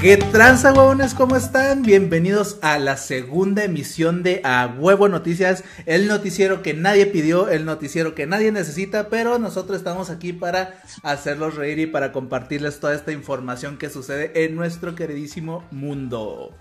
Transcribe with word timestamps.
¿Qué 0.00 0.16
tranza, 0.16 0.72
huevones? 0.72 1.12
¿Cómo 1.12 1.34
están? 1.34 1.82
Bienvenidos 1.82 2.58
a 2.62 2.78
la 2.78 2.96
segunda 2.96 3.64
emisión 3.64 4.22
de 4.22 4.40
A 4.44 4.72
Huevo 4.78 5.08
Noticias, 5.08 5.64
el 5.86 6.06
noticiero 6.06 6.62
que 6.62 6.72
nadie 6.72 7.06
pidió, 7.06 7.48
el 7.48 7.64
noticiero 7.64 8.14
que 8.14 8.24
nadie 8.24 8.52
necesita, 8.52 9.08
pero 9.08 9.40
nosotros 9.40 9.76
estamos 9.76 10.08
aquí 10.08 10.32
para 10.32 10.80
hacerlos 11.02 11.56
reír 11.56 11.80
y 11.80 11.86
para 11.86 12.12
compartirles 12.12 12.78
toda 12.78 12.94
esta 12.94 13.10
información 13.10 13.76
que 13.76 13.90
sucede 13.90 14.44
en 14.44 14.54
nuestro 14.54 14.94
queridísimo 14.94 15.64
mundo. 15.72 16.54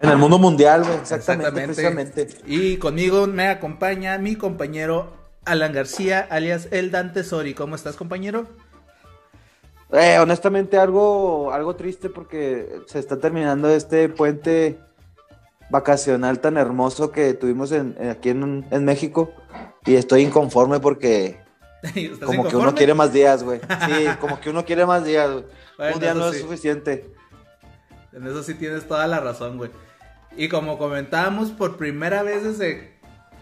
En 0.00 0.08
el 0.08 0.16
mundo 0.16 0.38
mundial, 0.38 0.84
güey, 0.84 0.96
exactamente, 0.96 2.28
Y 2.46 2.78
conmigo 2.78 3.26
me 3.26 3.48
acompaña 3.48 4.16
mi 4.16 4.36
compañero 4.36 5.12
Alan 5.44 5.74
García, 5.74 6.26
alias 6.30 6.68
El 6.70 6.90
Dante 6.90 7.24
Sori. 7.24 7.52
¿Cómo 7.52 7.74
estás, 7.74 7.96
compañero? 7.96 8.46
Eh, 9.92 10.18
honestamente, 10.18 10.78
algo, 10.78 11.52
algo 11.52 11.74
triste 11.76 12.10
porque 12.10 12.82
se 12.86 12.98
está 12.98 13.18
terminando 13.18 13.70
este 13.70 14.08
puente 14.08 14.78
vacacional 15.70 16.40
tan 16.40 16.56
hermoso 16.56 17.10
que 17.10 17.34
tuvimos 17.34 17.72
en, 17.72 17.96
aquí 18.10 18.30
en, 18.30 18.84
México 18.84 19.32
y 19.86 19.94
estoy 19.94 20.22
inconforme 20.22 20.80
porque 20.80 21.40
como 22.24 22.48
que 22.48 22.56
uno 22.56 22.74
quiere 22.74 22.94
más 22.94 23.12
días, 23.12 23.42
güey. 23.42 23.60
Sí, 23.86 24.06
como 24.20 24.40
que 24.40 24.50
uno 24.50 24.64
quiere 24.64 24.84
más 24.84 25.04
días, 25.04 25.30
güey. 25.30 25.44
Un 25.94 26.00
día 26.00 26.14
no 26.14 26.28
es 26.28 26.40
suficiente. 26.40 27.10
En 28.12 28.26
eso 28.26 28.42
sí 28.42 28.54
tienes 28.54 28.86
toda 28.86 29.06
la 29.06 29.20
razón, 29.20 29.56
güey. 29.56 29.70
Y 30.36 30.48
como 30.48 30.76
comentábamos, 30.76 31.50
por 31.50 31.76
primera 31.76 32.22
vez 32.22 32.44
desde 32.44 32.97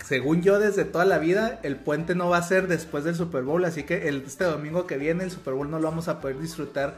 según 0.06 0.40
yo, 0.40 0.60
desde 0.60 0.84
toda 0.84 1.04
la 1.04 1.18
vida, 1.18 1.58
el 1.64 1.74
puente 1.74 2.14
no 2.14 2.28
va 2.28 2.36
a 2.36 2.42
ser 2.42 2.68
después 2.68 3.02
del 3.02 3.16
Super 3.16 3.42
Bowl. 3.42 3.64
Así 3.64 3.82
que 3.82 4.06
el, 4.08 4.22
este 4.24 4.44
domingo 4.44 4.86
que 4.86 4.98
viene, 4.98 5.24
el 5.24 5.32
Super 5.32 5.54
Bowl 5.54 5.68
no 5.68 5.80
lo 5.80 5.88
vamos 5.88 6.06
a 6.06 6.20
poder 6.20 6.38
disfrutar 6.38 6.94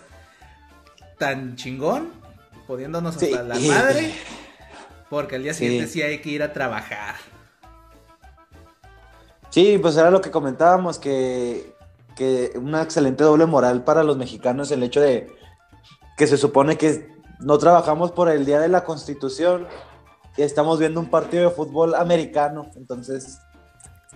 tan 1.17 1.57
chingón, 1.57 2.11
poniéndonos 2.67 3.17
hasta 3.17 3.43
la 3.43 3.59
madre. 3.59 4.13
Porque 5.09 5.37
al 5.37 5.43
día 5.43 5.55
siguiente 5.55 5.89
sí. 5.89 6.03
hay 6.03 6.19
que 6.19 6.29
ir 6.29 6.43
a 6.43 6.53
trabajar. 6.53 7.15
Sí, 9.49 9.79
pues 9.81 9.97
era 9.97 10.11
lo 10.11 10.21
que 10.21 10.31
comentábamos, 10.31 10.99
que, 10.99 11.73
que 12.15 12.53
una 12.57 12.83
excelente 12.83 13.25
doble 13.25 13.47
moral 13.47 13.85
para 13.85 14.05
los 14.05 14.19
mexicanos 14.19 14.71
el 14.71 14.83
hecho 14.83 15.01
de 15.01 15.35
que 16.19 16.27
se 16.27 16.37
supone 16.37 16.77
que 16.77 17.09
no 17.41 17.57
trabajamos 17.57 18.13
por 18.13 18.29
el 18.29 18.45
Día 18.45 18.61
de 18.61 18.69
la 18.69 18.85
Constitución 18.85 19.67
estamos 20.43 20.79
viendo 20.79 21.01
un 21.01 21.11
partido 21.11 21.49
de 21.49 21.55
fútbol 21.55 21.95
americano. 21.95 22.71
Entonces, 22.77 23.41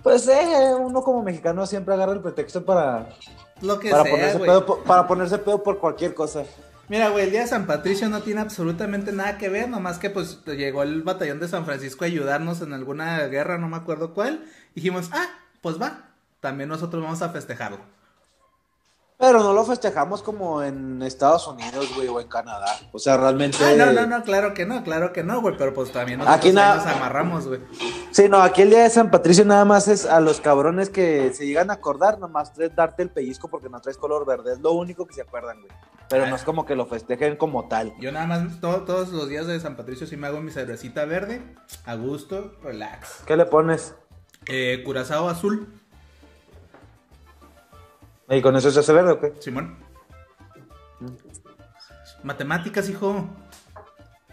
pues 0.03 0.27
eh, 0.27 0.73
uno 0.77 1.01
como 1.01 1.23
mexicano 1.23 1.65
siempre 1.65 1.93
agarra 1.93 2.13
el 2.13 2.21
pretexto 2.21 2.65
para, 2.65 3.09
Lo 3.61 3.79
que 3.79 3.89
para, 3.89 4.03
ponerse 4.03 4.39
pedo, 4.39 4.83
para 4.83 5.07
ponerse 5.07 5.37
pedo 5.37 5.63
por 5.63 5.79
cualquier 5.79 6.13
cosa. 6.13 6.43
Mira, 6.89 7.09
güey, 7.09 7.23
el 7.23 7.31
día 7.31 7.41
de 7.41 7.47
San 7.47 7.65
Patricio 7.65 8.09
no 8.09 8.21
tiene 8.21 8.41
absolutamente 8.41 9.13
nada 9.13 9.37
que 9.37 9.47
ver, 9.47 9.69
nomás 9.69 9.99
que 9.99 10.09
pues 10.09 10.43
llegó 10.45 10.83
el 10.83 11.01
batallón 11.01 11.39
de 11.39 11.47
San 11.47 11.65
Francisco 11.65 12.03
a 12.03 12.07
ayudarnos 12.07 12.61
en 12.61 12.73
alguna 12.73 13.25
guerra, 13.27 13.57
no 13.57 13.69
me 13.69 13.77
acuerdo 13.77 14.13
cuál. 14.13 14.43
Dijimos, 14.75 15.09
ah, 15.13 15.27
pues 15.61 15.81
va, 15.81 16.09
también 16.41 16.67
nosotros 16.67 17.01
vamos 17.01 17.21
a 17.21 17.29
festejarlo. 17.29 17.79
Pero 19.23 19.41
no 19.41 19.53
lo 19.53 19.63
festejamos 19.63 20.21
como 20.21 20.61
en 20.61 21.01
Estados 21.01 21.47
Unidos, 21.47 21.95
güey, 21.95 22.09
o 22.09 22.19
en 22.19 22.27
Canadá. 22.27 22.67
O 22.91 22.99
sea, 22.99 23.15
realmente. 23.15 23.57
Ah, 23.63 23.73
no, 23.77 23.93
no, 23.93 24.05
no, 24.05 24.21
claro 24.21 24.53
que 24.53 24.65
no, 24.65 24.83
claro 24.83 25.13
que 25.13 25.23
no, 25.23 25.39
güey. 25.39 25.55
Pero 25.57 25.73
pues 25.73 25.93
también 25.93 26.19
nosotros 26.19 26.39
aquí 26.39 26.51
nos 26.51 26.85
amarramos, 26.85 27.47
güey. 27.47 27.61
Sí, 28.11 28.27
no, 28.27 28.41
aquí 28.41 28.63
el 28.63 28.69
día 28.69 28.83
de 28.83 28.89
San 28.89 29.09
Patricio 29.09 29.45
nada 29.45 29.63
más 29.63 29.87
es 29.87 30.05
a 30.05 30.19
los 30.19 30.41
cabrones 30.41 30.89
que 30.89 31.31
se 31.33 31.47
llegan 31.47 31.71
a 31.71 31.75
acordar, 31.75 32.19
nomás 32.19 32.51
es 32.59 32.75
darte 32.75 33.01
el 33.01 33.11
pellizco 33.11 33.47
porque 33.47 33.69
no 33.69 33.79
traes 33.79 33.97
color 33.97 34.25
verde. 34.25 34.51
Es 34.51 34.59
lo 34.59 34.73
único 34.73 35.07
que 35.07 35.13
se 35.13 35.21
acuerdan, 35.21 35.61
güey. 35.61 35.71
Pero 36.09 36.27
no 36.27 36.35
es 36.35 36.43
como 36.43 36.65
que 36.65 36.75
lo 36.75 36.85
festejen 36.85 37.37
como 37.37 37.69
tal. 37.69 37.93
Yo 38.01 38.11
nada 38.11 38.27
más 38.27 38.59
todos 38.59 39.07
los 39.07 39.29
días 39.29 39.47
de 39.47 39.57
San 39.57 39.77
Patricio 39.77 40.05
sí 40.05 40.17
me 40.17 40.27
hago 40.27 40.41
mi 40.41 40.51
cervecita 40.51 41.05
verde, 41.05 41.41
a 41.85 41.95
gusto, 41.95 42.57
relax. 42.61 43.21
¿Qué 43.25 43.37
le 43.37 43.45
pones? 43.45 43.95
Eh, 44.47 44.81
curazao 44.83 45.29
azul. 45.29 45.81
¿Y 48.35 48.41
con 48.41 48.55
eso 48.55 48.71
se 48.71 48.79
hace 48.79 48.93
verde 48.93 49.11
o 49.11 49.19
qué? 49.19 49.33
Simón. 49.39 49.77
Matemáticas, 52.23 52.89
hijo. 52.89 53.27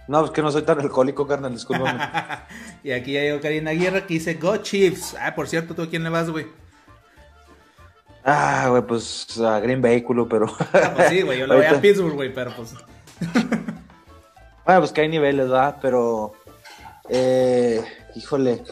No, 0.06 0.25
es 0.25 0.31
que 0.31 0.43
no 0.43 0.50
soy 0.50 0.62
tan 0.62 0.81
alcohólico, 0.81 1.27
carnal, 1.27 1.53
discúlpame. 1.53 2.00
y 2.83 2.93
aquí 2.93 3.12
ya 3.12 3.21
llegó 3.21 3.41
Karina 3.41 3.72
Guerra 3.72 4.06
que 4.06 4.15
dice 4.15 4.34
Go 4.34 4.56
Chiefs. 4.56 5.16
Ah, 5.21 5.34
por 5.34 5.49
cierto, 5.49 5.75
¿tú 5.75 5.83
a 5.83 5.88
quién 5.88 6.03
le 6.03 6.11
vas, 6.11 6.31
güey? 6.31 6.47
Ah, 8.25 8.66
güey, 8.71 8.83
pues 8.83 9.38
a 9.41 9.61
Green 9.61 9.81
Bay, 9.81 10.03
culo, 10.03 10.28
pero. 10.28 10.47
ah, 10.72 10.93
pues 10.94 11.09
sí, 11.09 11.22
güey, 11.22 11.38
yo 11.38 11.47
le 11.47 11.56
voy 11.56 11.65
a 11.65 11.81
Pittsburgh, 11.81 12.15
güey, 12.15 12.34
pero 12.34 12.53
pues. 12.55 12.75
bueno, 14.65 14.81
pues 14.81 14.93
que 14.93 15.00
hay 15.00 15.09
niveles, 15.09 15.49
¿verdad? 15.49 15.78
Pero. 15.81 16.32
Eh, 17.09 17.82
híjole. 18.15 18.62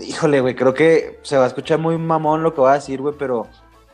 Híjole, 0.00 0.40
güey, 0.40 0.54
creo 0.54 0.74
que 0.74 1.18
se 1.22 1.36
va 1.36 1.44
a 1.44 1.48
escuchar 1.48 1.78
muy 1.78 1.96
mamón 1.98 2.42
lo 2.42 2.54
que 2.54 2.60
va 2.60 2.72
a 2.72 2.74
decir, 2.74 3.00
güey, 3.00 3.14
pero 3.18 3.46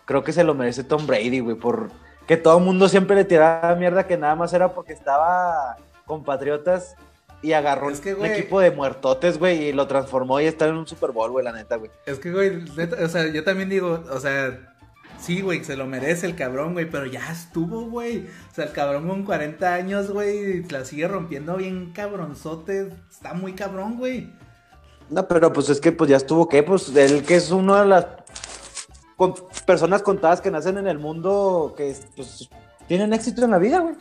creo 0.04 0.24
que 0.24 0.32
se 0.32 0.44
lo 0.44 0.54
merece 0.54 0.84
Tom 0.84 1.06
Brady, 1.06 1.40
güey, 1.40 1.56
por 1.56 1.90
que 2.26 2.36
todo 2.36 2.58
el 2.58 2.64
mundo 2.64 2.88
siempre 2.88 3.16
le 3.16 3.24
tiraba 3.24 3.74
mierda 3.74 4.06
que 4.06 4.16
nada 4.16 4.34
más 4.34 4.52
era 4.52 4.72
porque 4.72 4.92
estaba 4.92 5.76
con 6.06 6.24
Patriotas 6.24 6.96
y 7.42 7.52
agarró 7.52 7.88
un 7.88 8.26
equipo 8.26 8.60
de 8.60 8.70
muertotes, 8.70 9.38
güey, 9.38 9.68
y 9.68 9.72
lo 9.72 9.86
transformó 9.86 10.40
y 10.40 10.46
está 10.46 10.66
en 10.68 10.76
un 10.76 10.86
Super 10.86 11.10
Bowl, 11.10 11.30
güey, 11.30 11.44
la 11.44 11.52
neta, 11.52 11.76
güey. 11.76 11.90
Es 12.06 12.18
que, 12.18 12.30
güey, 12.30 12.64
o 13.02 13.08
sea, 13.08 13.26
yo 13.26 13.42
también 13.42 13.68
digo, 13.68 14.04
o 14.10 14.20
sea, 14.20 14.72
sí, 15.18 15.40
güey, 15.40 15.64
se 15.64 15.76
lo 15.76 15.86
merece 15.86 16.26
el 16.26 16.36
cabrón, 16.36 16.72
güey, 16.72 16.88
pero 16.88 17.06
ya 17.06 17.30
estuvo, 17.30 17.86
güey. 17.86 18.26
O 18.50 18.54
sea, 18.54 18.66
el 18.66 18.72
cabrón 18.72 19.08
con 19.08 19.24
40 19.24 19.74
años, 19.74 20.10
güey, 20.10 20.62
la 20.68 20.84
sigue 20.84 21.08
rompiendo 21.08 21.56
bien 21.56 21.92
cabronzote. 21.92 22.92
Está 23.10 23.34
muy 23.34 23.54
cabrón, 23.54 23.98
güey. 23.98 24.30
No, 25.12 25.28
pero 25.28 25.52
pues 25.52 25.68
es 25.68 25.78
que 25.78 25.92
pues 25.92 26.08
ya 26.08 26.16
estuvo 26.16 26.48
que, 26.48 26.62
pues 26.62 26.94
él 26.96 27.22
que 27.22 27.36
es 27.36 27.50
una 27.50 27.82
de 27.82 27.88
las 27.88 28.06
personas 29.66 30.02
contadas 30.02 30.40
que 30.40 30.50
nacen 30.50 30.78
en 30.78 30.86
el 30.86 30.98
mundo 30.98 31.74
que 31.76 31.94
pues 32.16 32.48
tienen 32.88 33.12
éxito 33.12 33.44
en 33.44 33.50
la 33.50 33.58
vida, 33.58 33.80
güey. 33.80 33.94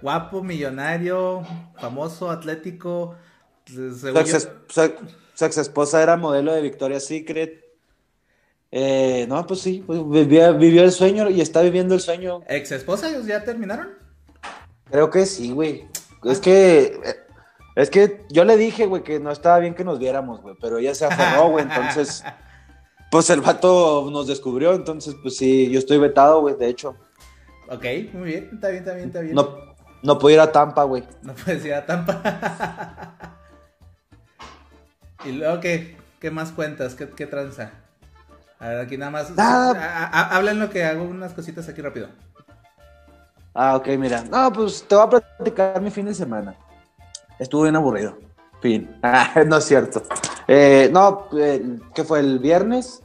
Guapo, 0.00 0.42
millonario, 0.44 1.42
famoso, 1.80 2.30
atlético. 2.30 3.16
Su 3.66 4.08
ex, 5.44 5.58
esposa 5.58 6.02
era 6.02 6.16
modelo 6.16 6.52
de 6.52 6.62
Victoria's 6.62 7.04
Secret. 7.04 7.64
Eh, 8.70 9.26
no, 9.28 9.44
pues 9.44 9.60
sí, 9.60 9.82
pues 9.84 10.00
vivió 10.06 10.84
el 10.84 10.92
sueño 10.92 11.28
y 11.30 11.40
está 11.40 11.62
viviendo 11.62 11.96
el 11.96 12.00
sueño. 12.00 12.42
¿Ex 12.48 12.70
esposa 12.70 13.08
ya 13.26 13.42
terminaron? 13.42 13.88
Creo 14.88 15.10
que 15.10 15.26
sí, 15.26 15.50
güey. 15.50 15.88
Es 16.24 16.38
que 16.38 17.00
eh, 17.04 17.17
es 17.78 17.90
que 17.90 18.26
yo 18.28 18.44
le 18.44 18.56
dije, 18.56 18.86
güey, 18.86 19.04
que 19.04 19.20
no 19.20 19.30
estaba 19.30 19.60
bien 19.60 19.72
que 19.72 19.84
nos 19.84 20.00
viéramos, 20.00 20.40
güey, 20.42 20.56
pero 20.60 20.78
ella 20.78 20.96
se 20.96 21.04
aferró, 21.04 21.50
güey, 21.50 21.64
entonces, 21.70 22.24
pues 23.08 23.30
el 23.30 23.40
vato 23.40 24.08
nos 24.10 24.26
descubrió, 24.26 24.74
entonces, 24.74 25.14
pues 25.22 25.36
sí, 25.36 25.70
yo 25.70 25.78
estoy 25.78 25.98
vetado, 25.98 26.40
güey, 26.40 26.56
de 26.56 26.68
hecho. 26.68 26.96
Ok, 27.68 27.84
muy 28.14 28.30
bien, 28.30 28.50
está 28.52 28.70
bien, 28.70 28.82
está 28.82 28.94
bien, 28.94 29.06
está 29.06 29.20
bien. 29.20 29.34
No, 29.36 29.56
no 30.02 30.18
puedo 30.18 30.34
ir 30.34 30.40
a 30.40 30.50
Tampa, 30.50 30.82
güey. 30.82 31.04
No 31.22 31.34
puedes 31.34 31.64
ir 31.64 31.74
a 31.74 31.86
Tampa. 31.86 33.14
y 35.24 35.32
luego, 35.32 35.60
¿qué, 35.60 35.96
qué 36.18 36.32
más 36.32 36.50
cuentas? 36.50 36.96
¿Qué, 36.96 37.08
qué 37.08 37.26
tranza? 37.26 37.70
A 38.58 38.70
ver, 38.70 38.80
aquí 38.80 38.96
nada 38.96 39.12
más. 39.12 39.32
Ah, 39.36 40.30
habla 40.32 40.50
en 40.50 40.58
lo 40.58 40.68
que 40.68 40.84
hago 40.84 41.04
unas 41.04 41.32
cositas 41.32 41.68
aquí 41.68 41.80
rápido. 41.80 42.08
Ah, 43.54 43.76
ok, 43.76 43.86
mira. 43.98 44.24
No, 44.24 44.52
pues 44.52 44.82
te 44.82 44.96
voy 44.96 45.04
a 45.04 45.10
platicar 45.10 45.80
mi 45.80 45.92
fin 45.92 46.06
de 46.06 46.14
semana. 46.14 46.56
Estuvo 47.38 47.62
bien 47.62 47.76
aburrido. 47.76 48.16
Fin. 48.60 48.94
Ah, 49.02 49.44
no 49.46 49.58
es 49.58 49.64
cierto. 49.64 50.02
Eh, 50.46 50.90
no, 50.92 51.26
eh, 51.36 51.78
que 51.94 52.04
fue 52.04 52.20
el 52.20 52.38
viernes. 52.38 53.02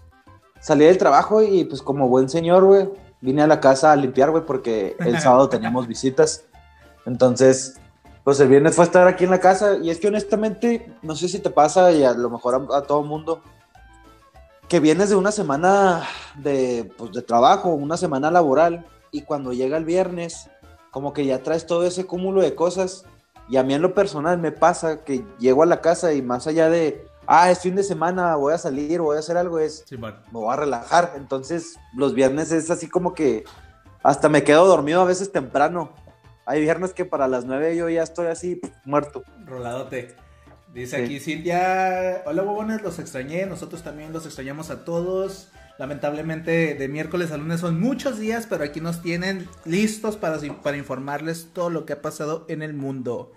Salí 0.59 0.85
del 0.85 0.97
trabajo 0.97 1.41
y 1.41 1.65
pues 1.65 1.81
como 1.81 2.07
buen 2.07 2.29
señor, 2.29 2.63
güey, 2.63 2.89
vine 3.19 3.41
a 3.41 3.47
la 3.47 3.59
casa 3.59 3.91
a 3.91 3.95
limpiar, 3.95 4.31
güey, 4.31 4.45
porque 4.45 4.95
el 4.99 5.19
sábado 5.21 5.49
teníamos 5.49 5.87
visitas. 5.87 6.45
Entonces, 7.05 7.75
pues 8.23 8.39
el 8.39 8.47
viernes 8.47 8.75
fue 8.75 8.85
a 8.85 8.87
estar 8.87 9.07
aquí 9.07 9.25
en 9.25 9.31
la 9.31 9.41
casa 9.41 9.77
y 9.81 9.89
es 9.89 9.99
que 9.99 10.07
honestamente, 10.07 10.93
no 11.01 11.15
sé 11.15 11.27
si 11.27 11.39
te 11.39 11.49
pasa 11.49 11.91
y 11.91 12.03
a 12.03 12.13
lo 12.13 12.29
mejor 12.29 12.67
a, 12.71 12.77
a 12.77 12.81
todo 12.83 13.03
mundo, 13.03 13.41
que 14.69 14.79
vienes 14.79 15.09
de 15.09 15.15
una 15.15 15.31
semana 15.31 16.03
de, 16.35 16.89
pues, 16.97 17.11
de 17.11 17.21
trabajo, 17.21 17.69
una 17.69 17.97
semana 17.97 18.31
laboral 18.31 18.85
y 19.11 19.21
cuando 19.21 19.51
llega 19.51 19.77
el 19.77 19.85
viernes, 19.85 20.49
como 20.91 21.11
que 21.11 21.25
ya 21.25 21.43
traes 21.43 21.67
todo 21.67 21.85
ese 21.85 22.05
cúmulo 22.05 22.41
de 22.41 22.55
cosas 22.55 23.05
y 23.49 23.57
a 23.57 23.63
mí 23.63 23.73
en 23.73 23.81
lo 23.81 23.93
personal 23.93 24.37
me 24.37 24.51
pasa 24.51 25.03
que 25.03 25.25
llego 25.39 25.63
a 25.63 25.67
la 25.67 25.81
casa 25.81 26.13
y 26.13 26.21
más 26.21 26.47
allá 26.47 26.69
de, 26.69 27.05
ah, 27.27 27.51
es 27.51 27.59
fin 27.59 27.75
de 27.75 27.83
semana, 27.83 28.35
voy 28.35 28.53
a 28.53 28.57
salir, 28.57 29.01
voy 29.01 29.17
a 29.17 29.19
hacer 29.19 29.37
algo, 29.37 29.59
es, 29.59 29.85
me 29.91 30.13
voy 30.31 30.53
a 30.53 30.55
relajar. 30.55 31.13
Entonces, 31.15 31.77
los 31.95 32.13
viernes 32.13 32.51
es 32.51 32.69
así 32.71 32.87
como 32.87 33.13
que 33.13 33.43
hasta 34.01 34.29
me 34.29 34.43
quedo 34.43 34.65
dormido 34.65 35.01
a 35.01 35.05
veces 35.05 35.31
temprano. 35.31 35.91
Hay 36.45 36.61
viernes 36.61 36.93
que 36.93 37.05
para 37.05 37.27
las 37.27 37.45
nueve 37.45 37.75
yo 37.75 37.89
ya 37.89 38.03
estoy 38.03 38.27
así 38.27 38.59
muerto. 38.85 39.23
Roladote. 39.45 40.15
Dice 40.73 41.03
aquí 41.03 41.19
Cintia, 41.19 42.23
hola 42.25 42.41
huevones, 42.41 42.81
los 42.81 42.97
extrañé, 42.97 43.45
nosotros 43.45 43.83
también 43.83 44.11
los 44.11 44.25
extrañamos 44.25 44.71
a 44.71 44.83
todos. 44.83 45.51
Lamentablemente 45.83 46.75
de 46.75 46.87
miércoles 46.87 47.33
a 47.33 47.37
lunes 47.37 47.59
son 47.59 47.77
muchos 47.77 48.17
días, 48.17 48.47
pero 48.49 48.63
aquí 48.63 48.79
nos 48.79 49.01
tienen 49.01 49.49
listos 49.65 50.15
para, 50.15 50.39
para 50.63 50.77
informarles 50.77 51.49
todo 51.51 51.69
lo 51.69 51.85
que 51.85 51.91
ha 51.91 52.01
pasado 52.01 52.45
en 52.47 52.61
el 52.61 52.73
mundo. 52.73 53.33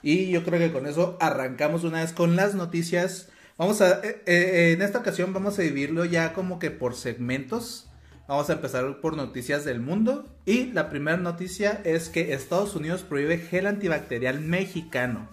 Y 0.00 0.30
yo 0.30 0.44
creo 0.44 0.60
que 0.60 0.70
con 0.70 0.86
eso 0.86 1.18
arrancamos 1.20 1.82
una 1.82 1.98
vez 1.98 2.12
con 2.12 2.36
las 2.36 2.54
noticias. 2.54 3.28
Vamos 3.58 3.80
a, 3.80 3.98
eh, 4.04 4.22
eh, 4.26 4.72
en 4.72 4.82
esta 4.82 5.00
ocasión 5.00 5.32
vamos 5.32 5.58
a 5.58 5.62
dividirlo 5.62 6.04
ya 6.04 6.32
como 6.32 6.60
que 6.60 6.70
por 6.70 6.94
segmentos. 6.94 7.90
Vamos 8.28 8.48
a 8.50 8.52
empezar 8.52 9.00
por 9.00 9.16
noticias 9.16 9.64
del 9.64 9.80
mundo. 9.80 10.32
Y 10.46 10.66
la 10.66 10.90
primera 10.90 11.16
noticia 11.16 11.80
es 11.82 12.08
que 12.08 12.34
Estados 12.34 12.76
Unidos 12.76 13.02
prohíbe 13.02 13.38
gel 13.38 13.66
antibacterial 13.66 14.38
mexicano. 14.38 15.28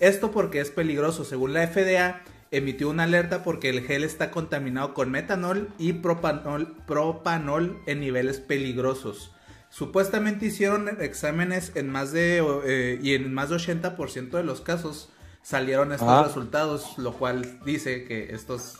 Esto 0.00 0.30
porque 0.30 0.62
es 0.62 0.70
peligroso. 0.70 1.26
Según 1.26 1.52
la 1.52 1.68
FDA, 1.68 2.22
emitió 2.56 2.88
una 2.88 3.04
alerta 3.04 3.42
porque 3.42 3.70
el 3.70 3.82
gel 3.82 4.04
está 4.04 4.30
contaminado 4.30 4.94
con 4.94 5.10
metanol 5.10 5.68
y 5.78 5.94
propanol, 5.94 6.74
propanol 6.86 7.78
en 7.86 8.00
niveles 8.00 8.38
peligrosos. 8.38 9.32
Supuestamente 9.70 10.46
hicieron 10.46 10.88
exámenes 11.00 11.72
en 11.74 11.90
más 11.90 12.12
de 12.12 12.42
eh, 12.64 12.98
y 13.02 13.14
en 13.14 13.34
más 13.34 13.50
de 13.50 13.56
80% 13.56 14.30
de 14.30 14.44
los 14.44 14.60
casos 14.60 15.10
salieron 15.42 15.92
estos 15.92 16.28
resultados, 16.28 16.96
lo 16.96 17.12
cual 17.14 17.58
dice 17.64 18.04
que 18.04 18.32
estos 18.32 18.78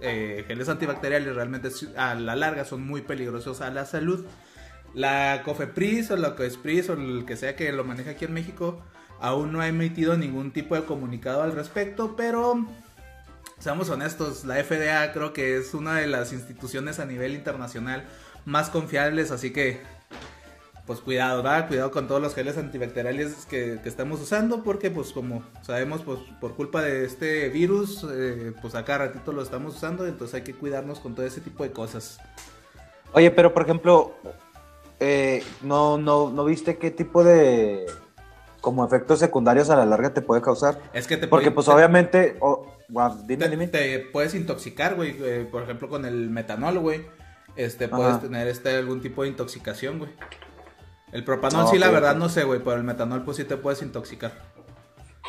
eh, 0.00 0.44
geles 0.46 0.68
antibacteriales 0.68 1.34
realmente 1.34 1.70
a 1.96 2.14
la 2.14 2.36
larga 2.36 2.64
son 2.64 2.86
muy 2.86 3.02
peligrosos 3.02 3.60
a 3.62 3.70
la 3.70 3.86
salud. 3.86 4.24
La 4.94 5.42
COFEPRIS 5.44 6.10
o 6.10 6.16
la 6.16 6.36
COESPRIS 6.36 6.90
o 6.90 6.92
el 6.92 7.24
que 7.24 7.36
sea 7.36 7.56
que 7.56 7.72
lo 7.72 7.82
maneja 7.82 8.10
aquí 8.10 8.26
en 8.26 8.34
México 8.34 8.82
aún 9.22 9.52
no 9.52 9.60
ha 9.60 9.68
emitido 9.68 10.16
ningún 10.16 10.50
tipo 10.50 10.74
de 10.74 10.84
comunicado 10.84 11.44
al 11.44 11.52
respecto, 11.52 12.16
pero 12.16 12.66
seamos 13.60 13.88
honestos, 13.88 14.44
la 14.44 14.56
FDA 14.62 15.12
creo 15.12 15.32
que 15.32 15.56
es 15.56 15.74
una 15.74 15.94
de 15.94 16.08
las 16.08 16.32
instituciones 16.32 16.98
a 16.98 17.06
nivel 17.06 17.34
internacional 17.34 18.04
más 18.44 18.68
confiables, 18.68 19.30
así 19.30 19.52
que 19.52 19.80
pues 20.86 20.98
cuidado, 20.98 21.44
¿verdad? 21.44 21.68
Cuidado 21.68 21.92
con 21.92 22.08
todos 22.08 22.20
los 22.20 22.34
geles 22.34 22.58
antibacteriales 22.58 23.46
que, 23.46 23.78
estamos 23.84 24.20
usando, 24.20 24.64
porque 24.64 24.90
pues 24.90 25.12
como 25.12 25.44
sabemos, 25.62 26.02
pues 26.02 26.18
por 26.40 26.56
culpa 26.56 26.82
de 26.82 27.04
este 27.04 27.48
virus, 27.48 28.04
eh, 28.12 28.52
pues 28.60 28.74
acá 28.74 28.98
ratito 28.98 29.30
lo 29.30 29.42
estamos 29.42 29.76
usando, 29.76 30.04
entonces 30.04 30.34
hay 30.34 30.42
que 30.42 30.54
cuidarnos 30.54 30.98
con 30.98 31.14
todo 31.14 31.24
ese 31.24 31.40
tipo 31.40 31.62
de 31.62 31.70
cosas. 31.70 32.18
Oye, 33.12 33.30
pero 33.30 33.54
por 33.54 33.62
ejemplo, 33.62 34.16
eh, 34.98 35.44
¿no, 35.62 35.96
no, 35.96 36.30
¿no 36.30 36.44
viste 36.44 36.76
qué 36.76 36.90
tipo 36.90 37.22
de 37.22 37.86
como 38.62 38.86
efectos 38.86 39.18
secundarios 39.18 39.68
a 39.68 39.76
la 39.76 39.84
larga 39.84 40.14
te 40.14 40.22
puede 40.22 40.40
causar? 40.40 40.80
Es 40.94 41.06
que 41.06 41.18
te 41.18 41.26
Porque 41.26 41.50
pues 41.50 41.68
obviamente, 41.68 42.38
dime, 43.26 43.66
te, 43.66 43.78
te, 43.78 43.98
puedes 43.98 44.34
intoxicar, 44.34 44.94
güey, 44.94 45.16
eh, 45.20 45.46
por 45.50 45.64
ejemplo 45.64 45.90
con 45.90 46.06
el 46.06 46.30
metanol, 46.30 46.78
güey. 46.78 47.04
Este, 47.56 47.88
puedes 47.88 48.20
tener 48.22 48.48
este 48.48 48.74
algún 48.74 49.02
tipo 49.02 49.24
de 49.24 49.28
intoxicación, 49.28 49.98
güey. 49.98 50.10
El 51.10 51.24
propanol 51.24 51.68
sí, 51.68 51.78
la 51.78 51.90
verdad 51.90 52.16
no 52.16 52.30
sé, 52.30 52.44
güey, 52.44 52.60
pero 52.60 52.76
el 52.76 52.84
metanol 52.84 53.22
pues 53.22 53.36
sí 53.36 53.44
te 53.44 53.58
puedes 53.58 53.82
intoxicar. 53.82 54.32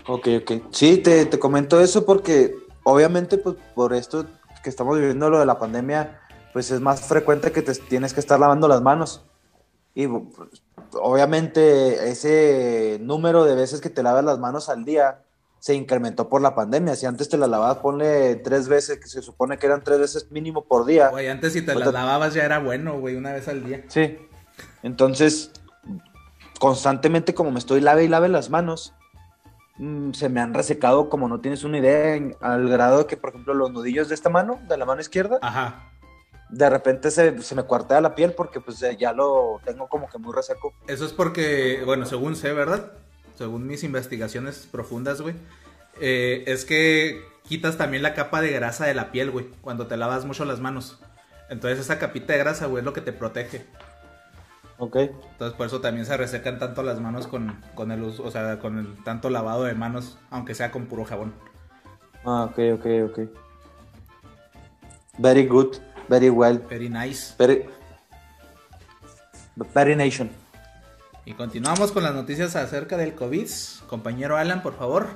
Ok, 0.07 0.27
ok. 0.41 0.51
Sí, 0.71 0.99
te, 0.99 1.25
te 1.25 1.39
comento 1.39 1.81
eso 1.81 2.05
porque 2.05 2.55
obviamente 2.83 3.37
pues 3.37 3.57
por 3.75 3.93
esto 3.93 4.25
que 4.63 4.69
estamos 4.69 4.97
viviendo 4.97 5.29
lo 5.29 5.39
de 5.39 5.45
la 5.45 5.59
pandemia, 5.59 6.21
pues 6.53 6.71
es 6.71 6.79
más 6.79 7.01
frecuente 7.01 7.51
que 7.51 7.61
te 7.61 7.73
tienes 7.75 8.13
que 8.13 8.21
estar 8.21 8.39
lavando 8.39 8.69
las 8.69 8.81
manos. 8.81 9.25
Y 9.95 10.07
pues, 10.07 10.62
obviamente 10.93 12.09
ese 12.09 12.99
número 13.01 13.45
de 13.45 13.55
veces 13.55 13.81
que 13.81 13.89
te 13.89 14.03
lavas 14.03 14.23
las 14.23 14.39
manos 14.39 14.69
al 14.69 14.85
día 14.85 15.23
se 15.59 15.75
incrementó 15.75 16.27
por 16.27 16.41
la 16.41 16.55
pandemia. 16.55 16.95
Si 16.95 17.05
antes 17.05 17.29
te 17.29 17.37
las 17.37 17.47
lavabas, 17.47 17.77
ponle 17.77 18.35
tres 18.35 18.67
veces, 18.67 18.99
que 18.99 19.07
se 19.07 19.21
supone 19.21 19.57
que 19.57 19.65
eran 19.65 19.81
tres 19.81 19.97
veces 19.97 20.29
mínimo 20.29 20.65
por 20.65 20.85
día. 20.85 21.07
Güey, 21.07 21.29
antes 21.29 21.53
si 21.53 21.61
te 21.61 21.73
las 21.73 21.93
lavabas 21.93 22.33
ya 22.33 22.43
era 22.43 22.59
bueno, 22.59 22.99
güey, 22.99 23.15
una 23.15 23.31
vez 23.31 23.47
al 23.47 23.63
día. 23.63 23.81
Sí. 23.87 24.17
Entonces, 24.81 25.51
constantemente 26.59 27.33
como 27.33 27.51
me 27.51 27.59
estoy 27.59 27.79
lave 27.79 28.03
y 28.03 28.09
lave 28.09 28.27
las 28.27 28.49
manos, 28.49 28.93
mm, 29.77 30.11
se 30.11 30.27
me 30.27 30.41
han 30.41 30.53
resecado 30.53 31.09
como 31.09 31.29
no 31.29 31.39
tienes 31.39 31.63
una 31.63 31.77
idea, 31.77 32.19
al 32.41 32.67
grado 32.67 32.97
de 32.97 33.05
que, 33.05 33.15
por 33.15 33.29
ejemplo, 33.29 33.53
los 33.53 33.71
nudillos 33.71 34.09
de 34.09 34.15
esta 34.15 34.29
mano, 34.29 34.59
de 34.67 34.77
la 34.77 34.83
mano 34.83 34.99
izquierda, 34.99 35.39
de 36.53 36.69
repente 36.69 37.09
se, 37.09 37.33
me 37.55 37.63
cuartea 37.63 37.99
la 37.99 38.13
piel 38.13 38.33
porque 38.33 38.59
pues 38.59 38.79
ya 38.99 39.11
lo 39.11 39.59
tengo 39.65 39.87
como 39.87 40.07
que 40.07 40.19
muy 40.19 40.33
reseco. 40.33 40.73
Eso 40.87 41.05
es 41.05 41.13
porque, 41.13 41.81
bueno, 41.85 42.05
según 42.05 42.35
sé, 42.35 42.53
¿verdad? 42.53 42.91
Según 43.35 43.65
mis 43.65 43.83
investigaciones 43.83 44.67
profundas, 44.71 45.21
güey, 45.21 45.35
eh, 45.99 46.43
es 46.45 46.65
que 46.65 47.25
quitas 47.43 47.77
también 47.77 48.03
la 48.03 48.13
capa 48.13 48.41
de 48.41 48.51
grasa 48.51 48.85
de 48.85 48.93
la 48.93 49.11
piel, 49.11 49.31
güey, 49.31 49.49
cuando 49.61 49.87
te 49.87 49.97
lavas 49.97 50.25
mucho 50.25 50.45
las 50.45 50.59
manos. 50.59 50.99
Entonces 51.49 51.79
esa 51.79 51.97
capita 51.97 52.33
de 52.33 52.39
grasa, 52.39 52.67
güey, 52.67 52.81
es 52.81 52.85
lo 52.85 52.93
que 52.93 53.01
te 53.01 53.13
protege. 53.13 53.65
Ok. 54.77 54.95
Entonces 54.97 55.57
por 55.57 55.65
eso 55.65 55.81
también 55.81 56.05
se 56.05 56.15
resecan 56.17 56.59
tanto 56.59 56.83
las 56.83 56.99
manos 56.99 57.25
con, 57.25 57.59
con 57.73 57.91
el 57.91 58.03
uso, 58.03 58.23
o 58.23 58.29
sea, 58.29 58.59
con 58.59 58.77
el 58.77 59.03
tanto 59.03 59.31
lavado 59.31 59.63
de 59.63 59.73
manos, 59.73 60.19
aunque 60.29 60.53
sea 60.53 60.71
con 60.71 60.85
puro 60.85 61.03
jabón. 61.03 61.33
Ah, 62.25 62.47
ok, 62.49 62.59
ok, 62.75 62.85
ok. 63.09 63.19
Very 65.17 65.47
good, 65.47 65.77
very 66.07 66.29
well. 66.29 66.59
Very 66.69 66.89
nice. 66.89 67.35
Very, 67.37 67.65
very 69.73 69.95
nation. 69.95 70.29
Y 71.25 71.33
continuamos 71.33 71.91
con 71.91 72.03
las 72.03 72.13
noticias 72.13 72.55
acerca 72.55 72.97
del 72.97 73.15
COVID. 73.15 73.49
Compañero 73.87 74.37
Alan, 74.37 74.61
por 74.61 74.75
favor. 74.75 75.07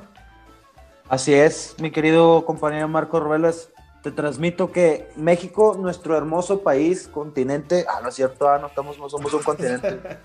Así 1.09 1.33
es, 1.33 1.75
mi 1.79 1.91
querido 1.91 2.45
compañero 2.45 2.87
Marco 2.87 3.19
Ruelas 3.19 3.69
te 4.03 4.11
transmito 4.11 4.71
que 4.71 5.09
México, 5.15 5.77
nuestro 5.79 6.17
hermoso 6.17 6.61
país, 6.61 7.07
continente, 7.07 7.85
ah, 7.89 7.99
no 8.01 8.09
es 8.09 8.15
cierto, 8.15 8.47
ah, 8.49 8.59
no, 8.59 8.67
estamos, 8.67 8.97
no 8.99 9.09
somos 9.09 9.33
un 9.33 9.43
continente. 9.43 9.99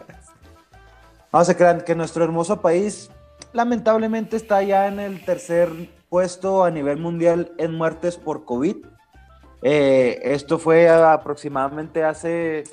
No 1.32 1.42
se 1.46 1.56
crean 1.56 1.80
que 1.80 1.94
nuestro 1.94 2.24
hermoso 2.24 2.60
país 2.60 3.08
lamentablemente 3.54 4.36
está 4.36 4.62
ya 4.62 4.86
en 4.86 5.00
el 5.00 5.24
tercer 5.24 5.70
puesto 6.10 6.62
a 6.62 6.70
nivel 6.70 6.98
mundial 6.98 7.52
en 7.56 7.74
muertes 7.74 8.18
por 8.18 8.44
COVID. 8.44 8.84
Eh, 9.62 10.20
esto 10.24 10.58
fue 10.58 10.88
aproximadamente 10.88 12.02
hace 12.04 12.64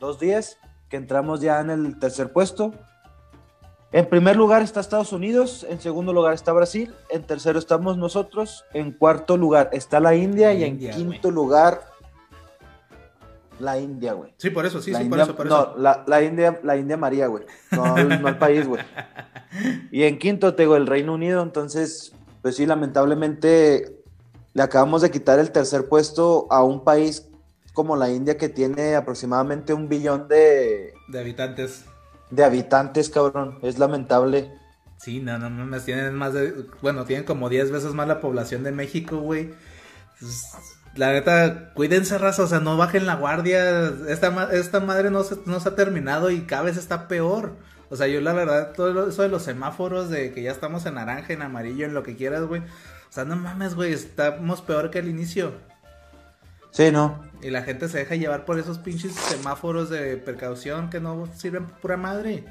dos 0.00 0.18
días 0.18 0.58
que 0.88 0.96
entramos 0.96 1.40
ya 1.40 1.60
en 1.60 1.70
el 1.70 1.98
tercer 1.98 2.32
puesto. 2.32 2.72
En 3.92 4.06
primer 4.06 4.36
lugar 4.36 4.62
está 4.62 4.80
Estados 4.80 5.12
Unidos, 5.12 5.66
en 5.68 5.78
segundo 5.78 6.14
lugar 6.14 6.32
está 6.32 6.52
Brasil, 6.52 6.94
en 7.10 7.24
tercero 7.24 7.58
estamos 7.58 7.98
nosotros, 7.98 8.64
en 8.72 8.92
cuarto 8.92 9.36
lugar 9.36 9.68
está 9.72 10.00
la 10.00 10.14
India 10.14 10.54
y 10.54 10.64
en 10.64 10.78
quinto 10.78 11.30
lugar 11.30 11.82
la 13.58 13.78
India, 13.78 14.14
güey. 14.14 14.32
Sí, 14.38 14.48
por 14.48 14.64
eso, 14.64 14.80
sí, 14.80 14.94
sí, 14.94 15.04
por 15.04 15.20
eso, 15.20 15.36
por 15.36 15.46
no, 15.46 15.74
La, 15.76 16.04
la, 16.06 16.22
India, 16.22 16.58
la 16.62 16.78
India 16.78 16.96
María, 16.96 17.26
güey. 17.26 17.44
No, 17.70 17.96
no 17.96 18.28
el 18.28 18.38
país, 18.38 18.66
güey. 18.66 18.82
Y 19.90 20.04
en 20.04 20.18
quinto 20.18 20.54
tengo 20.54 20.76
el 20.76 20.86
Reino 20.86 21.12
Unido, 21.12 21.42
entonces, 21.42 22.14
pues 22.40 22.56
sí, 22.56 22.64
lamentablemente 22.64 24.01
le 24.54 24.62
acabamos 24.62 25.02
de 25.02 25.10
quitar 25.10 25.38
el 25.38 25.50
tercer 25.50 25.88
puesto 25.88 26.46
a 26.50 26.62
un 26.62 26.84
país 26.84 27.28
como 27.72 27.96
la 27.96 28.10
India 28.10 28.36
que 28.36 28.48
tiene 28.48 28.96
aproximadamente 28.96 29.72
un 29.72 29.88
billón 29.88 30.28
de... 30.28 30.94
De 31.08 31.20
habitantes 31.20 31.84
de 32.32 32.44
habitantes, 32.44 33.10
cabrón. 33.10 33.58
Es 33.62 33.78
lamentable. 33.78 34.50
Sí, 34.96 35.20
no, 35.20 35.38
no 35.38 35.50
no, 35.50 35.80
Tienen 35.80 36.14
más 36.14 36.32
de. 36.32 36.64
Bueno, 36.80 37.04
tienen 37.04 37.24
como 37.24 37.48
10 37.48 37.70
veces 37.70 37.94
más 37.94 38.08
la 38.08 38.20
población 38.20 38.64
de 38.64 38.72
México, 38.72 39.18
güey. 39.18 39.54
La 40.96 41.12
neta, 41.12 41.72
cuídense, 41.74 42.18
raza. 42.18 42.42
O 42.44 42.46
sea, 42.46 42.60
no 42.60 42.76
bajen 42.76 43.06
la 43.06 43.16
guardia. 43.16 43.92
Esta, 44.08 44.48
esta 44.52 44.80
madre 44.80 45.10
no 45.10 45.22
se, 45.24 45.36
no 45.44 45.60
se 45.60 45.68
ha 45.68 45.74
terminado 45.74 46.30
y 46.30 46.42
cada 46.42 46.62
vez 46.62 46.76
está 46.76 47.06
peor. 47.06 47.52
O 47.90 47.96
sea, 47.96 48.06
yo 48.06 48.22
la 48.22 48.32
verdad, 48.32 48.72
todo 48.74 49.08
eso 49.08 49.22
de 49.22 49.28
los 49.28 49.42
semáforos, 49.42 50.08
de 50.08 50.32
que 50.32 50.42
ya 50.42 50.50
estamos 50.50 50.86
en 50.86 50.94
naranja, 50.94 51.34
en 51.34 51.42
amarillo, 51.42 51.84
en 51.84 51.92
lo 51.92 52.02
que 52.02 52.16
quieras, 52.16 52.44
güey. 52.44 52.62
O 53.12 53.14
sea, 53.14 53.26
no 53.26 53.36
mames, 53.36 53.74
güey. 53.74 53.92
Estamos 53.92 54.62
peor 54.62 54.90
que 54.90 54.98
al 54.98 55.06
inicio. 55.06 55.52
Sí, 56.70 56.90
no. 56.90 57.20
Y 57.42 57.50
la 57.50 57.60
gente 57.60 57.86
se 57.90 57.98
deja 57.98 58.14
llevar 58.14 58.46
por 58.46 58.58
esos 58.58 58.78
pinches 58.78 59.12
semáforos 59.12 59.90
de 59.90 60.16
precaución 60.16 60.88
que 60.88 60.98
no 60.98 61.26
sirven 61.36 61.66
pura 61.66 61.98
madre. 61.98 62.46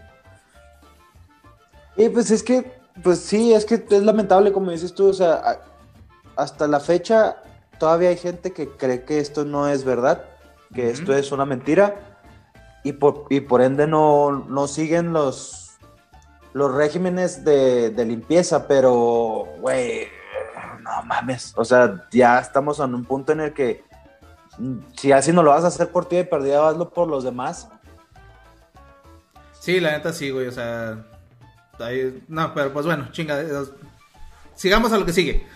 Y 1.97 2.09
pues 2.09 2.29
es 2.29 2.43
que, 2.43 2.79
pues 3.01 3.17
sí, 3.21 3.55
es 3.55 3.65
que 3.65 3.83
es 3.89 4.03
lamentable, 4.03 4.51
como 4.51 4.69
dices 4.69 4.93
tú, 4.93 5.07
o 5.07 5.13
sea, 5.13 5.61
hasta 6.35 6.67
la 6.67 6.79
fecha 6.79 7.37
todavía 7.79 8.09
hay 8.09 8.17
gente 8.17 8.53
que 8.53 8.69
cree 8.69 9.03
que 9.03 9.17
esto 9.17 9.43
no 9.43 9.67
es 9.67 9.83
verdad, 9.83 10.25
que 10.75 10.91
esto 10.91 11.15
es 11.15 11.31
una 11.31 11.45
mentira, 11.45 12.19
y 12.83 12.93
por, 12.93 13.25
y 13.31 13.39
por 13.39 13.63
ende 13.63 13.87
no, 13.87 14.45
no 14.47 14.67
siguen 14.67 15.11
los, 15.11 15.71
los 16.53 16.71
regímenes 16.71 17.43
de, 17.43 17.89
de 17.89 18.05
limpieza, 18.05 18.67
pero, 18.67 19.47
güey, 19.59 20.20
no 20.81 21.03
mames, 21.03 21.53
o 21.55 21.63
sea, 21.63 22.07
ya 22.11 22.39
estamos 22.39 22.79
en 22.79 22.95
un 22.95 23.05
punto 23.05 23.31
en 23.31 23.41
el 23.41 23.53
que 23.53 23.83
si 24.97 25.11
así 25.11 25.31
no 25.31 25.43
lo 25.43 25.51
vas 25.51 25.63
a 25.63 25.67
hacer 25.67 25.91
por 25.91 26.05
ti 26.05 26.17
de 26.17 26.25
perdida, 26.25 26.67
hazlo 26.67 26.89
por 26.89 27.07
los 27.07 27.23
demás. 27.23 27.69
Sí, 29.59 29.79
la 29.79 29.91
neta 29.91 30.11
sí, 30.11 30.29
güey, 30.29 30.47
o 30.47 30.51
sea... 30.51 31.05
no, 32.27 32.53
pero 32.53 32.73
pues 32.73 32.85
bueno, 32.85 33.09
chinga. 33.11 33.41
Eh, 33.41 33.51
sigamos 34.55 34.91
a 34.91 34.97
lo 34.97 35.05
que 35.05 35.13
sigue. 35.13 35.47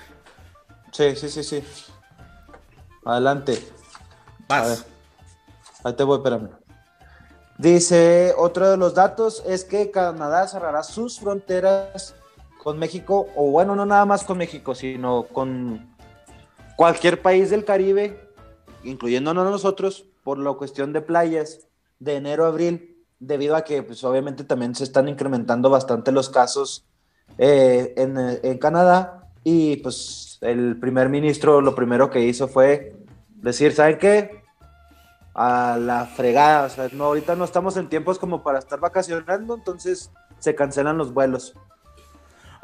Sí, 0.92 1.16
sí, 1.16 1.30
sí, 1.30 1.44
sí. 1.44 1.64
Adelante. 3.04 3.68
Vas. 4.48 4.86
Ahí 5.84 5.94
te 5.94 6.04
voy, 6.04 6.18
espérame. 6.18 6.50
Dice, 7.58 8.34
otro 8.38 8.70
de 8.70 8.78
los 8.78 8.96
datos 8.96 9.44
es 9.46 9.64
que 9.64 9.92
Canadá 9.92 10.48
cerrará 10.48 10.84
sus 10.84 11.20
fronteras 11.20 12.16
con 12.66 12.80
México, 12.80 13.28
o 13.36 13.52
bueno, 13.52 13.76
no 13.76 13.86
nada 13.86 14.06
más 14.06 14.24
con 14.24 14.40
México, 14.40 14.74
sino 14.74 15.28
con 15.32 15.96
cualquier 16.76 17.22
país 17.22 17.52
del 17.52 17.64
Caribe, 17.64 18.20
incluyéndonos 18.84 19.46
nosotros, 19.52 20.08
por 20.24 20.40
la 20.40 20.52
cuestión 20.54 20.92
de 20.92 21.02
playas 21.02 21.68
de 22.00 22.16
enero 22.16 22.44
a 22.44 22.48
abril, 22.48 23.06
debido 23.20 23.56
a 23.56 23.64
que 23.64 23.84
pues 23.84 24.04
obviamente 24.04 24.44
también 24.44 24.74
se 24.74 24.84
están 24.84 25.08
incrementando 25.08 25.70
bastante 25.70 26.12
los 26.12 26.32
casos 26.32 26.88
eh, 27.38 27.94
en, 27.98 28.18
en 28.18 28.58
Canadá 28.58 29.30
y 29.44 29.76
pues 29.76 30.40
el 30.42 30.80
primer 30.80 31.10
ministro 31.10 31.62
lo 31.62 31.76
primero 31.76 32.10
que 32.10 32.22
hizo 32.22 32.48
fue 32.48 32.96
decir, 33.44 33.74
¿saben 33.74 34.00
qué? 34.00 34.44
a 35.36 35.78
la 35.80 36.08
fregada. 36.08 36.66
O 36.66 36.70
sea, 36.70 36.90
no, 36.94 37.04
ahorita 37.04 37.36
no 37.36 37.46
estamos 37.46 37.78
en 37.78 37.90
tiempos 37.90 38.18
como 38.18 38.42
para 38.42 38.58
estar 38.58 38.80
vacacionando, 38.80 39.54
entonces 39.54 40.10
se 40.40 40.56
cancelan 40.56 40.98
los 40.98 41.14
vuelos. 41.14 41.54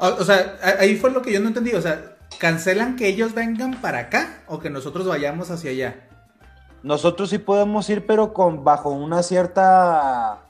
O, 0.02 0.06
o, 0.20 0.24
sea, 0.24 0.58
ahí 0.80 0.96
fue 0.96 1.10
lo 1.10 1.22
que 1.22 1.32
yo 1.32 1.40
no 1.40 1.48
entendí. 1.48 1.72
O 1.74 1.80
sea, 1.80 2.16
¿cancelan 2.38 2.96
que 2.96 3.06
ellos 3.06 3.34
vengan 3.34 3.80
para 3.80 4.00
acá 4.00 4.42
o 4.48 4.58
que 4.58 4.68
nosotros 4.68 5.06
vayamos 5.06 5.50
hacia 5.50 5.70
allá? 5.70 6.08
Nosotros 6.82 7.30
sí 7.30 7.38
podemos 7.38 7.88
ir, 7.88 8.04
pero 8.06 8.32
con 8.32 8.64
bajo 8.64 8.90
una 8.90 9.22
cierta 9.22 10.40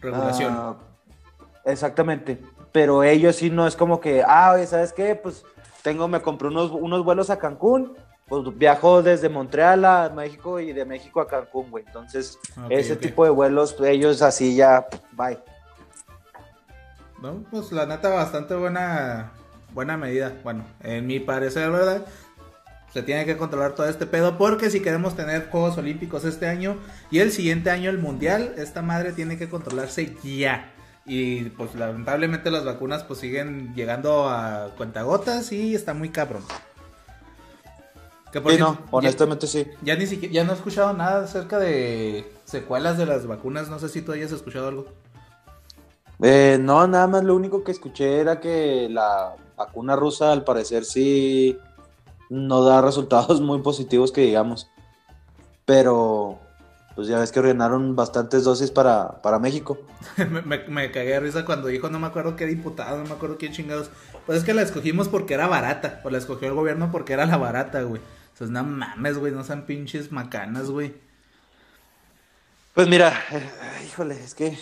regulación. 0.00 0.56
Uh, 0.56 0.76
exactamente. 1.64 2.40
Pero 2.70 3.02
ellos 3.02 3.36
sí 3.36 3.50
no 3.50 3.66
es 3.66 3.74
como 3.74 4.00
que, 4.00 4.22
ah, 4.24 4.52
oye, 4.54 4.66
¿sabes 4.66 4.92
qué? 4.92 5.16
Pues 5.16 5.44
tengo, 5.82 6.06
me 6.06 6.22
compré 6.22 6.46
unos, 6.46 6.70
unos 6.70 7.04
vuelos 7.04 7.30
a 7.30 7.38
Cancún 7.38 7.96
pues 8.30 8.56
viajó 8.56 9.02
desde 9.02 9.28
Montreal 9.28 9.84
a 9.84 10.08
México 10.08 10.60
y 10.60 10.72
de 10.72 10.84
México 10.84 11.20
a 11.20 11.26
Cancún, 11.26 11.68
güey. 11.68 11.82
Entonces, 11.84 12.38
okay, 12.64 12.78
ese 12.78 12.92
okay. 12.92 13.08
tipo 13.08 13.24
de 13.24 13.30
vuelos, 13.30 13.74
ellos 13.84 14.22
así 14.22 14.54
ya, 14.54 14.86
bye. 15.10 15.36
No, 17.22 17.44
pues 17.50 17.70
la 17.72 17.86
neta, 17.86 18.08
bastante 18.08 18.54
buena, 18.54 19.32
buena 19.72 19.96
medida. 19.96 20.38
Bueno, 20.42 20.64
en 20.80 21.06
mi 21.06 21.20
parecer, 21.20 21.70
¿verdad? 21.70 22.06
Se 22.92 23.02
tiene 23.02 23.24
que 23.24 23.36
controlar 23.36 23.74
todo 23.74 23.88
este 23.88 24.06
pedo 24.06 24.36
porque 24.36 24.70
si 24.70 24.80
queremos 24.80 25.14
tener 25.14 25.48
Juegos 25.48 25.78
Olímpicos 25.78 26.24
este 26.24 26.48
año 26.48 26.76
y 27.10 27.20
el 27.20 27.30
siguiente 27.30 27.70
año 27.70 27.90
el 27.90 27.98
Mundial, 27.98 28.54
esta 28.56 28.82
madre 28.82 29.12
tiene 29.12 29.38
que 29.38 29.48
controlarse 29.48 30.16
ya. 30.24 30.72
Y 31.06 31.44
pues 31.50 31.74
lamentablemente 31.74 32.50
las 32.50 32.64
vacunas 32.64 33.04
pues 33.04 33.20
siguen 33.20 33.74
llegando 33.74 34.28
a 34.28 34.70
cuentagotas 34.76 35.52
y 35.52 35.74
está 35.74 35.94
muy 35.94 36.08
cabrón. 36.08 36.42
Que 38.32 38.40
por 38.40 38.52
sí, 38.52 38.58
no, 38.58 38.78
honestamente 38.90 39.46
ya, 39.46 39.52
sí. 39.52 39.66
Ya 39.82 39.96
ni 39.96 40.06
siquiera, 40.06 40.32
ya 40.32 40.44
no 40.44 40.52
he 40.52 40.54
escuchado 40.54 40.92
nada 40.92 41.24
acerca 41.24 41.58
de 41.58 42.32
secuelas 42.44 42.96
de 42.96 43.06
las 43.06 43.26
vacunas, 43.26 43.68
no 43.68 43.78
sé 43.78 43.88
si 43.88 44.02
tú 44.02 44.12
hayas 44.12 44.32
escuchado 44.32 44.68
algo. 44.68 44.86
Eh, 46.22 46.58
no, 46.60 46.86
nada 46.86 47.06
más 47.06 47.24
lo 47.24 47.34
único 47.34 47.64
que 47.64 47.72
escuché 47.72 48.18
era 48.20 48.40
que 48.40 48.88
la 48.90 49.34
vacuna 49.56 49.96
rusa 49.96 50.32
al 50.32 50.44
parecer 50.44 50.84
sí 50.84 51.58
no 52.28 52.62
da 52.62 52.82
resultados 52.82 53.40
muy 53.42 53.60
positivos 53.60 54.12
que 54.12 54.22
digamos. 54.22 54.70
Pero 55.64 56.38
pues 56.94 57.08
ya 57.08 57.18
ves 57.18 57.32
que 57.32 57.40
ordenaron 57.40 57.96
bastantes 57.96 58.44
dosis 58.44 58.70
para, 58.70 59.22
para 59.22 59.38
México. 59.38 59.78
me, 60.16 60.42
me, 60.42 60.58
me, 60.58 60.90
cagué 60.90 61.12
de 61.12 61.20
risa 61.20 61.44
cuando 61.44 61.68
dijo, 61.68 61.88
no 61.88 61.98
me 61.98 62.06
acuerdo 62.06 62.36
qué 62.36 62.46
diputado, 62.46 62.98
no 62.98 63.04
me 63.04 63.12
acuerdo 63.12 63.38
quién 63.38 63.52
chingados. 63.52 63.90
Pues 64.26 64.38
es 64.38 64.44
que 64.44 64.54
la 64.54 64.62
escogimos 64.62 65.08
porque 65.08 65.34
era 65.34 65.46
barata, 65.46 66.00
o 66.04 66.10
la 66.10 66.18
escogió 66.18 66.48
el 66.48 66.54
gobierno 66.54 66.90
porque 66.92 67.12
era 67.12 67.26
la 67.26 67.36
barata, 67.36 67.82
güey. 67.82 68.02
Sea, 68.34 68.48
no 68.48 68.64
mames, 68.64 69.18
güey, 69.18 69.32
no 69.32 69.44
sean 69.44 69.66
pinches 69.66 70.12
macanas, 70.12 70.70
güey. 70.70 70.94
Pues 72.74 72.88
mira, 72.88 73.12
eh, 73.32 73.50
híjole, 73.86 74.22
es 74.22 74.34
que... 74.34 74.58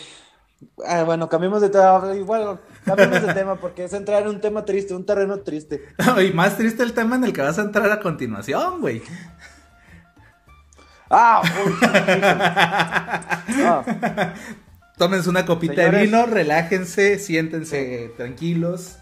Ah, 0.87 1.05
bueno, 1.05 1.29
cambiemos 1.29 1.61
de 1.61 1.69
tema, 1.69 2.15
igual, 2.17 2.61
cambiemos 2.85 3.23
de 3.23 3.33
tema 3.33 3.57
porque 3.57 3.85
es 3.85 3.93
entrar 3.93 4.23
en 4.23 4.29
un 4.29 4.41
tema 4.41 4.65
triste, 4.65 4.95
un 4.95 5.07
terreno 5.07 5.39
triste. 5.41 5.85
y 6.29 6.33
más 6.33 6.57
triste 6.57 6.83
el 6.83 6.95
tema 6.95 7.17
en 7.17 7.25
el 7.25 7.33
que 7.33 7.43
vas 7.43 7.59
a 7.59 7.63
entrar 7.63 7.91
a 7.91 8.01
continuación, 8.01 8.81
güey. 8.81 9.03
Ah, 11.11 11.43
ah. 13.65 14.35
Tómense 14.97 15.31
una 15.31 15.47
copita 15.47 15.75
Señores, 15.75 16.01
de 16.01 16.07
vino, 16.07 16.27
relájense, 16.27 17.19
siéntense 17.19 18.13
tranquilos. 18.17 18.99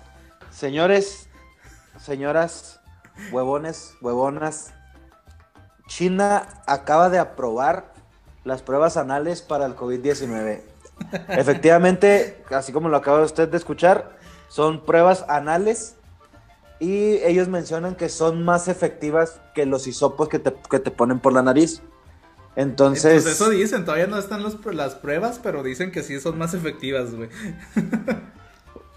Señores, 0.51 1.29
señoras, 1.99 2.81
huevones, 3.33 3.95
huevonas, 4.03 4.75
China 5.87 6.47
acaba 6.67 7.09
de 7.09 7.19
aprobar 7.19 7.95
las 8.45 8.63
pruebas 8.63 8.97
anales 8.97 9.43
para 9.43 9.67
el 9.67 9.75
COVID-19. 9.75 10.76
Efectivamente, 11.29 12.43
así 12.51 12.73
como 12.73 12.89
lo 12.89 12.97
acaba 12.97 13.23
usted 13.23 13.49
de 13.49 13.57
escuchar, 13.57 14.17
son 14.49 14.85
pruebas 14.85 15.25
anales 15.29 15.97
y 16.79 17.15
ellos 17.25 17.49
mencionan 17.49 17.95
que 17.95 18.09
son 18.09 18.45
más 18.45 18.69
efectivas 18.69 19.41
que 19.55 19.67
los 19.67 19.87
hisopos 19.87 20.29
que 20.29 20.39
te, 20.39 20.55
que 20.71 20.79
te 20.79 20.91
ponen 20.91 21.21
por 21.21 21.33
la 21.33 21.43
nariz. 21.43 21.83
Entonces. 22.55 23.23
Pues 23.23 23.35
eso 23.35 23.51
dicen, 23.51 23.85
todavía 23.85 24.07
no 24.07 24.19
están 24.19 24.43
los, 24.43 24.65
las 24.75 24.95
pruebas, 24.95 25.39
pero 25.43 25.63
dicen 25.63 25.93
que 25.93 26.03
sí 26.03 26.19
son 26.21 26.39
más 26.39 26.55
efectivas, 26.55 27.15
güey. 27.15 27.29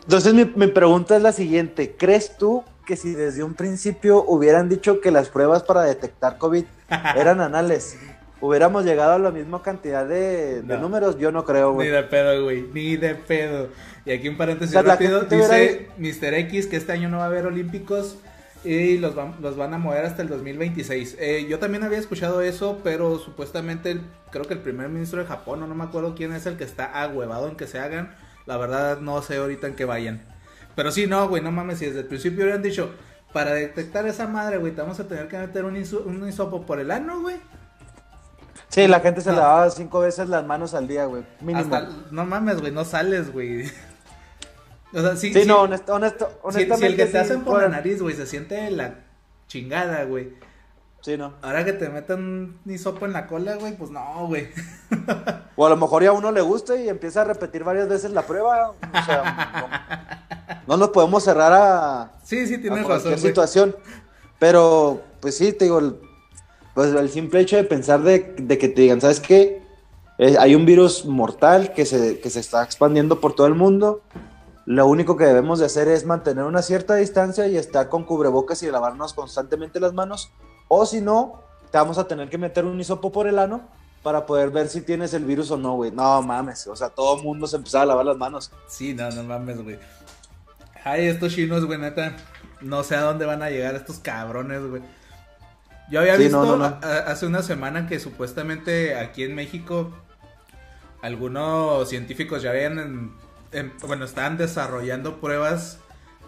Entonces 0.03 0.33
mi, 0.33 0.45
mi, 0.45 0.67
pregunta 0.67 1.17
es 1.17 1.21
la 1.21 1.33
siguiente: 1.33 1.95
¿Crees 1.97 2.37
tú 2.37 2.63
que 2.85 2.95
si 2.95 3.11
desde 3.13 3.43
un 3.43 3.53
principio 3.53 4.23
hubieran 4.25 4.69
dicho 4.69 5.01
que 5.01 5.11
las 5.11 5.29
pruebas 5.29 5.63
para 5.63 5.83
detectar 5.83 6.37
COVID 6.37 6.63
eran 7.15 7.41
anales, 7.41 7.97
hubiéramos 8.41 8.85
llegado 8.85 9.13
a 9.13 9.19
la 9.19 9.31
misma 9.31 9.61
cantidad 9.61 10.05
de, 10.05 10.61
no. 10.63 10.73
de 10.73 10.79
números? 10.79 11.17
Yo 11.17 11.31
no 11.31 11.45
creo, 11.45 11.73
güey. 11.73 11.87
Ni 11.87 11.93
de 11.93 12.03
pedo, 12.03 12.43
güey. 12.43 12.65
Ni 12.73 12.97
de 12.97 13.15
pedo. 13.15 13.69
Y 14.05 14.11
aquí 14.11 14.27
un 14.29 14.37
paréntesis 14.37 14.75
o 14.75 14.81
sea, 14.81 14.91
rápido. 14.91 15.21
Dice 15.21 15.89
Mr. 15.97 16.33
X 16.33 16.67
que 16.67 16.77
este 16.77 16.91
año 16.91 17.09
no 17.09 17.17
va 17.17 17.23
a 17.23 17.27
haber 17.27 17.45
olímpicos 17.45 18.17
y 18.63 18.97
los, 18.97 19.15
van, 19.15 19.35
los 19.41 19.55
van 19.55 19.73
a 19.73 19.77
mover 19.77 20.05
hasta 20.05 20.21
el 20.21 20.27
2026. 20.27 21.17
Eh, 21.19 21.47
yo 21.49 21.59
también 21.59 21.83
había 21.83 21.97
escuchado 21.97 22.41
eso, 22.41 22.79
pero 22.83 23.17
supuestamente 23.19 23.91
el, 23.91 24.01
creo 24.31 24.45
que 24.45 24.53
el 24.53 24.59
primer 24.59 24.89
ministro 24.89 25.19
de 25.19 25.27
Japón, 25.27 25.63
o 25.63 25.67
no 25.67 25.75
me 25.75 25.85
acuerdo 25.85 26.15
quién 26.15 26.33
es 26.33 26.45
el 26.45 26.57
que 26.57 26.65
está 26.65 26.85
agüevado 27.01 27.47
en 27.47 27.55
que 27.55 27.67
se 27.67 27.79
hagan. 27.79 28.15
La 28.45 28.57
verdad 28.57 28.99
no 28.99 29.21
sé 29.21 29.37
ahorita 29.37 29.67
en 29.67 29.75
qué 29.75 29.85
vayan. 29.85 30.21
Pero 30.75 30.91
sí, 30.91 31.07
no, 31.07 31.27
güey, 31.27 31.41
no 31.41 31.51
mames, 31.51 31.79
si 31.79 31.85
desde 31.85 32.01
el 32.01 32.07
principio 32.07 32.43
hubieran 32.43 32.61
dicho, 32.61 32.91
para 33.31 33.53
detectar 33.53 34.07
esa 34.07 34.27
madre, 34.27 34.57
güey, 34.57 34.73
te 34.73 34.81
vamos 34.81 34.99
a 34.99 35.07
tener 35.07 35.27
que 35.27 35.37
meter 35.37 35.65
un, 35.65 35.77
iso, 35.77 36.03
un 36.05 36.27
hisopo 36.27 36.65
por 36.65 36.79
el 36.79 36.91
ano, 36.91 37.21
güey. 37.21 37.37
Sí, 38.69 38.87
la 38.87 38.99
gente 38.99 39.21
se 39.21 39.31
ah. 39.31 39.33
lavaba 39.33 39.69
cinco 39.71 39.99
veces 39.99 40.29
las 40.29 40.45
manos 40.45 40.73
al 40.73 40.87
día, 40.87 41.05
güey. 41.05 41.23
Mínimo. 41.41 41.75
Hasta, 41.75 41.89
no 42.11 42.25
mames, 42.25 42.61
güey, 42.61 42.71
no 42.71 42.85
sales, 42.85 43.33
güey. 43.33 43.65
O 44.93 45.01
sea, 45.01 45.15
sí, 45.15 45.33
sí, 45.33 45.41
sí, 45.41 45.47
no, 45.47 45.61
honesto, 45.61 45.93
honesto, 45.93 46.39
honestamente. 46.41 46.75
Si, 46.75 46.81
si 46.81 46.85
el 46.85 46.95
que 46.95 47.05
te 47.05 47.11
sí, 47.11 47.17
hacen 47.17 47.41
por 47.41 47.61
la 47.61 47.69
nariz, 47.69 48.01
güey, 48.01 48.15
se 48.15 48.25
siente 48.25 48.69
la 48.71 48.95
chingada, 49.47 50.03
güey. 50.05 50.33
Sí, 51.01 51.17
no. 51.17 51.33
Ahora 51.41 51.63
que 51.63 51.73
te 51.73 51.89
metan 51.89 52.19
un 52.65 52.71
hisopo 52.71 53.05
en 53.05 53.13
la 53.13 53.25
cola, 53.27 53.55
güey, 53.55 53.75
pues 53.77 53.89
no, 53.91 54.27
güey. 54.27 54.49
O 55.55 55.65
a 55.65 55.69
lo 55.69 55.75
mejor 55.75 56.01
ya 56.01 56.09
a 56.09 56.13
uno 56.13 56.31
le 56.31 56.39
gusta 56.39 56.77
y 56.77 56.87
empieza 56.87 57.21
a 57.21 57.25
repetir 57.25 57.65
varias 57.65 57.89
veces 57.89 58.11
la 58.11 58.21
prueba. 58.21 58.69
O 58.69 59.05
sea, 59.05 59.67
no, 60.47 60.67
no 60.67 60.77
nos 60.77 60.89
podemos 60.89 61.21
cerrar 61.21 61.51
a. 61.51 62.11
Sí, 62.23 62.47
sí, 62.47 62.59
tienes 62.59 62.79
a 62.79 62.83
cualquier 62.83 63.15
razón. 63.15 63.27
situación. 63.27 63.75
Pero, 64.39 65.01
pues 65.19 65.35
sí, 65.35 65.51
te 65.51 65.65
digo, 65.65 65.79
el, 65.79 65.99
pues 66.73 66.93
el 66.93 67.09
simple 67.09 67.41
hecho 67.41 67.55
de 67.57 67.63
pensar 67.63 68.01
de, 68.01 68.35
que 68.35 68.67
te 68.67 68.81
digan, 68.81 69.01
¿sabes 69.01 69.19
qué? 69.19 69.61
Eh, 70.17 70.35
hay 70.37 70.55
un 70.55 70.65
virus 70.65 71.05
mortal 71.05 71.73
que 71.73 71.85
se, 71.85 72.19
que 72.19 72.29
se 72.29 72.39
está 72.39 72.63
expandiendo 72.63 73.19
por 73.19 73.33
todo 73.33 73.47
el 73.47 73.55
mundo 73.55 74.01
lo 74.69 74.85
único 74.85 75.17
que 75.17 75.25
debemos 75.25 75.57
de 75.57 75.65
hacer 75.65 75.87
es 75.87 76.05
mantener 76.05 76.43
una 76.43 76.61
cierta 76.61 76.93
distancia 76.93 77.47
y 77.47 77.57
estar 77.57 77.89
con 77.89 78.03
cubrebocas 78.03 78.61
y 78.61 78.69
lavarnos 78.69 79.15
constantemente 79.15 79.79
las 79.79 79.93
manos. 79.93 80.29
O 80.67 80.85
si 80.85 81.01
no, 81.01 81.41
te 81.71 81.79
vamos 81.79 81.97
a 81.97 82.07
tener 82.07 82.29
que 82.29 82.37
meter 82.37 82.65
un 82.65 82.79
hisopo 82.79 83.11
por 83.11 83.25
el 83.25 83.39
ano 83.39 83.61
para 84.03 84.27
poder 84.27 84.51
ver 84.51 84.69
si 84.69 84.81
tienes 84.81 85.15
el 85.15 85.25
virus 85.25 85.49
o 85.49 85.57
no, 85.57 85.73
güey. 85.73 85.89
No 85.89 86.21
mames, 86.21 86.67
o 86.67 86.75
sea, 86.75 86.89
todo 86.89 87.17
mundo 87.17 87.47
se 87.47 87.55
empezaba 87.55 87.81
a 87.81 87.87
lavar 87.87 88.05
las 88.05 88.17
manos. 88.17 88.51
Sí, 88.67 88.93
no, 88.93 89.09
no 89.09 89.23
mames, 89.23 89.59
güey. 89.59 89.79
Ay, 90.83 91.07
estos 91.07 91.33
chinos, 91.33 91.65
güey, 91.65 91.79
neta. 91.79 92.15
No 92.61 92.83
sé 92.83 92.95
a 92.95 93.01
dónde 93.01 93.25
van 93.25 93.41
a 93.41 93.49
llegar 93.49 93.73
estos 93.73 93.97
cabrones, 93.97 94.63
güey. 94.63 94.83
Yo 95.89 96.01
había 96.01 96.15
sí, 96.17 96.23
visto 96.23 96.45
no, 96.45 96.57
no, 96.57 96.69
no. 96.69 96.77
hace 97.07 97.25
una 97.25 97.41
semana 97.41 97.87
que 97.87 97.99
supuestamente 97.99 98.95
aquí 98.95 99.23
en 99.23 99.35
México 99.35 99.91
algunos 101.01 101.89
científicos 101.89 102.41
ya 102.41 102.51
habían 102.51 103.11
em, 103.51 103.71
bueno, 103.87 104.05
estaban 104.05 104.37
desarrollando 104.37 105.19
pruebas 105.19 105.79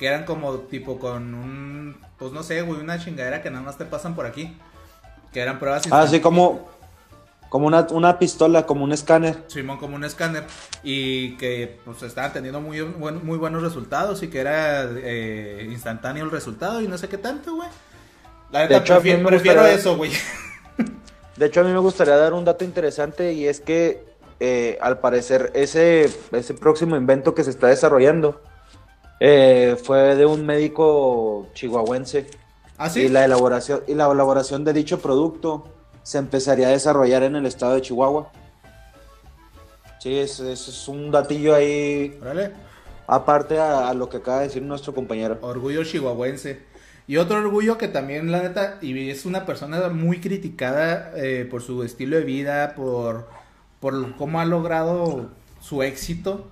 que 0.02 0.08
eran 0.08 0.26
como 0.26 0.56
tipo 0.62 0.98
con 0.98 1.36
un, 1.36 1.96
pues 2.18 2.32
no 2.32 2.42
sé, 2.42 2.64
güey, 2.64 2.80
una 2.80 2.98
chingadera 2.98 3.44
que 3.44 3.52
nada 3.52 3.64
más 3.64 3.78
te 3.78 3.86
pasan 3.86 4.16
por 4.16 4.26
aquí. 4.26 4.58
Que 5.32 5.42
eran 5.42 5.60
pruebas. 5.60 5.84
Ah, 5.92 6.08
sí, 6.08 6.20
como, 6.20 6.68
como 7.50 7.68
una, 7.68 7.86
una 7.92 8.18
pistola, 8.18 8.66
como 8.66 8.84
un 8.84 8.94
escáner. 8.94 9.44
Simón, 9.46 9.78
como 9.78 9.96
un 9.96 10.04
escáner. 10.04 10.48
Y 10.82 11.38
que 11.38 11.80
pues 11.86 12.02
estaban 12.02 12.34
teniendo 12.34 12.60
muy, 12.60 12.82
muy 12.82 13.38
buenos 13.38 13.62
resultados 13.62 14.24
y 14.24 14.30
que 14.30 14.40
era 14.40 14.90
eh, 14.92 15.68
instantáneo 15.70 16.26
el 16.26 16.32
resultado 16.32 16.82
y 16.82 16.88
no 16.88 16.98
sé 16.98 17.08
qué 17.08 17.20
tanto, 17.20 17.58
güey. 17.58 17.70
La 18.52 18.62
verdad, 18.62 18.84
prefiero, 18.86 19.26
prefiero 19.26 19.66
eso, 19.66 19.96
güey. 19.98 20.12
De 21.38 21.46
hecho, 21.46 21.62
a 21.62 21.64
mí 21.64 21.72
me 21.72 21.80
gustaría 21.80 22.16
dar 22.18 22.34
un 22.34 22.46
dato 22.46 22.64
interesante 22.64 23.34
y 23.34 23.48
es 23.48 23.62
que 23.62 24.04
eh, 24.40 24.78
al 24.82 25.00
parecer 25.00 25.52
ese, 25.56 26.10
ese 26.32 26.54
próximo 26.54 26.96
invento 26.96 27.34
que 27.34 27.44
se 27.44 27.50
está 27.52 27.68
desarrollando 27.68 28.42
eh, 29.20 29.78
fue 29.82 30.16
de 30.16 30.26
un 30.26 30.46
médico 30.46 31.48
chihuahuense. 31.54 32.28
¿Ah, 32.78 32.90
sí? 32.90 33.02
Y 33.04 33.10
la 33.10 33.24
elaboración, 33.26 33.82
y 33.88 33.94
la 33.94 34.12
elaboración 34.12 34.64
de 34.64 34.74
dicho 34.74 35.00
producto 35.00 35.68
se 36.04 36.18
empezaría 36.18 36.68
a 36.68 36.72
desarrollar 36.72 37.24
en 37.24 37.36
el 37.36 37.46
estado 37.46 37.76
de 37.76 37.82
Chihuahua. 37.82 38.32
Sí, 40.00 40.18
ese 40.18 40.52
es, 40.52 40.68
es 40.68 40.88
un 40.88 41.12
datillo 41.12 41.54
ahí, 41.54 42.18
Órale. 42.20 42.52
aparte 43.06 43.60
a, 43.60 43.88
a 43.90 43.94
lo 43.94 44.10
que 44.10 44.18
acaba 44.18 44.40
de 44.40 44.48
decir 44.48 44.64
nuestro 44.64 44.96
compañero. 44.96 45.38
Orgullo 45.42 45.84
chihuahuense. 45.84 46.71
Y 47.08 47.18
otro 47.18 47.38
orgullo 47.38 47.78
que 47.78 47.88
también, 47.88 48.32
la 48.32 48.42
neta, 48.42 48.78
y 48.82 49.10
es 49.10 49.26
una 49.26 49.46
persona 49.46 49.90
muy 49.90 50.20
criticada 50.20 51.12
eh, 51.16 51.48
por 51.50 51.62
su 51.62 51.84
estilo 51.84 52.18
de 52.18 52.24
vida, 52.24 52.74
por, 52.76 53.28
por 53.80 54.16
cómo 54.16 54.40
ha 54.40 54.46
logrado 54.46 55.30
su 55.60 55.84
éxito, 55.84 56.50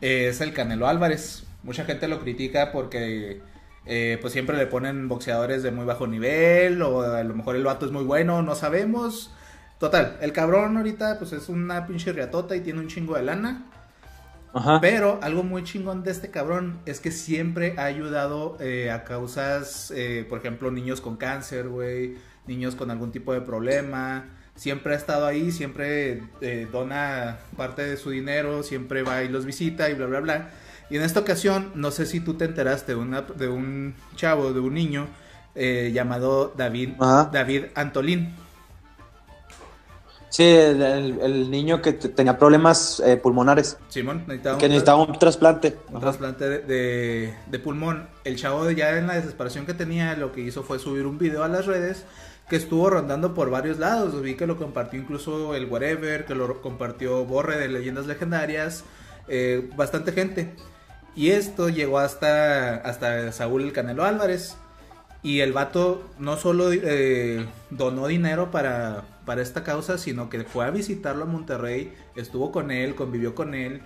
eh, 0.00 0.28
es 0.30 0.40
el 0.40 0.52
Canelo 0.52 0.88
Álvarez. 0.88 1.44
Mucha 1.62 1.84
gente 1.84 2.08
lo 2.08 2.20
critica 2.20 2.72
porque 2.72 3.42
eh, 3.84 4.18
pues 4.20 4.32
siempre 4.32 4.56
le 4.56 4.66
ponen 4.66 5.08
boxeadores 5.08 5.62
de 5.62 5.70
muy 5.72 5.84
bajo 5.84 6.06
nivel, 6.06 6.80
o 6.82 7.02
a 7.02 7.22
lo 7.24 7.34
mejor 7.34 7.56
el 7.56 7.64
vato 7.64 7.86
es 7.86 7.92
muy 7.92 8.04
bueno, 8.04 8.42
no 8.42 8.54
sabemos. 8.54 9.32
Total, 9.78 10.16
el 10.20 10.32
cabrón 10.32 10.76
ahorita 10.76 11.18
pues 11.18 11.32
es 11.32 11.48
una 11.48 11.86
pinche 11.86 12.12
riatota 12.12 12.56
y 12.56 12.60
tiene 12.60 12.80
un 12.80 12.88
chingo 12.88 13.16
de 13.16 13.22
lana. 13.22 13.66
Ajá. 14.58 14.80
Pero 14.80 15.20
algo 15.22 15.42
muy 15.42 15.62
chingón 15.62 16.02
de 16.02 16.10
este 16.10 16.30
cabrón 16.30 16.80
es 16.84 17.00
que 17.00 17.10
siempre 17.10 17.74
ha 17.78 17.84
ayudado 17.84 18.56
eh, 18.60 18.90
a 18.90 19.04
causas, 19.04 19.92
eh, 19.94 20.26
por 20.28 20.38
ejemplo, 20.38 20.70
niños 20.70 21.00
con 21.00 21.16
cáncer, 21.16 21.68
güey, 21.68 22.16
niños 22.46 22.74
con 22.74 22.90
algún 22.90 23.12
tipo 23.12 23.32
de 23.32 23.40
problema. 23.40 24.24
Siempre 24.56 24.94
ha 24.94 24.96
estado 24.96 25.26
ahí, 25.26 25.52
siempre 25.52 26.24
eh, 26.40 26.66
dona 26.72 27.38
parte 27.56 27.82
de 27.82 27.96
su 27.96 28.10
dinero, 28.10 28.64
siempre 28.64 29.04
va 29.04 29.22
y 29.22 29.28
los 29.28 29.44
visita 29.46 29.88
y 29.88 29.94
bla, 29.94 30.06
bla, 30.06 30.20
bla. 30.20 30.50
Y 30.90 30.96
en 30.96 31.02
esta 31.02 31.20
ocasión, 31.20 31.70
no 31.74 31.90
sé 31.92 32.06
si 32.06 32.18
tú 32.18 32.34
te 32.34 32.46
enteraste 32.46 32.92
de, 32.92 32.98
una, 32.98 33.22
de 33.22 33.48
un 33.48 33.94
chavo, 34.16 34.52
de 34.52 34.60
un 34.60 34.74
niño 34.74 35.06
eh, 35.54 35.90
llamado 35.92 36.52
David, 36.56 36.90
Ajá. 36.98 37.30
David 37.32 37.66
Antolín. 37.74 38.34
Sí, 40.30 40.44
el, 40.44 41.50
niño 41.50 41.80
que 41.80 41.94
tenía 41.94 42.38
problemas 42.38 43.00
eh, 43.00 43.16
pulmonares, 43.16 43.78
Simón, 43.88 44.24
necesitaba 44.26 44.58
que 44.58 44.66
un- 44.66 44.70
necesitaba 44.70 45.02
un 45.02 45.18
trasplante. 45.18 45.76
un 45.90 46.00
trasplante 46.00 46.48
de, 46.48 46.58
de- 46.60 47.34
de 47.46 47.58
pulmón. 47.58 48.08
El 48.24 48.36
chavo 48.36 48.70
ya 48.70 48.96
en 48.98 49.06
la 49.06 49.14
desesperación 49.14 49.64
que 49.64 49.74
tenía, 49.74 50.14
lo 50.16 50.32
que 50.32 50.42
hizo 50.42 50.62
fue 50.62 50.78
subir 50.78 51.06
un 51.06 51.18
video 51.18 51.44
a 51.44 51.48
las 51.48 51.64
redes 51.66 52.04
que 52.50 52.56
estuvo 52.56 52.88
rondando 52.90 53.34
por 53.34 53.50
varios 53.50 53.78
lados. 53.78 54.20
Vi 54.22 54.34
que 54.34 54.46
lo 54.46 54.56
compartió 54.58 55.00
incluso 55.00 55.54
el 55.54 55.66
Whatever, 55.66 56.24
que 56.26 56.34
lo 56.34 56.60
compartió 56.62 57.24
Borre 57.24 57.58
de 57.58 57.68
Leyendas 57.68 58.06
Legendarias, 58.06 58.84
eh, 59.28 59.68
bastante 59.76 60.12
gente. 60.12 60.54
Y 61.16 61.30
esto 61.30 61.68
llegó 61.68 61.98
hasta, 61.98 62.76
hasta 62.76 63.32
Saúl 63.32 63.62
el 63.62 63.72
Canelo 63.72 64.04
Álvarez. 64.04 64.56
Y 65.22 65.40
el 65.40 65.52
vato 65.52 66.04
no 66.18 66.36
solo 66.36 66.70
eh, 66.72 67.44
donó 67.70 68.06
dinero 68.06 68.50
para, 68.52 69.02
para 69.28 69.42
esta 69.42 69.62
causa, 69.62 69.98
sino 69.98 70.30
que 70.30 70.42
fue 70.44 70.64
a 70.64 70.70
visitarlo 70.70 71.24
a 71.24 71.26
Monterrey, 71.26 71.92
estuvo 72.16 72.50
con 72.50 72.70
él, 72.70 72.94
convivió 72.94 73.34
con 73.34 73.54
él. 73.54 73.82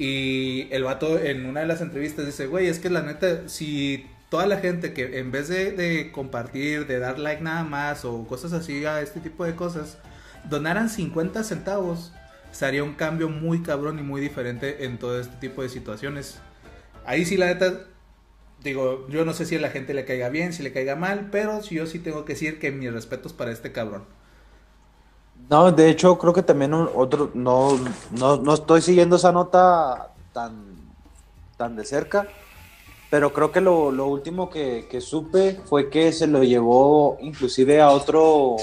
Y 0.00 0.66
el 0.72 0.82
vato 0.82 1.20
en 1.20 1.46
una 1.46 1.60
de 1.60 1.66
las 1.66 1.80
entrevistas 1.80 2.26
dice, 2.26 2.48
güey, 2.48 2.66
es 2.66 2.80
que 2.80 2.90
la 2.90 3.02
neta, 3.02 3.48
si 3.48 4.04
toda 4.30 4.48
la 4.48 4.56
gente 4.56 4.92
que 4.92 5.20
en 5.20 5.30
vez 5.30 5.46
de, 5.46 6.10
compartir, 6.12 6.88
de 6.88 6.98
dar 6.98 7.20
like 7.20 7.40
nada 7.40 7.62
más 7.62 8.04
o 8.04 8.26
cosas 8.26 8.52
así 8.52 8.84
a 8.84 9.00
este 9.00 9.20
tipo 9.20 9.44
de 9.44 9.54
cosas, 9.54 9.98
donaran 10.50 10.90
50 10.90 11.44
centavos, 11.44 12.12
sería 12.50 12.82
un 12.82 12.94
cambio 12.94 13.28
muy 13.28 13.62
cabrón 13.62 14.00
y 14.00 14.02
muy 14.02 14.20
diferente 14.20 14.86
en 14.86 14.98
todo 14.98 15.20
este 15.20 15.36
tipo 15.36 15.62
de 15.62 15.68
situaciones. 15.68 16.40
Ahí 17.06 17.24
sí 17.24 17.36
la 17.36 17.46
neta, 17.46 17.84
digo, 18.64 19.06
yo 19.08 19.24
no 19.24 19.34
sé 19.34 19.46
si 19.46 19.54
a 19.54 19.60
la 19.60 19.70
gente 19.70 19.94
le 19.94 20.04
caiga 20.04 20.30
bien, 20.30 20.52
si 20.52 20.64
le 20.64 20.72
caiga 20.72 20.96
mal, 20.96 21.28
pero 21.30 21.62
yo 21.62 21.86
sí 21.86 22.00
tengo 22.00 22.24
que 22.24 22.32
decir 22.32 22.58
que 22.58 22.72
mis 22.72 22.92
respetos 22.92 23.32
para 23.32 23.52
este 23.52 23.70
cabrón. 23.70 24.02
No, 25.50 25.70
de 25.72 25.90
hecho, 25.90 26.16
creo 26.18 26.32
que 26.32 26.42
también 26.42 26.72
un- 26.74 26.88
otro, 26.94 27.30
no, 27.34 27.78
no, 28.12 28.36
no 28.38 28.54
estoy 28.54 28.80
siguiendo 28.80 29.16
esa 29.16 29.30
nota 29.32 30.10
tan, 30.32 30.74
tan 31.56 31.76
de 31.76 31.84
cerca, 31.84 32.26
pero 33.10 33.32
creo 33.32 33.52
que 33.52 33.60
lo, 33.60 33.92
lo 33.92 34.06
último 34.06 34.48
que, 34.50 34.86
que 34.90 35.00
supe 35.00 35.60
fue 35.66 35.90
que 35.90 36.12
se 36.12 36.26
lo 36.26 36.42
llevó 36.42 37.18
inclusive 37.20 37.80
a 37.82 37.90
otro, 37.90 38.56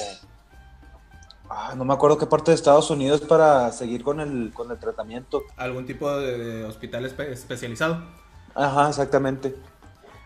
ah, 1.49 1.73
no 1.77 1.85
me 1.85 1.93
acuerdo 1.93 2.17
qué 2.17 2.25
parte 2.25 2.51
de 2.51 2.55
Estados 2.55 2.89
Unidos 2.89 3.21
para 3.21 3.71
seguir 3.71 4.03
con 4.03 4.19
el, 4.19 4.51
con 4.53 4.71
el 4.71 4.77
tratamiento. 4.79 5.43
Algún 5.57 5.85
tipo 5.85 6.11
de, 6.17 6.37
de 6.37 6.65
hospital 6.65 7.05
espe- 7.05 7.29
especializado. 7.29 8.01
Ajá, 8.55 8.89
exactamente. 8.89 9.55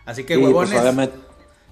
Así 0.04 0.24
que, 0.24 0.34
pues, 0.34 0.46
huevones, 0.46 0.80
obviamente, 0.80 1.16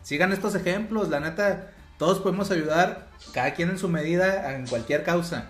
sigan 0.03 0.33
estos 0.33 0.55
ejemplos, 0.55 1.09
la 1.09 1.21
neta, 1.21 1.71
todos 1.99 2.19
podemos 2.21 2.51
ayudar, 2.51 3.09
cada 3.33 3.55
quien 3.55 3.71
en 3.71 3.79
su 3.79 3.89
medida, 3.89 4.55
en 4.55 4.67
cualquier 4.67 5.03
causa. 5.05 5.47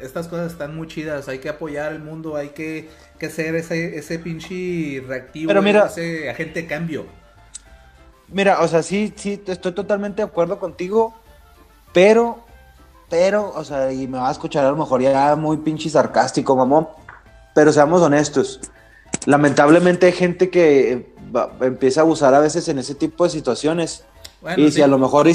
Estas 0.00 0.28
cosas 0.28 0.52
están 0.52 0.76
muy 0.76 0.88
chidas, 0.88 1.28
hay 1.28 1.38
que 1.38 1.48
apoyar 1.48 1.86
al 1.92 2.00
mundo, 2.00 2.36
hay 2.36 2.48
que, 2.50 2.90
que 3.18 3.30
ser 3.30 3.54
ese, 3.54 3.96
ese 3.96 4.18
pinche 4.18 5.02
reactivo, 5.06 5.48
Pero 5.48 5.62
mira- 5.62 5.86
ese 5.86 6.28
agente 6.28 6.62
de 6.62 6.66
cambio. 6.68 7.06
Mira, 8.28 8.60
o 8.60 8.68
sea, 8.68 8.82
sí, 8.82 9.12
sí, 9.16 9.42
estoy 9.46 9.72
totalmente 9.72 10.16
de 10.22 10.28
acuerdo 10.28 10.58
contigo, 10.58 11.14
pero, 11.94 12.40
pero, 13.08 13.52
o 13.54 13.64
sea, 13.64 13.92
y 13.92 14.06
me 14.08 14.18
va 14.18 14.28
a 14.28 14.32
escuchar 14.32 14.64
a 14.66 14.70
lo 14.70 14.76
mejor 14.76 15.00
ya 15.00 15.34
muy 15.36 15.58
pinche 15.58 15.88
sarcástico, 15.88 16.56
mamón, 16.56 16.88
pero 17.54 17.72
seamos 17.72 18.02
honestos. 18.02 18.60
Lamentablemente 19.24 20.06
hay 20.06 20.12
gente 20.12 20.50
que 20.50 21.14
va- 21.34 21.52
empieza 21.62 22.00
a 22.00 22.02
abusar 22.02 22.34
a 22.34 22.40
veces 22.40 22.68
en 22.68 22.78
ese 22.80 22.94
tipo 22.94 23.24
de 23.24 23.30
situaciones. 23.30 24.04
Bueno, 24.42 24.62
y 24.62 24.66
sí, 24.66 24.72
si 24.76 24.82
a 24.82 24.86
lo 24.86 24.98
mejor 24.98 25.26
y, 25.28 25.30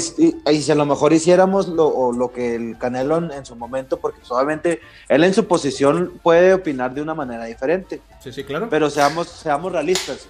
y 0.50 0.62
si 0.62 0.70
a 0.72 0.74
lo 0.74 0.86
mejor 0.86 1.12
hiciéramos 1.12 1.68
lo, 1.68 1.86
o 1.88 2.12
lo 2.12 2.32
que 2.32 2.54
el 2.54 2.78
Canelo 2.78 3.16
en, 3.18 3.30
en 3.32 3.44
su 3.44 3.56
momento, 3.56 3.98
porque 3.98 4.20
obviamente 4.28 4.80
él 5.08 5.24
en 5.24 5.34
su 5.34 5.46
posición 5.46 6.12
puede 6.22 6.54
opinar 6.54 6.94
de 6.94 7.02
una 7.02 7.14
manera 7.14 7.44
diferente. 7.44 8.00
sí, 8.20 8.32
sí, 8.32 8.44
claro. 8.44 8.68
Pero 8.70 8.88
seamos, 8.90 9.28
seamos 9.28 9.72
realistas. 9.72 10.28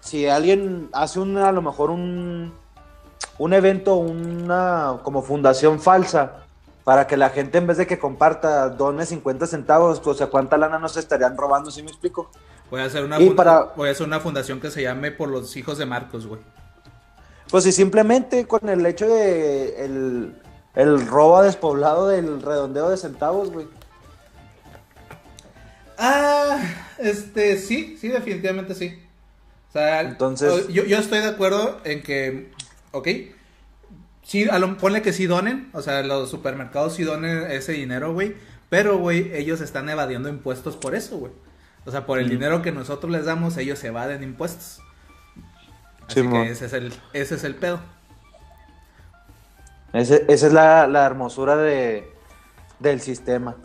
Si 0.00 0.26
alguien 0.26 0.88
hace 0.92 1.20
un, 1.20 1.36
a 1.36 1.52
lo 1.52 1.62
mejor 1.62 1.90
un, 1.90 2.52
un 3.38 3.52
evento, 3.52 3.94
una 3.96 4.98
como 5.02 5.22
fundación 5.22 5.80
falsa, 5.80 6.44
para 6.82 7.06
que 7.06 7.16
la 7.16 7.30
gente 7.30 7.58
en 7.58 7.66
vez 7.66 7.76
de 7.78 7.86
que 7.86 7.98
comparta, 7.98 8.68
done 8.68 9.06
50 9.06 9.46
centavos, 9.46 10.00
pues, 10.00 10.16
o 10.16 10.18
sea, 10.18 10.26
¿cuánta 10.26 10.56
lana 10.58 10.78
nos 10.78 10.96
estarían 10.96 11.36
robando? 11.36 11.70
¿Sí 11.70 11.82
me 11.82 11.88
explico? 11.90 12.30
Voy 12.70 12.80
a 12.80 12.84
hacer 12.84 13.04
una, 13.04 13.18
y 13.20 13.26
funda- 13.28 13.36
para- 13.36 13.60
voy 13.76 13.88
a 13.88 13.92
hacer 13.92 14.06
una 14.06 14.20
fundación 14.20 14.60
que 14.60 14.70
se 14.70 14.82
llame 14.82 15.10
por 15.10 15.28
los 15.30 15.56
hijos 15.56 15.78
de 15.78 15.86
Marcos, 15.86 16.26
güey. 16.26 16.40
Pues 17.54 17.62
si 17.62 17.70
simplemente 17.70 18.48
con 18.48 18.68
el 18.68 18.84
hecho 18.84 19.06
de 19.06 19.84
el, 19.84 20.34
el 20.74 21.06
robo 21.06 21.36
a 21.36 21.44
despoblado 21.44 22.08
del 22.08 22.42
redondeo 22.42 22.90
de 22.90 22.96
centavos, 22.96 23.52
güey. 23.52 23.68
Ah, 25.96 26.58
este, 26.98 27.56
sí, 27.58 27.96
sí, 27.96 28.08
definitivamente 28.08 28.74
sí. 28.74 29.00
O 29.68 29.72
sea, 29.72 30.00
Entonces- 30.00 30.66
yo, 30.66 30.82
yo 30.82 30.98
estoy 30.98 31.20
de 31.20 31.28
acuerdo 31.28 31.80
en 31.84 32.02
que, 32.02 32.50
ok, 32.90 33.08
sí, 34.24 34.48
a 34.50 34.58
lo, 34.58 34.76
ponle 34.76 35.00
que 35.02 35.12
sí 35.12 35.26
donen, 35.26 35.70
o 35.74 35.80
sea, 35.80 36.02
los 36.02 36.30
supermercados 36.30 36.94
sí 36.94 37.04
donen 37.04 37.48
ese 37.52 37.70
dinero, 37.70 38.12
güey, 38.12 38.34
pero, 38.68 38.98
güey, 38.98 39.32
ellos 39.32 39.60
están 39.60 39.88
evadiendo 39.88 40.28
impuestos 40.28 40.76
por 40.76 40.96
eso, 40.96 41.18
güey. 41.18 41.32
O 41.86 41.92
sea, 41.92 42.04
por 42.04 42.18
el 42.18 42.28
dinero 42.28 42.62
que 42.62 42.72
nosotros 42.72 43.12
les 43.12 43.26
damos, 43.26 43.56
ellos 43.58 43.84
evaden 43.84 44.24
impuestos. 44.24 44.80
Así 46.06 46.20
Simón. 46.20 46.44
que 46.44 46.50
ese 46.52 46.66
es 46.66 46.72
el, 46.72 46.92
ese 47.12 47.34
es 47.36 47.44
el 47.44 47.54
pedo. 47.54 47.80
Ese- 49.92 50.24
esa 50.28 50.46
es 50.48 50.52
la, 50.52 50.86
la 50.86 51.06
hermosura 51.06 51.56
de, 51.56 52.10
del 52.80 53.00
sistema. 53.00 53.56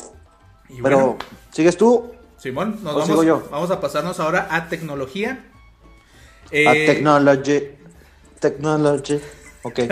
Y 0.70 0.82
Pero, 0.82 0.98
bueno, 1.00 1.18
¿sigues 1.52 1.76
tú? 1.78 2.12
Simón, 2.38 2.80
nos 2.84 2.94
¿o 2.94 3.00
vamos, 3.00 3.08
sigo 3.08 3.24
yo? 3.24 3.48
vamos 3.52 3.72
a 3.72 3.82
pasarnos 3.82 4.20
ahora 4.20 4.48
a 4.52 4.70
tecnología. 4.70 5.44
A 6.46 6.48
Eh, 6.52 6.86
technology. 6.86 7.72
Technology. 8.40 9.20
Ok. 9.64 9.80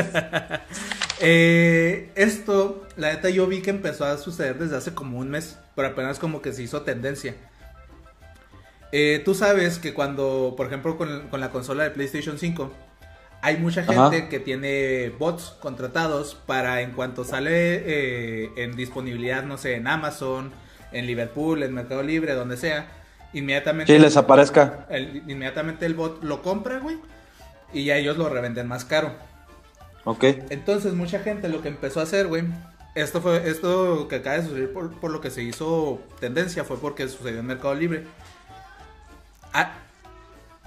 Eh, 1.19 2.11
esto, 2.13 2.85
la 2.95 3.11
neta, 3.11 3.31
yo 3.31 3.47
vi 3.47 3.63
que 3.63 3.71
empezó 3.71 4.05
a 4.05 4.19
suceder 4.19 4.59
desde 4.59 4.77
hace 4.77 4.93
como 4.93 5.17
un 5.17 5.31
mes, 5.31 5.57
pero 5.75 5.87
apenas 5.87 6.19
como 6.19 6.43
que 6.43 6.53
se 6.53 6.61
hizo 6.61 6.83
tendencia. 6.83 7.33
Eh, 8.91 9.21
tú 9.25 9.33
sabes 9.35 9.79
que 9.79 9.93
cuando, 9.93 10.53
por 10.55 10.67
ejemplo, 10.67 10.97
con, 10.97 11.27
con 11.29 11.39
la 11.41 11.49
consola 11.49 11.83
de 11.83 11.91
PlayStation 11.91 12.37
5, 12.37 12.71
hay 13.41 13.57
mucha 13.57 13.81
Ajá. 13.81 14.09
gente 14.09 14.29
que 14.29 14.39
tiene 14.39 15.09
bots 15.19 15.55
contratados 15.59 16.35
para 16.35 16.81
en 16.81 16.91
cuanto 16.91 17.23
sale 17.23 17.51
eh, 17.85 18.49
en 18.57 18.75
disponibilidad, 18.75 19.43
no 19.43 19.57
sé, 19.57 19.75
en 19.75 19.87
Amazon, 19.87 20.51
en 20.91 21.05
Liverpool, 21.05 21.63
en 21.63 21.73
Mercado 21.73 22.01
Libre, 22.01 22.33
donde 22.33 22.57
sea, 22.57 22.87
inmediatamente, 23.33 23.93
Sí, 23.93 23.99
les 23.99 24.15
aparezca. 24.17 24.87
el- 24.89 25.23
inmediatamente 25.27 25.85
el 25.85 25.93
bot 25.93 26.23
lo 26.23 26.41
compra, 26.41 26.79
güey, 26.79 26.97
y 27.73 27.83
ya 27.85 27.97
ellos 27.97 28.17
lo 28.17 28.29
revenden 28.29 28.67
más 28.67 28.85
caro. 28.85 29.11
Ok. 30.05 30.23
Entonces 30.49 30.93
mucha 30.93 31.19
gente 31.19 31.49
lo 31.49 31.61
que 31.61 31.67
empezó 31.67 31.99
a 31.99 32.03
hacer, 32.03 32.27
güey, 32.27 32.45
esto 32.95 33.21
fue 33.21 33.47
esto 33.49 34.07
que 34.07 34.15
acaba 34.15 34.37
de 34.37 34.43
suceder 34.47 34.71
por, 34.73 34.97
por 34.99 35.11
lo 35.11 35.19
que 35.21 35.29
se 35.29 35.43
hizo 35.43 36.01
tendencia 36.21 36.63
fue 36.63 36.77
porque 36.79 37.07
sucedió 37.09 37.39
en 37.41 37.45
Mercado 37.45 37.75
Libre. 37.75 38.05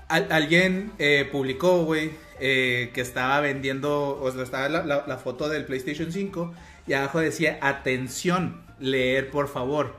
A- 0.08 0.14
alguien 0.30 0.92
eh, 0.98 1.28
publicó, 1.30 1.84
güey, 1.84 2.12
eh, 2.40 2.90
que 2.94 3.00
estaba 3.00 3.40
vendiendo, 3.40 4.18
o 4.20 4.30
sea, 4.32 4.42
estaba 4.42 4.68
la, 4.68 4.84
la- 4.84 5.04
la 5.06 5.18
foto 5.18 5.48
del 5.48 5.64
PlayStation 5.66 6.10
5 6.12 6.52
y 6.86 6.94
abajo 6.94 7.20
decía, 7.20 7.58
atención, 7.62 8.62
leer 8.80 9.30
por 9.30 9.48
favor. 9.48 9.94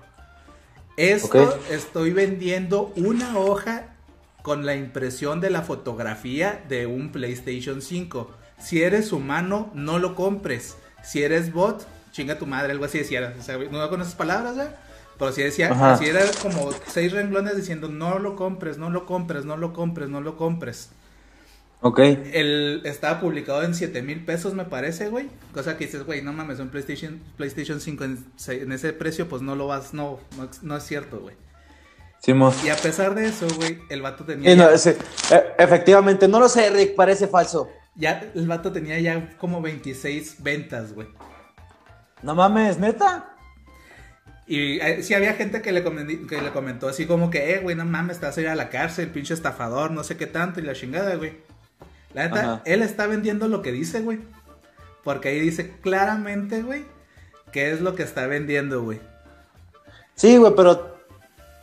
Esto 0.97 1.27
estoy 1.71 2.12
vendiendo 2.12 2.91
una 2.97 3.38
hoja 3.38 3.86
con 4.41 4.65
la 4.65 4.75
impresión 4.75 5.39
de 5.39 5.49
la 5.49 5.62
fotografía 5.62 6.62
de 6.67 6.86
un 6.88 7.12
PlayStation 7.12 7.82
5. 7.82 8.32
Si 8.60 8.84
eres 8.84 9.12
humano, 9.13 9.71
no 9.73 9.99
lo 9.99 10.15
compres. 10.15 10.75
Si 11.04 11.23
eres 11.23 11.54
bot, 11.54 11.88
chinga 12.12 12.38
tu 12.38 12.45
madre, 12.45 12.71
algo 12.73 12.86
así 12.86 12.97
decía. 12.99 13.34
O 13.39 13.41
sea, 13.41 13.58
no 13.58 13.89
con 13.89 14.01
esas 14.01 14.15
palabras, 14.15 14.56
¿ya? 14.58 14.77
Pero 15.22 15.34
si 15.34 15.44
decía, 15.44 15.72
Ajá. 15.72 15.98
si 15.98 16.06
era 16.08 16.22
como 16.42 16.72
seis 16.88 17.12
renglones 17.12 17.56
diciendo, 17.56 17.90
no 17.90 18.18
lo 18.18 18.36
compres, 18.36 18.80
no 18.80 18.90
lo 18.90 19.06
compres, 19.06 19.46
no 19.46 19.56
lo 19.56 19.72
compres, 19.72 20.10
no 20.10 20.20
lo 20.20 20.36
compres. 20.36 20.90
Ok. 21.82 22.00
El, 22.00 22.82
estaba 22.86 23.20
publicado 23.20 23.62
en 23.62 23.76
7 23.76 24.02
mil 24.02 24.26
pesos, 24.26 24.56
me 24.56 24.66
parece, 24.66 25.10
güey. 25.10 25.30
Cosa 25.54 25.78
que 25.78 25.86
dices, 25.86 26.08
güey, 26.08 26.24
no 26.24 26.34
mames, 26.34 26.58
un 26.60 26.70
PlayStation, 26.70 27.22
PlayStation 27.38 27.80
5 27.80 28.04
en, 28.04 28.26
se- 28.36 28.64
en 28.64 28.72
ese 28.72 28.94
precio, 28.94 29.30
pues 29.30 29.44
no 29.44 29.56
lo 29.56 29.68
vas, 29.68 29.94
no, 29.94 30.18
no, 30.38 30.50
no 30.64 30.76
es 30.76 30.84
cierto, 30.86 31.20
güey. 31.20 31.36
Simón. 32.18 32.52
Y 32.66 32.70
a 32.70 32.76
pesar 32.76 33.14
de 33.14 33.28
eso, 33.28 33.46
güey, 33.58 33.78
el 33.90 34.02
vato 34.02 34.24
tenía. 34.24 34.56
No, 34.56 34.74
ya- 34.76 34.90
eh, 34.92 34.98
efectivamente, 35.60 36.28
no 36.28 36.40
lo 36.40 36.50
sé, 36.50 36.68
Rick, 36.72 36.96
parece 36.96 37.28
falso. 37.28 37.70
Ya 37.94 38.32
el 38.34 38.48
vato 38.48 38.72
tenía 38.72 39.00
ya 39.00 39.38
como 39.38 39.62
26 39.62 40.38
ventas, 40.42 40.94
güey. 40.94 41.10
No 42.24 42.34
mames, 42.34 42.80
neta. 42.80 43.31
Y 44.47 44.80
eh, 44.80 45.04
sí 45.04 45.13
había 45.13 45.34
gente 45.34 45.62
que 45.62 45.71
le, 45.71 45.84
que 46.27 46.41
le 46.41 46.51
comentó 46.51 46.88
así 46.88 47.06
como 47.06 47.30
que, 47.30 47.54
eh, 47.54 47.60
güey, 47.60 47.75
no 47.75 47.86
mames, 47.86 48.19
te 48.19 48.25
vas 48.25 48.38
a 48.38 48.41
ir 48.41 48.47
a 48.47 48.56
la 48.56 48.69
cárcel, 48.69 49.10
pinche 49.10 49.34
estafador, 49.34 49.91
no 49.91 50.04
sé 50.04 50.17
qué 50.17 50.27
tanto, 50.27 50.60
y 50.60 50.63
la 50.63 50.73
chingada, 50.73 51.15
güey. 51.15 51.38
La 52.13 52.27
neta, 52.27 52.39
Ajá. 52.39 52.62
él 52.65 52.82
está 52.82 53.08
vendiendo 53.08 53.47
lo 53.47 53.62
que 53.62 53.71
dice, 53.71 54.01
güey. 54.01 54.19
Porque 55.04 55.30
ahí 55.30 55.39
dice 55.39 55.73
claramente, 55.82 56.62
güey, 56.62 56.84
qué 57.51 57.71
es 57.71 57.82
lo 57.82 57.95
que 57.95 58.04
está 58.04 58.27
vendiendo, 58.27 58.84
güey. 58.84 58.99
Sí, 60.15 60.38
güey, 60.38 60.54
pero 60.56 60.97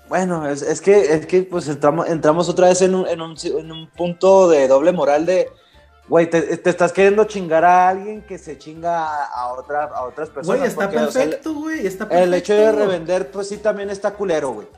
bueno, 0.08 0.48
es, 0.48 0.62
es 0.62 0.80
que 0.80 1.12
es 1.12 1.26
que 1.26 1.42
pues 1.42 1.68
entramos, 1.68 2.08
entramos 2.08 2.48
otra 2.48 2.68
vez 2.68 2.80
en 2.82 2.94
un, 2.94 3.06
en, 3.06 3.20
un, 3.20 3.36
en 3.44 3.70
un 3.70 3.88
punto 3.88 4.48
de 4.48 4.66
doble 4.66 4.92
moral 4.92 5.26
de, 5.26 5.48
güey, 6.08 6.28
te, 6.30 6.40
te 6.56 6.70
estás 6.70 6.92
queriendo 6.92 7.24
chingar 7.24 7.64
a 7.64 7.88
alguien 7.88 8.22
que 8.22 8.38
se 8.38 8.56
chinga 8.58 9.04
a, 9.06 9.24
a 9.26 9.52
otra, 9.52 9.84
a 9.84 10.02
otras 10.04 10.28
personas. 10.30 10.58
Güey, 10.60 10.68
está 10.70 10.82
porque, 10.84 10.98
o 10.98 11.10
sea, 11.10 11.22
el- 11.22 11.28
perfecto, 11.30 11.54
güey, 11.54 11.86
está 11.86 12.08
perfecto. 12.08 12.24
el, 12.24 12.34
hecho 12.34 12.54
de 12.54 12.72
revender, 12.72 13.30
pues 13.30 13.48
sí, 13.48 13.58
también 13.58 13.90
está 13.90 14.12
culero, 14.14 14.50
güey. 14.50 14.68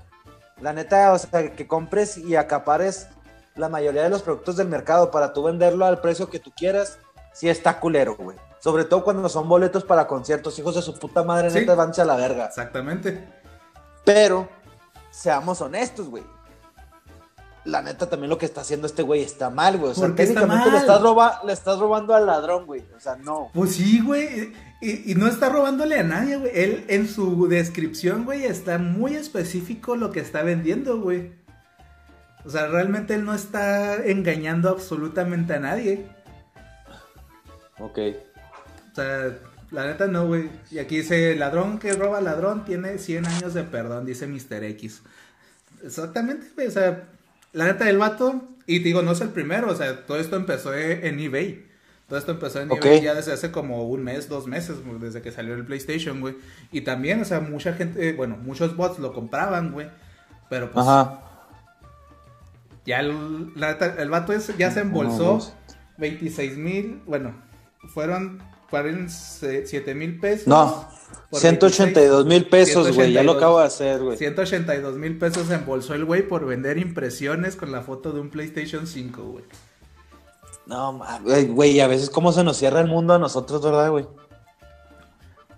La 0.60 0.72
neta, 0.72 1.12
o 1.12 1.18
sea, 1.18 1.52
que 1.54 1.66
compres 1.66 2.18
y 2.18 2.36
acapares 2.36 3.08
la 3.56 3.68
mayoría 3.68 4.02
de 4.02 4.10
los 4.10 4.22
productos 4.22 4.56
del 4.56 4.68
mercado 4.68 5.10
para 5.10 5.32
tú 5.32 5.42
venderlo 5.42 5.84
al 5.86 6.00
precio 6.00 6.28
que 6.28 6.38
tú 6.38 6.52
quieras, 6.56 6.98
sí 7.32 7.48
está 7.48 7.80
culero, 7.80 8.16
güey. 8.16 8.36
Sobre 8.58 8.84
todo 8.84 9.02
cuando 9.04 9.26
son 9.30 9.48
boletos 9.48 9.84
para 9.84 10.06
conciertos, 10.06 10.58
hijos 10.58 10.74
de 10.74 10.82
su 10.82 10.98
puta 10.98 11.22
madre, 11.22 11.50
Sí. 11.50 11.60
neta, 11.60 11.74
vanse 11.74 12.02
a 12.02 12.04
la 12.04 12.16
verga. 12.16 12.44
Exactamente. 12.46 13.26
Pero, 14.04 14.48
seamos 15.10 15.60
honestos, 15.62 16.08
güey. 16.08 16.24
La 17.64 17.82
neta, 17.82 18.08
también 18.08 18.30
lo 18.30 18.38
que 18.38 18.46
está 18.46 18.62
haciendo 18.62 18.86
este 18.86 19.02
güey 19.02 19.22
está 19.22 19.50
mal, 19.50 19.76
güey. 19.76 19.92
O 19.92 19.94
sea, 19.94 20.06
¿Por 20.08 20.16
qué 20.16 20.22
está 20.22 20.40
técnicamente 20.40 20.70
le 20.72 20.78
estás, 20.78 21.02
roba- 21.02 21.40
le 21.44 21.52
estás 21.52 21.78
robando 21.78 22.14
al 22.14 22.24
ladrón, 22.26 22.64
güey. 22.66 22.82
O 22.96 23.00
sea, 23.00 23.16
no. 23.16 23.50
Pues 23.52 23.72
sí, 23.74 24.00
güey. 24.00 24.52
Y, 24.80 25.12
y 25.12 25.14
no 25.14 25.26
está 25.28 25.50
robándole 25.50 25.98
a 25.98 26.02
nadie, 26.02 26.38
güey. 26.38 26.50
Él 26.54 26.84
en 26.88 27.06
su 27.06 27.48
descripción, 27.48 28.24
güey, 28.24 28.44
está 28.44 28.78
muy 28.78 29.14
específico 29.14 29.94
lo 29.96 30.10
que 30.10 30.20
está 30.20 30.42
vendiendo, 30.42 31.00
güey. 31.00 31.32
O 32.46 32.48
sea, 32.50 32.66
realmente 32.68 33.12
él 33.14 33.26
no 33.26 33.34
está 33.34 33.96
engañando 33.96 34.70
absolutamente 34.70 35.52
a 35.52 35.58
nadie. 35.60 36.06
Ok. 37.78 37.98
O 38.92 38.94
sea, 38.94 39.36
la 39.70 39.86
neta 39.86 40.06
no, 40.06 40.26
güey. 40.26 40.48
Y 40.70 40.78
aquí 40.78 40.96
dice, 40.98 41.34
ladrón 41.36 41.78
que 41.78 41.92
roba 41.92 42.22
ladrón 42.22 42.64
tiene 42.64 42.96
100 42.96 43.26
años 43.26 43.52
de 43.52 43.64
perdón, 43.64 44.06
dice 44.06 44.26
Mr. 44.26 44.64
X. 44.64 45.02
Exactamente, 45.84 46.46
güey. 46.54 46.66
O 46.66 46.70
sea, 46.70 47.04
la 47.52 47.64
neta 47.66 47.84
del 47.86 47.98
vato, 47.98 48.42
y 48.66 48.78
te 48.80 48.84
digo, 48.84 49.02
no 49.02 49.12
es 49.12 49.20
el 49.20 49.30
primero, 49.30 49.70
o 49.70 49.74
sea, 49.74 50.06
todo 50.06 50.18
esto 50.18 50.36
empezó 50.36 50.72
e- 50.74 51.08
en 51.08 51.18
eBay. 51.20 51.66
Todo 52.08 52.18
esto 52.18 52.32
empezó 52.32 52.60
en 52.60 52.70
eBay 52.72 53.00
ya 53.02 53.14
desde 53.14 53.32
hace 53.32 53.50
como 53.52 53.86
un 53.88 54.02
mes, 54.02 54.28
dos 54.28 54.46
meses, 54.48 54.78
desde 55.00 55.22
que 55.22 55.30
salió 55.32 55.54
el 55.54 55.64
PlayStation, 55.64 56.20
güey. 56.20 56.36
Y 56.72 56.80
también, 56.80 57.20
o 57.22 57.24
sea, 57.24 57.40
mucha 57.40 57.72
gente, 57.74 58.08
eh, 58.08 58.12
bueno, 58.14 58.36
muchos 58.36 58.76
bots 58.76 58.98
lo 58.98 59.12
compraban, 59.12 59.70
güey. 59.72 59.88
Pero 60.48 60.70
pues, 60.72 60.84
Ajá. 60.86 61.20
ya 62.84 63.00
el, 63.00 63.52
la 63.54 63.68
neta, 63.72 63.94
el 64.02 64.08
vato 64.10 64.32
es- 64.32 64.56
ya 64.58 64.70
se 64.70 64.80
embolsó 64.80 65.24
dos. 65.24 65.54
26 65.98 66.56
mil, 66.56 67.02
bueno, 67.06 67.34
fueron 67.94 68.42
7 69.08 69.94
mil 69.94 70.18
pesos. 70.20 70.46
No. 70.46 70.88
por 71.30 71.40
182 71.40 72.26
mil 72.26 72.46
pesos, 72.46 72.94
güey. 72.94 73.12
Ya 73.12 73.22
lo 73.22 73.32
182. 73.32 73.36
acabo 73.36 73.58
de 73.60 73.66
hacer, 73.66 74.02
güey. 74.02 74.16
182 74.16 74.96
mil 74.96 75.18
pesos 75.18 75.48
se 75.48 75.54
embolsó 75.54 75.94
el 75.94 76.04
güey 76.04 76.26
por 76.26 76.46
vender 76.46 76.78
impresiones 76.78 77.56
con 77.56 77.72
la 77.72 77.82
foto 77.82 78.12
de 78.12 78.20
un 78.20 78.30
PlayStation 78.30 78.86
5, 78.86 79.22
güey. 79.22 79.44
No, 80.66 81.00
güey, 81.48 81.80
a 81.80 81.88
veces 81.88 82.10
cómo 82.10 82.32
se 82.32 82.44
nos 82.44 82.56
cierra 82.56 82.80
el 82.80 82.86
mundo 82.86 83.14
a 83.14 83.18
nosotros, 83.18 83.60
¿verdad, 83.62 83.90
güey? 83.90 84.06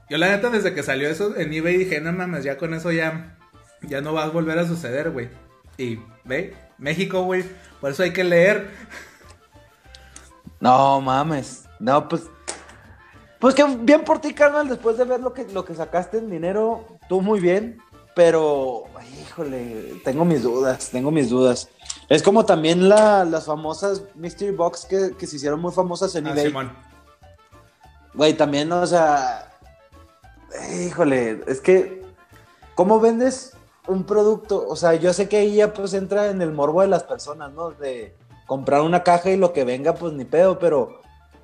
Yo 0.08 0.16
la 0.18 0.30
neta 0.30 0.48
desde 0.48 0.74
que 0.74 0.82
salió 0.82 1.08
eso 1.08 1.36
en 1.36 1.52
eBay 1.52 1.76
dije, 1.76 2.00
no 2.00 2.12
mames, 2.12 2.44
ya 2.44 2.56
con 2.56 2.72
eso 2.72 2.92
ya, 2.92 3.38
ya 3.82 4.00
no 4.00 4.14
va 4.14 4.24
a 4.24 4.28
volver 4.30 4.58
a 4.58 4.66
suceder, 4.66 5.10
güey. 5.10 5.28
Y, 5.76 5.98
ve, 6.24 6.54
México, 6.78 7.22
güey, 7.24 7.44
por 7.80 7.90
eso 7.90 8.02
hay 8.02 8.12
que 8.12 8.24
leer. 8.24 8.70
No 10.60 11.00
mames. 11.00 11.64
No, 11.80 12.08
pues. 12.08 12.22
Pues 13.42 13.54
que 13.56 13.64
bien 13.64 14.04
por 14.04 14.20
ti, 14.20 14.32
carnal, 14.32 14.68
después 14.68 14.96
de 14.96 15.04
ver 15.04 15.18
lo 15.20 15.34
que, 15.34 15.44
lo 15.46 15.64
que 15.64 15.74
sacaste 15.74 16.18
en 16.18 16.30
dinero, 16.30 16.86
tú 17.08 17.20
muy 17.20 17.40
bien. 17.40 17.78
Pero, 18.14 18.84
híjole, 19.20 20.00
tengo 20.04 20.24
mis 20.24 20.42
dudas, 20.44 20.90
tengo 20.90 21.10
mis 21.10 21.28
dudas. 21.28 21.68
Es 22.08 22.22
como 22.22 22.44
también 22.46 22.88
la- 22.88 23.24
las 23.24 23.46
famosas 23.46 24.02
Mystery 24.14 24.52
Box 24.54 24.84
que, 24.84 25.16
que 25.18 25.26
se 25.26 25.36
hicieron 25.36 25.58
muy 25.60 25.72
famosas 25.72 26.14
en 26.14 26.26
Ah, 26.28 26.30
eBay. 26.40 26.70
Güey, 28.14 28.34
también, 28.34 28.70
o 28.70 28.86
sea. 28.86 29.50
Híjole, 30.86 31.42
es 31.48 31.60
que. 31.60 32.02
¿Cómo 32.76 33.00
vendes 33.00 33.54
un 33.88 34.04
producto? 34.04 34.66
O 34.68 34.76
sea, 34.76 34.94
yo 34.94 35.12
sé 35.12 35.28
que 35.28 35.38
ahí 35.38 35.56
ya 35.56 35.72
pues 35.74 35.92
entra 35.94 36.28
en 36.30 36.40
el 36.42 36.52
morbo 36.52 36.82
de 36.82 36.88
las 36.88 37.02
personas, 37.02 37.52
¿no? 37.52 37.70
De 37.70 38.14
comprar 38.46 38.82
una 38.82 39.02
caja 39.02 39.30
y 39.30 39.36
lo 39.36 39.52
que 39.52 39.64
venga, 39.64 39.94
pues 39.94 40.12
ni 40.12 40.24
pedo, 40.24 40.58
pero 40.58 41.00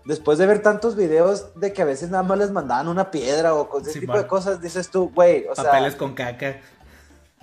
después 0.08 0.38
de 0.38 0.46
ver 0.46 0.62
tantos 0.62 0.96
videos 0.96 1.54
de 1.54 1.72
que 1.72 1.82
a 1.82 1.84
veces 1.84 2.08
nada 2.10 2.22
más 2.22 2.38
les 2.38 2.50
mandaban 2.50 2.88
una 2.88 3.10
piedra 3.10 3.54
o 3.54 3.68
con 3.68 3.82
ese 3.82 3.92
Sí, 3.92 4.00
tipo 4.00 4.14
man. 4.14 4.22
de 4.22 4.26
cosas, 4.26 4.60
dices 4.60 4.88
tú, 4.90 5.12
güey, 5.14 5.44
o 5.46 5.54
Papeles 5.54 5.92
sea, 5.92 5.98
con 5.98 6.14
caca. 6.14 6.56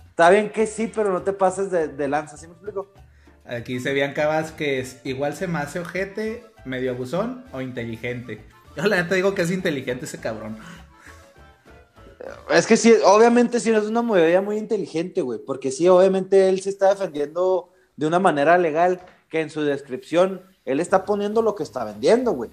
está 0.10 0.30
bien 0.32 0.50
que 0.50 0.66
sí, 0.68 0.92
pero 0.94 1.14
no 1.14 1.22
te 1.22 1.32
pases 1.32 1.70
de, 1.72 1.88
de 1.88 2.08
lanza, 2.08 2.36
¿sí 2.38 2.48
me 2.48 2.54
explico? 2.54 2.92
Aquí 3.46 3.80
se 3.80 3.94
veían 3.94 4.14
cabas 4.14 4.52
que 4.52 4.80
es, 4.80 4.98
igual 5.04 5.36
se 5.36 5.48
me 5.48 5.60
hace 5.60 5.80
ojete, 5.80 6.44
medio 6.66 6.92
abusón 6.92 7.46
o 7.54 7.62
inteligente. 7.62 8.44
Yo 8.76 8.84
la 8.88 8.96
neta 8.98 9.14
digo 9.16 9.36
que 9.36 9.44
es 9.44 9.52
inteligente 9.52 10.06
ese 10.06 10.20
cabrón. 10.20 10.58
Es 12.50 12.66
que 12.66 12.76
sí, 12.78 12.96
obviamente 13.06 13.60
sí, 13.60 13.70
es 13.70 13.84
una 13.84 14.02
movida 14.02 14.42
muy 14.42 14.58
inteligente, 14.58 15.22
güey, 15.22 15.40
porque 15.46 15.72
sí, 15.72 15.88
obviamente 15.88 16.50
él 16.50 16.60
se 16.62 16.72
está 16.72 16.90
defendiendo 16.90 17.70
de 17.96 18.08
una 18.08 18.18
manera 18.18 18.58
legal 18.58 19.02
que 19.30 19.42
en 19.42 19.52
su 19.52 19.62
descripción 19.62 20.42
él 20.66 20.80
está 20.80 21.06
poniendo 21.06 21.42
lo 21.42 21.56
que 21.56 21.64
está 21.64 21.84
vendiendo, 21.84 22.32
güey. 22.32 22.50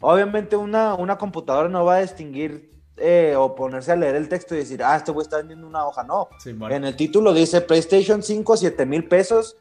Obviamente 0.00 0.56
una, 0.56 0.94
una 0.94 1.16
computadora 1.16 1.68
no 1.68 1.84
va 1.84 1.96
a 1.96 2.00
distinguir 2.02 2.70
eh, 2.98 3.34
o 3.36 3.54
ponerse 3.54 3.92
a 3.92 3.96
leer 3.96 4.14
el 4.14 4.28
texto 4.28 4.54
y 4.54 4.58
decir, 4.58 4.82
ah, 4.82 4.96
este 4.96 5.10
güey 5.10 5.24
está 5.24 5.38
vendiendo 5.38 5.66
una 5.66 5.86
hoja, 5.86 6.04
no. 6.04 6.28
Simón. 6.38 6.72
En 6.72 6.84
el 6.84 6.96
título 6.96 7.32
dice 7.32 7.60
PlayStation 7.62 8.22
5, 8.22 8.56
7 8.56 8.86
mil 8.86 9.08
pesos, 9.08 9.56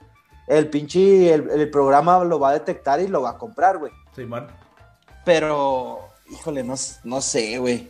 el 0.47 0.69
pinche, 0.69 1.33
el, 1.33 1.49
el 1.49 1.69
programa 1.69 2.23
lo 2.23 2.39
va 2.39 2.49
a 2.49 2.53
detectar 2.53 2.99
y 2.99 3.07
lo 3.07 3.21
va 3.21 3.31
a 3.31 3.37
comprar, 3.37 3.77
güey. 3.77 3.91
Simón. 4.13 4.47
Pero, 5.23 5.99
híjole, 6.29 6.63
no, 6.63 6.75
no 7.03 7.21
sé, 7.21 7.57
güey. 7.57 7.89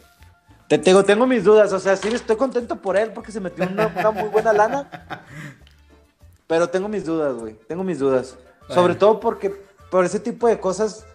Te 0.67 0.79
tengo, 0.79 1.03
tengo 1.03 1.27
mis 1.27 1.43
dudas, 1.43 1.71
o 1.73 1.79
sea, 1.79 1.95
sí 1.95 2.07
estoy 2.07 2.37
contento 2.37 2.77
por 2.77 2.97
él 2.97 3.11
porque 3.11 3.31
se 3.31 3.39
metió 3.39 3.67
una, 3.67 3.87
una 3.87 4.11
muy 4.11 4.29
buena 4.29 4.53
lana. 4.53 4.89
Pero 6.47 6.69
tengo 6.69 6.87
mis 6.87 7.05
dudas, 7.05 7.35
güey. 7.35 7.55
Tengo 7.67 7.83
mis 7.83 7.99
dudas. 7.99 8.35
Sobre 8.69 8.95
todo 8.95 9.19
porque 9.19 9.64
por 9.91 10.05
ese 10.05 10.19
tipo 10.19 10.47
de 10.47 10.59
cosas 10.59 11.05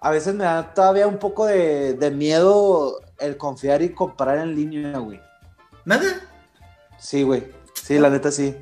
a 0.00 0.10
veces 0.10 0.34
me 0.34 0.44
da 0.44 0.74
todavía 0.74 1.06
un 1.06 1.18
poco 1.18 1.46
de, 1.46 1.94
de 1.94 2.10
miedo 2.10 3.00
el 3.18 3.36
confiar 3.36 3.82
y 3.82 3.92
comprar 3.92 4.38
en 4.38 4.54
línea, 4.54 4.98
güey. 4.98 5.20
¿Nada? 5.84 6.06
Sí, 6.98 7.22
güey. 7.22 7.52
Sí, 7.74 7.98
la 7.98 8.10
neta 8.10 8.30
sí. 8.30 8.56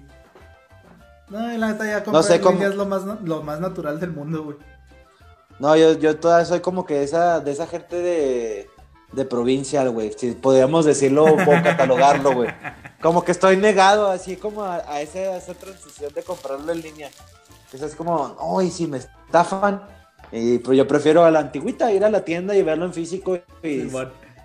No, 1.28 1.38
la 1.58 1.68
neta 1.68 1.84
ya 1.84 2.04
comprar 2.04 2.14
No 2.14 2.22
sé 2.22 2.36
en 2.36 2.44
línea 2.44 2.68
es 2.68 2.74
lo 2.74 2.86
más, 2.86 3.02
lo 3.22 3.42
más 3.42 3.60
natural 3.60 4.00
del 4.00 4.12
mundo, 4.12 4.44
güey. 4.44 4.56
No, 5.58 5.76
yo, 5.76 5.92
yo 5.94 6.18
todavía 6.18 6.44
soy 6.44 6.60
como 6.60 6.86
que 6.86 7.02
esa, 7.02 7.40
de 7.40 7.50
esa 7.50 7.66
gente 7.66 7.96
de, 7.96 8.68
de 9.12 9.24
provincia, 9.24 9.86
güey. 9.88 10.12
Si 10.16 10.32
podríamos 10.32 10.84
decirlo 10.84 11.24
o 11.24 11.36
catalogarlo, 11.62 12.34
güey. 12.34 12.50
Como 13.00 13.24
que 13.24 13.32
estoy 13.32 13.56
negado, 13.56 14.10
así 14.10 14.36
como 14.36 14.64
a, 14.64 15.00
esa, 15.00 15.54
transición 15.54 16.12
de 16.12 16.22
comprarlo 16.22 16.72
en 16.72 16.82
línea. 16.82 17.10
Es 17.72 17.94
como, 17.94 18.36
ay, 18.58 18.70
si 18.70 18.86
me 18.86 18.98
estafan. 18.98 19.82
Y 20.32 20.58
pues 20.58 20.76
yo 20.76 20.86
prefiero 20.86 21.24
a 21.24 21.30
la 21.30 21.40
antigüita, 21.40 21.92
ir 21.92 22.04
a 22.04 22.10
la 22.10 22.24
tienda 22.24 22.54
y 22.56 22.62
verlo 22.62 22.84
en 22.84 22.92
físico. 22.92 23.38
Y 23.62 23.88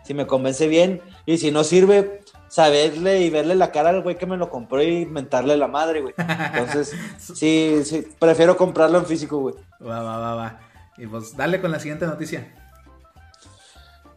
si 0.03 0.13
me 0.13 0.27
convence 0.27 0.67
bien. 0.67 1.01
Y 1.25 1.37
si 1.37 1.51
no 1.51 1.63
sirve, 1.63 2.21
saberle 2.47 3.21
y 3.21 3.29
verle 3.29 3.55
la 3.55 3.71
cara 3.71 3.89
al 3.89 4.01
güey 4.01 4.17
que 4.17 4.25
me 4.25 4.37
lo 4.37 4.49
compró 4.49 4.81
y 4.81 5.05
mentarle 5.05 5.55
la 5.57 5.67
madre, 5.67 6.01
güey. 6.01 6.13
Entonces, 6.17 6.93
sí, 7.17 7.81
sí, 7.85 8.07
prefiero 8.19 8.57
comprarlo 8.57 8.99
en 8.99 9.05
físico, 9.05 9.37
güey. 9.39 9.55
Va, 9.81 10.01
va, 10.01 10.17
va, 10.17 10.35
va. 10.35 10.59
Y 10.97 11.07
pues 11.07 11.35
dale 11.35 11.61
con 11.61 11.71
la 11.71 11.79
siguiente 11.79 12.05
noticia. 12.05 12.53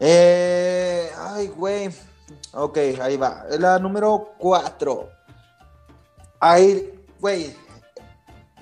Eh, 0.01 1.11
ay, 1.17 1.47
güey. 1.49 1.91
Ok, 2.53 2.79
ahí 3.01 3.17
va. 3.17 3.45
La 3.59 3.79
número 3.79 4.35
4. 4.39 5.09
Ahí, 6.41 6.93
güey. 7.21 7.55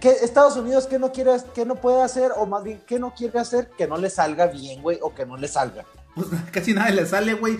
¿Qué, 0.02 0.10
Estados 0.10 0.56
Unidos, 0.56 0.88
¿qué 0.88 0.98
no 0.98 1.12
quiere, 1.12 1.30
qué 1.54 1.64
no 1.64 1.76
puede 1.76 2.02
hacer? 2.02 2.32
O 2.36 2.44
más 2.44 2.64
bien, 2.64 2.82
¿qué 2.88 2.98
no 2.98 3.14
quiere 3.14 3.38
hacer? 3.38 3.70
Que 3.78 3.86
no 3.86 3.96
le 3.96 4.10
salga 4.10 4.48
bien, 4.48 4.82
güey, 4.82 4.98
o 5.00 5.14
que 5.14 5.24
no 5.24 5.36
le 5.36 5.46
salga. 5.46 5.84
Pues 6.16 6.26
casi 6.52 6.74
nada 6.74 6.90
le 6.90 7.06
sale, 7.06 7.34
güey. 7.34 7.56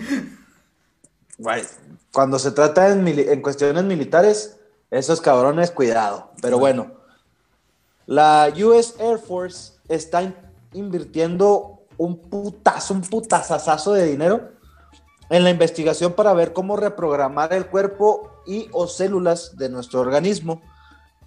Güey, 1.37 1.63
cuando 2.11 2.37
se 2.37 2.51
trata 2.51 2.89
en, 2.89 3.07
en, 3.07 3.41
cuestiones 3.41 3.85
militares, 3.85 4.57
esos 4.91 5.21
cabrones, 5.21 5.71
cuidado. 5.71 6.31
Pero 6.41 6.59
bueno, 6.59 6.91
la 8.07 8.51
US 8.61 8.95
Air 8.99 9.19
Force 9.19 9.75
está 9.87 10.33
invirtiendo 10.73 11.85
un 11.97 12.17
putazo, 12.17 12.93
un 12.93 13.03
putazazazo 13.03 13.93
de 13.93 14.05
dinero 14.05 14.51
en 15.29 15.45
la 15.45 15.49
investigación 15.49 16.11
para 16.11 16.33
ver 16.33 16.51
cómo 16.51 16.75
reprogramar 16.75 17.53
el 17.53 17.67
cuerpo 17.67 18.33
y 18.45 18.67
o 18.73 18.87
células 18.87 19.55
de 19.55 19.69
nuestro 19.69 20.01
organismo 20.01 20.61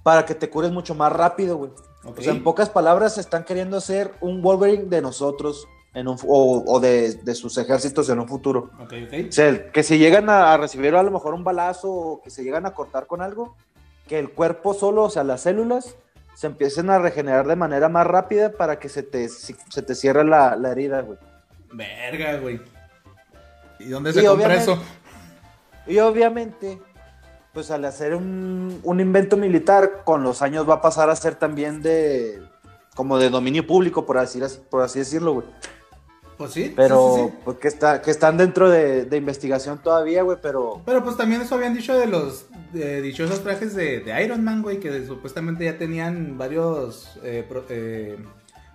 para 0.07 0.25
que 0.25 0.37
te 0.37 0.49
cures 0.49 0.71
mucho 0.71 0.95
más 0.95 1.12
rápido, 1.12 1.57
güey. 1.57 1.73
O 2.05 2.14
sea, 2.23 2.33
en 2.33 2.45
pocas 2.45 2.71
palabras, 2.71 3.19
están 3.19 3.42
queriendo 3.42 3.77
hacer 3.77 4.12
un 4.21 4.40
Wolverine 4.40 4.85
de 4.85 5.03
nosotros 5.03 5.66
en 5.95 6.07
un, 6.07 6.16
o, 6.25 6.79
de, 6.79 7.35
sus 7.35 7.59
ejércitos 7.59 8.09
en 8.09 8.21
un 8.21 8.29
futuro. 8.29 8.71
O 8.79 9.33
sea, 9.33 9.73
que 9.73 9.83
si 9.83 9.99
llegan 9.99 10.31
a, 10.31 10.57
recibir 10.59 10.95
a 10.95 11.03
lo 11.03 11.11
mejor 11.11 11.35
un 11.35 11.42
balazo 11.42 11.90
o 11.90 12.23
que 12.23 12.31
se 12.31 12.45
llegan 12.45 12.66
a 12.66 12.71
cortar 12.71 13.09
con 13.09 13.21
algo, 13.21 13.57
que 14.07 14.21
el 14.21 14.31
cuerpo 14.31 14.75
solo, 14.75 15.03
o 15.03 15.11
sea, 15.11 15.25
las 15.25 15.40
células, 15.40 15.97
se 16.37 16.47
empiecen 16.47 16.88
a 16.90 17.01
regenerar 17.01 17.49
de 17.49 17.57
manera 17.57 17.88
más 17.88 18.07
rápida 18.07 18.53
para 18.53 18.79
que 18.79 18.88
se 18.88 19.03
te, 19.03 19.29
se 19.29 19.83
te 19.83 19.95
cierre 19.97 20.23
la, 20.23 20.55
la 20.55 20.71
herida, 20.71 21.01
güey. 21.01 21.19
Verga, 21.73 22.38
güey. 22.38 22.61
¿Y 23.81 23.88
dónde 23.88 24.12
se 24.12 24.25
compra 24.25 24.55
eso? 24.55 24.81
Y 25.85 25.99
obviamente, 25.99 26.79
pues 27.57 27.71
al 27.71 27.87
hacer 27.87 28.14
un, 28.14 28.81
un, 28.83 29.01
invento 29.01 29.38
militar, 29.38 30.03
con 30.05 30.23
los 30.23 30.42
años 30.42 30.69
va 30.69 30.75
a 30.75 30.81
pasar 30.83 31.09
a 31.09 31.16
ser 31.16 31.37
también 31.37 31.81
de 31.81 32.42
como 32.95 33.16
de 33.16 33.31
dominio 33.31 33.66
público, 33.66 34.05
por 34.05 34.19
así, 34.19 34.42
por 34.69 34.83
así 34.83 34.99
decirlo, 34.99 35.33
güey. 35.33 35.47
Pues 36.37 36.51
sí. 36.51 36.75
Pero, 36.77 37.33
Pues 37.47 37.57
que, 37.57 37.69
está, 37.69 38.03
que 38.03 38.11
están 38.11 38.37
dentro 38.37 38.69
de, 38.69 39.09
investigación 39.16 39.79
todavía, 39.79 40.23
güey, 40.23 40.37
pero... 40.42 40.83
Pero 40.85 41.03
pues 41.03 41.16
también 41.16 41.40
eso 41.40 41.55
habían 41.55 41.73
dicho 41.73 41.99
de 41.99 42.07
los 42.07 42.45
dichosos 42.75 43.42
trajes 43.42 43.75
de, 43.75 44.05
Iron 44.23 44.45
Man, 44.45 44.61
güey, 44.61 44.79
que 44.79 45.07
supuestamente 45.07 45.64
ya 45.64 45.79
tenían 45.79 46.37
varios 46.37 47.16
eh, 47.23 47.49
eh, 47.71 48.19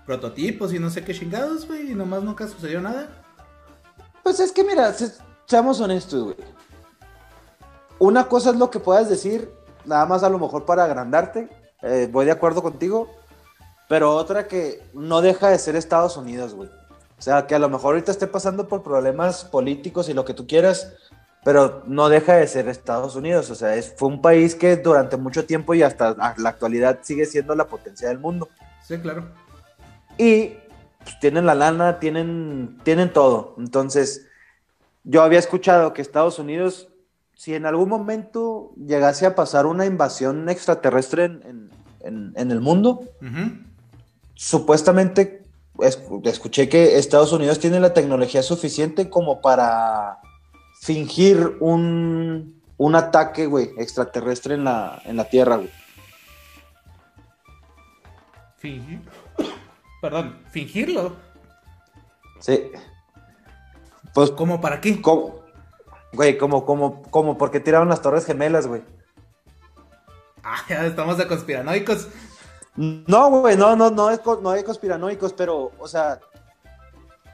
prototipos 0.07 0.73
y 0.73 0.79
no 0.79 0.89
sé 0.89 1.03
qué 1.03 1.13
chingados, 1.13 1.67
güey, 1.67 1.91
y 1.91 1.93
nomás 1.93 2.23
nunca 2.23 2.47
sucedió 2.47 2.81
nada. 2.81 3.23
Pues 4.23 4.39
es 4.39 4.51
que 4.51 4.63
mira, 4.63 4.91
seamos 5.45 5.79
honestos, 5.79 6.23
güey. 6.23 6.60
Una 8.01 8.27
cosa 8.27 8.49
es 8.49 8.55
lo 8.55 8.71
que 8.71 8.79
puedas 8.79 9.09
decir, 9.09 9.53
nada 9.85 10.07
más 10.07 10.23
a 10.23 10.29
lo 10.29 10.39
mejor 10.39 10.65
para 10.65 10.85
agrandarte, 10.85 11.47
eh, 11.83 12.09
voy 12.11 12.25
de 12.25 12.31
acuerdo 12.31 12.63
contigo, 12.63 13.11
pero 13.87 14.15
otra 14.15 14.47
que 14.47 14.81
no 14.95 15.21
deja 15.21 15.49
de 15.49 15.59
ser 15.59 15.75
Estados 15.75 16.17
Unidos, 16.17 16.55
güey. 16.55 16.67
O 17.19 17.21
sea, 17.21 17.45
que 17.45 17.53
a 17.53 17.59
lo 17.59 17.69
mejor 17.69 17.93
ahorita 17.93 18.11
esté 18.11 18.25
pasando 18.25 18.67
por 18.67 18.81
problemas 18.81 19.45
políticos 19.45 20.09
y 20.09 20.15
lo 20.15 20.25
que 20.25 20.33
tú 20.33 20.47
quieras, 20.47 20.93
pero 21.43 21.83
no 21.85 22.09
deja 22.09 22.37
de 22.37 22.47
ser 22.47 22.69
Estados 22.69 23.15
Unidos. 23.15 23.51
O 23.51 23.55
sea, 23.55 23.75
es, 23.75 23.93
fue 23.95 24.07
un 24.07 24.19
país 24.19 24.55
que 24.55 24.77
durante 24.77 25.15
mucho 25.15 25.45
tiempo 25.45 25.75
y 25.75 25.83
hasta 25.83 26.15
la 26.15 26.49
actualidad 26.49 27.01
sigue 27.03 27.27
siendo 27.27 27.53
la 27.53 27.67
potencia 27.67 28.07
del 28.07 28.17
mundo. 28.17 28.49
Sí, 28.83 28.97
claro. 28.97 29.25
Y 30.17 30.55
pues, 31.03 31.19
tienen 31.19 31.45
la 31.45 31.53
lana, 31.53 31.99
tienen, 31.99 32.79
tienen 32.83 33.13
todo. 33.13 33.53
Entonces, 33.59 34.25
yo 35.03 35.21
había 35.21 35.37
escuchado 35.37 35.93
que 35.93 36.01
Estados 36.01 36.39
Unidos, 36.39 36.90
si 37.41 37.55
en 37.55 37.65
algún 37.65 37.89
momento 37.89 38.71
llegase 38.77 39.25
a 39.25 39.33
pasar 39.33 39.65
una 39.65 39.87
invasión 39.87 40.47
extraterrestre 40.47 41.25
en, 41.25 41.71
el 42.35 42.61
mundo, 42.61 43.01
supuestamente 44.35 45.41
escuché 46.23 46.69
que 46.69 46.99
Estados 46.99 47.33
Unidos 47.33 47.57
tiene 47.57 47.79
la 47.79 47.95
tecnología 47.95 48.43
suficiente 48.43 49.09
como 49.09 49.41
para 49.41 50.19
fingir 50.81 51.57
un, 51.61 52.61
un 52.77 52.95
ataque, 52.95 53.47
güey, 53.47 53.71
extraterrestre 53.75 54.53
en 54.53 54.65
la, 54.65 55.01
en 55.05 55.17
la 55.17 55.25
Tierra, 55.25 55.55
güey. 55.55 55.71
Fingir. 58.57 59.01
Perdón, 59.99 60.37
fingirlo. 60.51 61.15
Sí. 62.39 62.71
Pues, 64.13 64.29
¿Cómo 64.29 64.61
para 64.61 64.79
qué? 64.79 65.01
Güey, 66.13 66.37
como, 66.37 66.65
como, 66.65 67.01
como 67.03 67.37
porque 67.37 67.59
tiraron 67.59 67.89
las 67.89 68.01
torres 68.01 68.25
gemelas, 68.25 68.67
güey. 68.67 68.81
Ah, 70.43 70.57
ya 70.67 70.85
estamos 70.85 71.17
de 71.17 71.27
conspiranoicos. 71.27 72.07
No, 72.75 73.29
güey, 73.29 73.57
no, 73.57 73.75
no, 73.75 73.89
no, 73.89 74.09
es, 74.09 74.21
no 74.41 74.49
hay 74.49 74.63
conspiranoicos, 74.63 75.33
pero, 75.33 75.71
o 75.77 75.87
sea, 75.87 76.19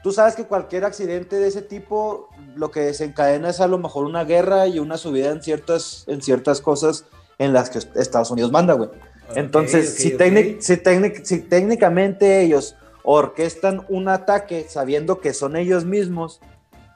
tú 0.02 0.12
sabes 0.12 0.34
que 0.34 0.44
cualquier 0.44 0.84
accidente 0.84 1.36
de 1.36 1.48
ese 1.48 1.62
tipo 1.62 2.28
lo 2.54 2.70
que 2.70 2.80
desencadena 2.80 3.50
es 3.50 3.60
a 3.60 3.68
lo 3.68 3.78
mejor 3.78 4.04
una 4.04 4.24
guerra 4.24 4.66
y 4.66 4.78
una 4.78 4.96
subida 4.96 5.30
en 5.30 5.42
ciertas, 5.42 6.04
en 6.08 6.22
ciertas 6.22 6.60
cosas 6.60 7.04
en 7.38 7.52
las 7.52 7.70
que 7.70 7.78
Estados 7.78 8.30
Unidos 8.30 8.50
manda, 8.50 8.74
güey. 8.74 8.90
Entonces, 9.34 9.94
si, 9.94 10.16
si, 10.60 11.38
técnicamente 11.40 12.40
ellos 12.40 12.76
orquestan 13.02 13.84
un 13.88 14.08
ataque 14.08 14.66
sabiendo 14.68 15.20
que 15.20 15.34
son 15.34 15.56
ellos 15.56 15.84
mismos, 15.84 16.40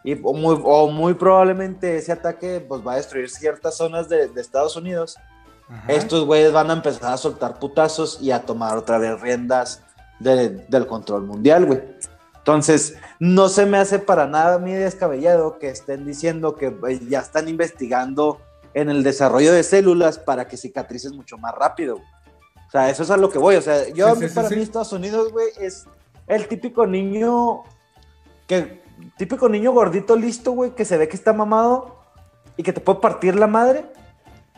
y, 0.04 0.18
o, 0.22 0.88
muy, 0.90 1.14
probablemente 1.14 1.96
ese 1.96 2.12
ataque 2.12 2.64
pues, 2.66 2.86
va 2.86 2.94
a 2.94 2.96
destruir 2.96 3.30
ciertas 3.30 3.76
zonas 3.76 4.08
de, 4.08 4.28
de 4.28 4.40
Estados 4.40 4.76
Unidos, 4.76 5.18
estos 5.88 6.26
güeyes 6.26 6.52
van 6.52 6.70
a 6.70 6.74
empezar 6.74 7.14
a 7.14 7.16
soltar 7.16 7.58
putazos 7.58 8.18
y 8.20 8.30
a 8.30 8.42
tomar 8.42 8.76
otra 8.76 8.98
vez 8.98 9.20
riendas 9.20 9.82
del 10.18 10.86
control 10.86 11.24
mundial, 11.24 11.66
güey. 11.66 11.80
Entonces, 12.36 12.96
no 13.18 13.48
se 13.48 13.66
me 13.66 13.78
hace 13.78 13.98
para 13.98 14.26
nada 14.26 14.58
mi 14.58 14.72
descabellado 14.72 15.58
que 15.58 15.68
estén 15.68 16.04
diciendo 16.04 16.56
que 16.56 16.74
ya 17.08 17.20
están 17.20 17.48
investigando 17.48 18.40
en 18.74 18.90
el 18.90 19.02
desarrollo 19.02 19.52
de 19.52 19.62
células 19.62 20.18
para 20.18 20.46
que 20.48 20.56
cicatrices 20.56 21.12
mucho 21.12 21.38
más 21.38 21.54
rápido. 21.54 21.96
O 21.96 22.70
sea, 22.70 22.90
eso 22.90 23.02
es 23.02 23.10
a 23.10 23.16
lo 23.16 23.30
que 23.30 23.38
voy. 23.38 23.56
O 23.56 23.62
sea, 23.62 23.88
yo 23.90 24.14
para 24.34 24.48
mí 24.50 24.60
Estados 24.60 24.92
Unidos, 24.92 25.30
güey, 25.30 25.48
es 25.60 25.86
el 26.26 26.48
típico 26.48 26.86
niño 26.86 27.62
que 28.46 28.81
típico 29.22 29.48
niño 29.48 29.70
gordito 29.70 30.16
listo, 30.16 30.50
güey, 30.50 30.74
que 30.74 30.84
se 30.84 30.96
ve 30.96 31.08
que 31.08 31.16
está 31.16 31.32
mamado 31.32 32.02
y 32.56 32.64
que 32.64 32.72
te 32.72 32.80
puede 32.80 32.98
partir 32.98 33.36
la 33.36 33.46
madre 33.46 33.84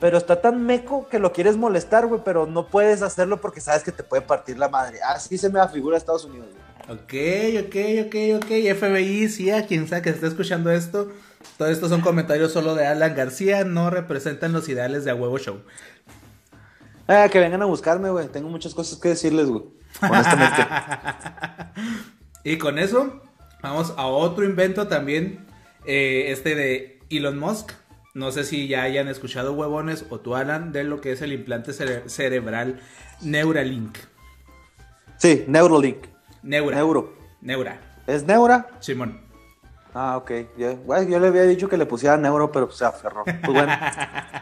pero 0.00 0.18
está 0.18 0.40
tan 0.40 0.64
meco 0.66 1.08
que 1.08 1.18
lo 1.18 1.32
quieres 1.32 1.56
molestar, 1.56 2.06
güey, 2.06 2.20
pero 2.24 2.46
no 2.46 2.68
puedes 2.68 3.02
hacerlo 3.02 3.40
porque 3.40 3.60
sabes 3.60 3.82
que 3.82 3.92
te 3.92 4.02
puede 4.02 4.22
partir 4.22 4.58
la 4.58 4.68
madre. 4.68 4.98
Así 5.02 5.38
se 5.38 5.48
me 5.48 5.60
afigura 5.60 5.96
Estados 5.96 6.24
Unidos, 6.24 6.48
güey. 6.50 6.98
Ok, 6.98 7.66
ok, 7.66 8.06
ok, 8.06 8.44
ok. 8.44 8.76
FBI, 8.78 9.28
sí, 9.28 9.50
a 9.50 9.66
quien 9.66 9.88
sea 9.88 10.02
que 10.02 10.10
esté 10.10 10.26
escuchando 10.26 10.70
esto, 10.70 11.10
todo 11.56 11.68
esto 11.68 11.88
son 11.88 12.00
comentarios 12.02 12.52
solo 12.52 12.74
de 12.74 12.86
Alan 12.86 13.14
García, 13.14 13.64
no 13.64 13.88
representan 13.88 14.52
los 14.52 14.68
ideales 14.68 15.04
de 15.04 15.10
A 15.10 15.14
Huevo 15.14 15.38
Show. 15.38 15.62
Ah, 17.06 17.28
que 17.30 17.38
vengan 17.38 17.62
a 17.62 17.66
buscarme, 17.66 18.10
güey. 18.10 18.28
Tengo 18.28 18.48
muchas 18.48 18.74
cosas 18.74 18.98
que 18.98 19.10
decirles, 19.10 19.46
güey. 19.46 19.64
Honestamente. 20.02 20.66
y 22.44 22.58
con 22.58 22.78
eso, 22.78 23.22
vamos 23.64 23.94
a 23.96 24.06
otro 24.06 24.44
invento 24.44 24.86
también. 24.88 25.46
Eh, 25.86 26.26
este 26.28 26.54
de 26.54 27.00
Elon 27.10 27.38
Musk. 27.38 27.72
No 28.14 28.30
sé 28.30 28.44
si 28.44 28.68
ya 28.68 28.82
hayan 28.82 29.08
escuchado 29.08 29.54
huevones 29.54 30.04
o 30.10 30.20
tú, 30.20 30.36
Alan, 30.36 30.70
de 30.70 30.84
lo 30.84 31.00
que 31.00 31.12
es 31.12 31.22
el 31.22 31.32
implante 31.32 31.72
cerebral 31.72 32.80
Neuralink. 33.22 33.98
Sí, 35.16 35.44
Neuralink. 35.48 36.06
Neura. 36.42 36.76
Neuro. 36.76 37.14
Neura. 37.40 37.80
¿Es 38.06 38.24
Neura? 38.24 38.68
Simón. 38.78 39.20
Ah, 39.94 40.16
ok. 40.18 40.30
Yo, 40.56 40.78
yo 41.08 41.18
le 41.18 41.26
había 41.26 41.42
dicho 41.42 41.68
que 41.68 41.76
le 41.76 41.86
pusiera 41.86 42.16
Neuro, 42.16 42.52
pero 42.52 42.70
se 42.70 42.84
aferró. 42.84 43.24
Pues 43.24 43.52
bueno. 43.52 43.72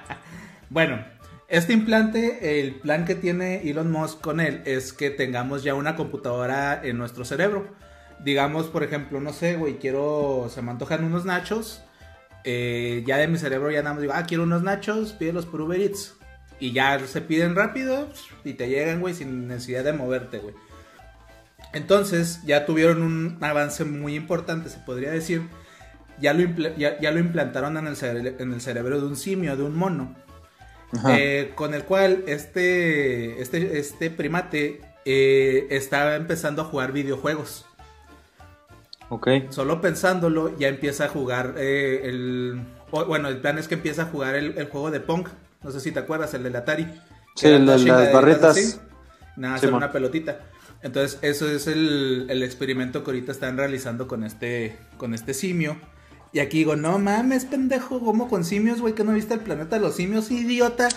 bueno, 0.68 1.04
este 1.48 1.72
implante, 1.72 2.60
el 2.60 2.74
plan 2.74 3.04
que 3.04 3.14
tiene 3.14 3.68
Elon 3.70 3.90
Musk 3.90 4.20
con 4.20 4.40
él 4.40 4.62
es 4.66 4.92
que 4.92 5.10
tengamos 5.10 5.62
ya 5.62 5.74
una 5.74 5.96
computadora 5.96 6.80
en 6.82 6.98
nuestro 6.98 7.24
cerebro 7.24 7.68
digamos, 8.24 8.66
por 8.66 8.82
ejemplo, 8.82 9.20
no 9.20 9.32
sé, 9.32 9.56
güey, 9.56 9.78
quiero, 9.78 10.48
se 10.52 10.62
me 10.62 10.70
antojan 10.70 11.04
unos 11.04 11.24
nachos. 11.24 11.82
eh, 12.44 13.04
ya 13.06 13.18
de 13.18 13.28
mi 13.28 13.38
cerebro 13.38 13.70
ya 13.70 13.82
nada 13.82 13.94
más 13.94 14.02
digo, 14.02 14.12
ah, 14.16 14.24
quiero 14.26 14.42
unos 14.42 14.62
nachos, 14.62 15.12
pídelos 15.12 15.46
por 15.46 15.60
Uber 15.60 15.80
Eats. 15.80 16.14
Y 16.58 16.72
ya 16.72 16.98
se 17.06 17.20
piden 17.20 17.54
rápido 17.56 18.08
y 18.44 18.54
te 18.54 18.68
llegan, 18.68 19.00
güey, 19.00 19.14
sin 19.14 19.48
necesidad 19.48 19.84
de 19.84 19.92
moverte, 19.92 20.38
güey. 20.38 20.54
Entonces, 21.72 22.40
ya 22.44 22.66
tuvieron 22.66 23.02
un 23.02 23.38
avance 23.40 23.84
muy 23.84 24.14
importante, 24.14 24.68
se 24.68 24.78
podría 24.78 25.10
decir. 25.10 25.42
Ya 26.20 26.34
lo, 26.34 26.44
ya, 26.76 27.00
ya 27.00 27.10
lo 27.10 27.18
implantaron 27.18 27.76
en 27.78 27.86
el, 27.86 27.96
cere- 27.96 28.36
en 28.38 28.52
el 28.52 28.60
cerebro 28.60 29.00
de 29.00 29.06
un 29.06 29.16
simio, 29.16 29.56
de 29.56 29.62
un 29.62 29.74
mono. 29.76 30.14
Eh, 31.16 31.52
con 31.54 31.72
el 31.74 31.84
cual 31.84 32.22
este, 32.26 33.40
este, 33.40 33.78
este 33.78 34.10
primate 34.10 34.82
eh, 35.06 35.66
estaba 35.70 36.16
empezando 36.16 36.62
a 36.62 36.64
jugar 36.66 36.92
videojuegos. 36.92 37.66
Ok. 39.14 39.28
Solo 39.50 39.80
pensándolo, 39.80 40.56
ya 40.58 40.68
empieza 40.68 41.04
a 41.04 41.08
jugar 41.08 41.54
eh, 41.58 42.00
el... 42.04 42.62
bueno, 42.90 43.28
el 43.28 43.38
plan 43.38 43.58
es 43.58 43.68
que 43.68 43.74
empieza 43.74 44.02
a 44.02 44.04
jugar 44.06 44.34
el, 44.34 44.56
el 44.58 44.66
juego 44.66 44.90
de 44.90 45.00
Pong. 45.00 45.28
No 45.62 45.70
sé 45.70 45.80
si 45.80 45.92
te 45.92 46.00
acuerdas, 46.00 46.34
el 46.34 46.42
del 46.42 46.56
Atari. 46.56 46.86
Sí, 47.36 47.46
el 47.46 47.66
de 47.66 47.78
las 47.78 47.80
así, 48.44 48.76
Nada, 49.36 49.54
hacer 49.54 49.68
Simón. 49.68 49.82
una 49.82 49.92
pelotita. 49.92 50.40
Entonces, 50.82 51.18
eso 51.22 51.48
es 51.48 51.66
el, 51.68 52.26
el 52.28 52.42
experimento 52.42 53.04
que 53.04 53.10
ahorita 53.10 53.30
están 53.32 53.56
realizando 53.56 54.08
con 54.08 54.24
este, 54.24 54.76
con 54.96 55.14
este 55.14 55.32
simio. 55.32 55.76
Y 56.32 56.40
aquí 56.40 56.58
digo, 56.58 56.76
no 56.76 56.98
mames, 56.98 57.44
pendejo, 57.44 58.00
¿cómo 58.00 58.28
con 58.28 58.44
simios, 58.44 58.80
güey? 58.80 58.94
¿Que 58.94 59.04
no 59.04 59.12
viste 59.12 59.34
el 59.34 59.40
planeta 59.40 59.76
de 59.76 59.82
los 59.82 59.94
simios, 59.94 60.30
idiota? 60.30 60.88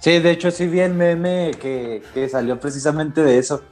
Sí, 0.00 0.18
de 0.20 0.30
hecho 0.30 0.50
sí 0.50 0.66
vi 0.66 0.80
el 0.80 0.94
meme 0.94 1.52
que, 1.60 2.02
que 2.14 2.28
salió 2.28 2.58
precisamente 2.60 3.22
de 3.22 3.38
eso. 3.38 3.62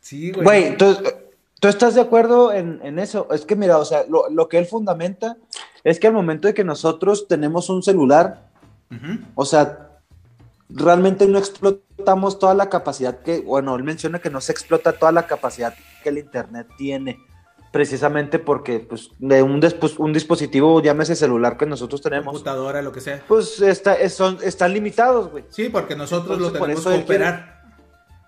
Sí, 0.00 0.32
güey. 0.32 0.44
Güey, 0.44 0.64
entonces, 0.66 1.14
¿tú 1.60 1.68
estás 1.68 1.94
de 1.94 2.00
acuerdo 2.00 2.52
en, 2.52 2.80
en 2.82 2.98
eso? 2.98 3.28
Es 3.30 3.44
que 3.46 3.54
mira, 3.56 3.78
o 3.78 3.84
sea, 3.84 4.04
lo, 4.08 4.28
lo 4.30 4.48
que 4.48 4.58
él 4.58 4.66
fundamenta 4.66 5.36
es 5.84 6.00
que 6.00 6.06
al 6.08 6.12
momento 6.12 6.48
de 6.48 6.54
que 6.54 6.64
nosotros 6.64 7.28
tenemos 7.28 7.68
un 7.70 7.82
celular, 7.82 8.48
o 9.34 9.44
sea, 9.44 9.90
realmente 10.68 11.26
no 11.26 11.38
explotamos 11.38 12.38
toda 12.38 12.54
la 12.54 12.68
capacidad 12.68 13.20
que, 13.20 13.40
bueno, 13.40 13.76
él 13.76 13.84
menciona 13.84 14.18
que 14.18 14.30
no 14.30 14.40
se 14.40 14.52
explota 14.52 14.92
toda 14.92 15.12
la 15.12 15.26
capacidad 15.26 15.74
que 16.02 16.08
el 16.08 16.18
Internet 16.18 16.66
tiene, 16.76 17.18
precisamente 17.70 18.38
porque 18.38 18.80
pues, 18.80 19.10
de 19.18 19.42
un, 19.42 19.60
dispositivo, 20.12 20.82
llámese 20.82 21.14
celular 21.14 21.56
que 21.56 21.66
nosotros 21.66 22.02
tenemos, 22.02 22.34
computadora, 22.34 22.82
lo 22.82 22.90
que 22.92 23.00
sea. 23.00 23.22
pues 23.28 23.60
está, 23.60 23.96
son, 24.08 24.38
están 24.42 24.72
limitados, 24.72 25.30
güey. 25.30 25.44
Sí, 25.50 25.68
porque 25.68 25.94
nosotros 25.94 26.36
Entonces, 26.38 26.52
lo 26.52 26.58
por 26.58 26.68
tenemos 26.68 26.86
eso 26.86 26.90
que 26.90 27.04
quiere- 27.04 27.24
operar. 27.24 27.62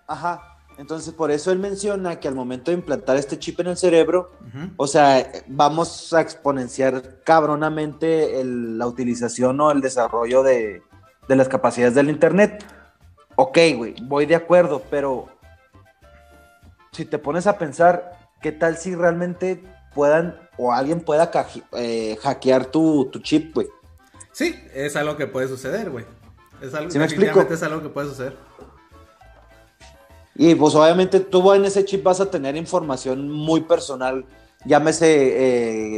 Ajá. 0.07 0.52
Entonces, 0.83 1.14
por 1.14 1.31
eso 1.31 1.53
él 1.53 1.61
menciona 1.61 2.18
que 2.18 2.27
al 2.27 2.35
momento 2.35 2.73
de 2.73 2.77
implantar 2.77 3.16
este 3.16 3.38
chip 3.38 3.61
en 3.61 3.68
el 3.68 3.77
cerebro, 3.77 4.33
o 4.77 4.88
sea, 4.88 5.31
vamos 5.47 6.12
a 6.12 6.21
exponenciar 6.21 7.21
cabronamente 7.23 8.40
el- 8.40 8.79
la 8.79 8.88
utilización 8.88 9.61
o 9.61 9.71
el 9.71 9.81
desarrollo 9.81 10.42
de, 10.42 10.83
de 11.29 11.37
las 11.37 11.49
capacidades 11.49 11.95
del 11.95 12.11
Internet. 12.11 12.64
Ok, 13.37 13.59
güey, 13.77 13.95
voy 14.03 14.27
de 14.27 14.35
acuerdo, 14.35 14.83
pero 14.90 15.29
si 16.90 17.05
te 17.05 17.16
pones 17.18 17.47
a 17.47 17.59
pensar, 17.59 18.18
¿qué 18.40 18.51
tal 18.51 18.77
si 18.77 18.97
realmente 18.97 19.62
puedan 19.95 20.37
o 20.59 20.73
alguien 20.73 20.99
pueda 21.01 21.31
eh, 21.75 22.18
hackear 22.21 22.66
tu, 22.66 23.05
tu 23.12 23.21
chip, 23.21 23.55
güey? 23.55 23.68
Sí, 24.33 24.61
es 24.75 24.97
algo 24.97 25.16
que 25.16 25.29
puede 25.29 25.47
suceder, 25.47 25.90
güey. 25.90 26.05
Es 26.61 26.75
algo, 26.75 26.90
¿Sí 26.90 26.99
me 26.99 27.05
explico? 27.05 27.40
es 27.49 27.62
algo 27.62 27.81
que 27.83 27.88
puede 27.88 28.09
suceder. 28.09 28.37
Y 30.35 30.55
pues 30.55 30.75
obviamente 30.75 31.21
tú 31.21 31.53
en 31.53 31.64
ese 31.64 31.85
chip 31.85 32.03
vas 32.03 32.21
a 32.21 32.31
tener 32.31 32.57
información 32.57 33.29
muy 33.31 33.62
personal, 33.62 34.25
llámese 34.64 35.09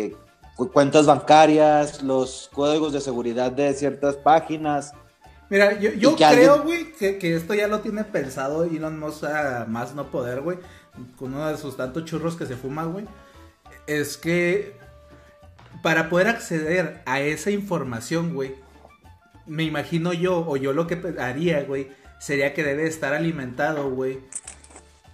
eh, 0.07 0.17
cu- 0.57 0.71
cuentas 0.73 1.07
bancarias, 1.07 2.03
los 2.03 2.51
códigos 2.53 2.93
de 2.93 3.01
seguridad 3.01 3.53
de 3.53 3.73
ciertas 3.75 4.17
páginas. 4.17 4.93
Mira, 5.51 5.79
yo, 5.79 6.17
creo, 6.17 6.27
alguien- 6.55 6.63
güey, 6.65 6.93
que, 6.93 7.19
que 7.19 7.37
esto 7.37 7.55
ya 7.55 7.69
lo 7.69 7.81
tiene 7.81 8.03
pensado 8.03 8.65
Elon 8.65 8.99
Musk 8.99 9.25
a 9.25 9.67
más 9.69 9.95
no 9.95 10.11
poder, 10.11 10.41
güey. 10.41 10.59
Con 11.17 11.35
uno 11.35 11.47
de 11.49 11.57
sus 11.57 11.77
tantos 11.77 12.05
churros 12.05 12.35
que 12.37 12.47
se 12.47 12.57
fuma, 12.57 12.85
güey. 12.85 13.05
Es 13.87 14.17
que 14.17 14.77
para 15.83 16.09
poder 16.09 16.29
acceder 16.29 17.03
a 17.05 17.21
esa 17.21 17.51
información, 17.51 18.35
güey, 18.35 18.55
me 19.47 19.63
imagino 19.65 20.13
yo, 20.13 20.45
o 20.49 20.57
yo 20.57 20.73
lo 20.73 20.87
que 20.87 20.99
haría, 21.21 21.63
güey, 21.65 21.89
sería 22.25 22.55
que 22.55 22.65
debe 22.65 22.87
estar 22.87 23.13
alimentado, 23.13 23.91
güey, 23.91 24.21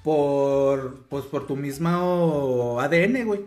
por, 0.04 1.02
pues, 1.08 1.24
por 1.24 1.44
tu 1.44 1.56
mismo 1.56 2.78
ADN, 2.80 3.24
güey. 3.26 3.46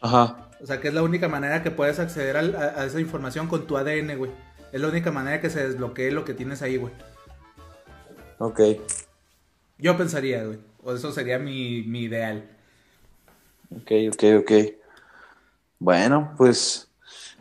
Ajá. 0.00 0.48
O 0.58 0.64
sea, 0.66 0.80
que 0.80 0.88
es 0.88 0.94
la 0.94 1.02
única 1.02 1.28
manera 1.28 1.62
que 1.62 1.70
puedes 1.70 1.98
acceder 1.98 2.38
a 2.38 2.86
esa 2.86 3.00
información 3.00 3.48
con 3.48 3.66
tu 3.66 3.76
ADN, 3.76 4.16
güey. 4.16 4.30
Es 4.72 4.80
la 4.80 4.88
única 4.88 5.12
manera 5.12 5.42
que 5.42 5.50
se 5.50 5.62
desbloquee 5.68 6.10
lo 6.10 6.24
que 6.24 6.32
tienes 6.32 6.62
ahí, 6.62 6.78
güey. 6.78 6.94
Ok. 8.38 8.60
Yo 9.76 9.98
pensaría, 9.98 10.42
güey. 10.44 10.58
O 10.82 10.94
eso 10.94 11.12
sería 11.12 11.38
mi, 11.38 11.82
mi 11.82 12.04
ideal. 12.04 12.48
Ok, 13.76 13.92
ok, 14.10 14.24
ok. 14.40 14.52
Bueno, 15.78 16.32
pues 16.38 16.90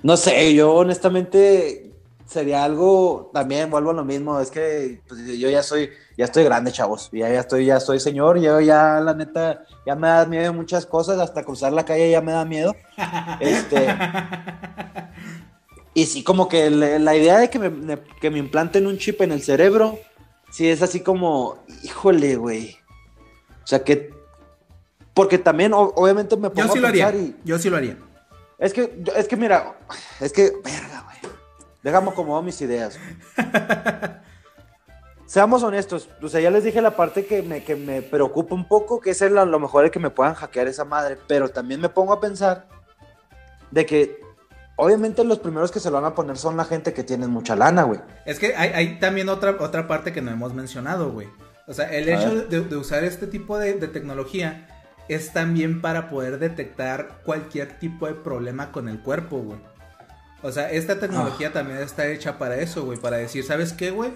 no 0.04 0.18
sé, 0.18 0.54
yo 0.54 0.74
honestamente 0.74 1.87
sería 2.28 2.64
algo, 2.64 3.32
también 3.34 3.70
vuelvo 3.72 3.92
a 3.92 3.94
lo 3.94 4.04
mismo, 4.06 4.40
es 4.40 4.52
que 4.52 5.02
pues, 5.08 5.26
yo 5.40 5.50
ya 5.50 5.64
soy, 5.64 5.90
ya 6.18 6.26
estoy 6.26 6.44
grande, 6.44 6.72
chavos, 6.72 7.10
ya, 7.12 7.30
ya 7.30 7.40
estoy, 7.40 7.66
ya 7.66 7.80
soy 7.80 8.00
señor, 8.00 8.40
yo 8.40 8.60
ya 8.60 9.00
la 9.00 9.14
neta, 9.14 9.64
ya 9.86 9.96
me 9.96 10.08
da 10.08 10.26
miedo 10.26 10.54
muchas 10.54 10.86
cosas, 10.86 11.20
hasta 11.20 11.44
cruzar 11.44 11.72
la 11.74 11.86
calle 11.86 12.12
ya 12.12 12.22
me 12.22 12.34
da 12.34 12.44
miedo. 12.46 12.76
Este, 13.40 13.88
y 15.94 16.06
sí, 16.06 16.24
como 16.24 16.48
que 16.48 16.70
la, 16.70 17.00
la 17.00 17.16
idea 17.16 17.40
de 17.40 17.50
que 17.50 17.58
me, 17.60 17.98
que 18.22 18.30
me 18.30 18.38
implanten 18.40 18.86
un 18.86 18.98
chip 18.98 19.22
en 19.22 19.32
el 19.32 19.42
cerebro, 19.42 19.98
sí 20.52 20.68
es 20.70 20.82
así 20.82 21.00
como, 21.00 21.64
híjole, 21.84 22.36
güey. 22.36 22.78
O 23.64 23.68
sea 23.68 23.84
que, 23.84 24.14
porque 25.14 25.38
también 25.40 25.74
o- 25.74 25.94
obviamente 25.96 26.38
me 26.38 26.50
pongo 26.50 26.68
Yo 26.68 26.74
sí 26.74 26.78
a 26.78 26.82
lo 26.82 26.88
haría. 26.88 27.12
pensar 27.12 27.22
y, 27.28 27.36
Yo 27.44 27.58
sí 27.58 27.70
lo 27.70 27.78
haría. 27.78 27.98
es 28.60 28.74
que, 28.74 29.02
es 29.16 29.28
que 29.28 29.36
mira, 29.38 29.76
es 30.20 30.32
que, 30.34 30.52
verga, 30.64 31.04
güey. 31.06 31.34
Déjame 31.88 32.10
acomodar 32.10 32.44
mis 32.44 32.60
ideas. 32.60 33.00
Seamos 35.26 35.64
honestos, 35.64 36.10
o 36.22 36.28
sea, 36.28 36.42
ya 36.42 36.52
les 36.52 36.66
dije 36.66 36.82
la 36.82 36.98
parte 36.98 37.26
que 37.26 37.42
me, 37.42 37.64
que 37.64 37.78
me 37.78 38.02
preocupa 38.02 38.56
un 38.56 38.68
poco, 38.68 39.00
que 39.00 39.12
es 39.12 39.22
el, 39.22 39.38
a 39.38 39.46
lo 39.46 39.58
mejor 39.58 39.86
el 39.86 39.92
que 39.92 40.00
me 40.00 40.10
puedan 40.10 40.34
hackear 40.34 40.68
esa 40.68 40.84
madre, 40.84 41.18
pero 41.30 41.48
también 41.48 41.80
me 41.80 41.88
pongo 41.88 42.12
a 42.12 42.20
pensar 42.20 42.68
de 43.72 43.86
que 43.86 44.20
obviamente 44.76 45.24
los 45.24 45.40
primeros 45.40 45.72
que 45.72 45.80
se 45.80 45.90
lo 45.90 45.96
van 45.96 46.12
a 46.12 46.14
poner 46.14 46.36
son 46.36 46.58
la 46.58 46.66
gente 46.66 46.92
que 46.92 47.06
tiene 47.06 47.26
mucha 47.28 47.56
lana, 47.56 47.84
güey. 47.84 48.02
Es 48.26 48.38
que 48.38 48.54
hay, 48.54 48.72
hay 48.72 49.00
también 49.00 49.30
otra, 49.30 49.56
otra 49.58 49.88
parte 49.88 50.12
que 50.12 50.22
no 50.22 50.30
hemos 50.30 50.54
mencionado, 50.54 51.14
güey. 51.14 51.30
O 51.68 51.74
sea, 51.74 51.90
el 51.90 52.10
A 52.10 52.20
hecho 52.20 52.36
de, 52.36 52.62
de 52.66 52.76
usar 52.76 53.06
este 53.06 53.28
tipo 53.28 53.58
de, 53.58 53.76
de 53.76 53.88
tecnología 53.88 54.68
es 55.08 55.32
también 55.32 55.80
para 55.80 56.10
poder 56.10 56.38
detectar 56.38 57.22
cualquier 57.24 57.80
tipo 57.80 58.08
de 58.08 58.14
problema 58.14 58.74
con 58.74 58.90
el 58.90 59.00
cuerpo, 59.00 59.38
güey. 59.38 59.77
O 60.44 60.52
sea, 60.52 60.72
esta 60.72 61.00
tecnología 61.00 61.52
también 61.52 61.80
está 61.80 62.08
hecha 62.08 62.38
para 62.38 62.58
eso, 62.58 62.86
güey. 62.86 62.98
Para 63.00 63.18
decir, 63.18 63.44
¿sabes 63.44 63.74
qué, 63.74 63.92
güey? 63.92 64.12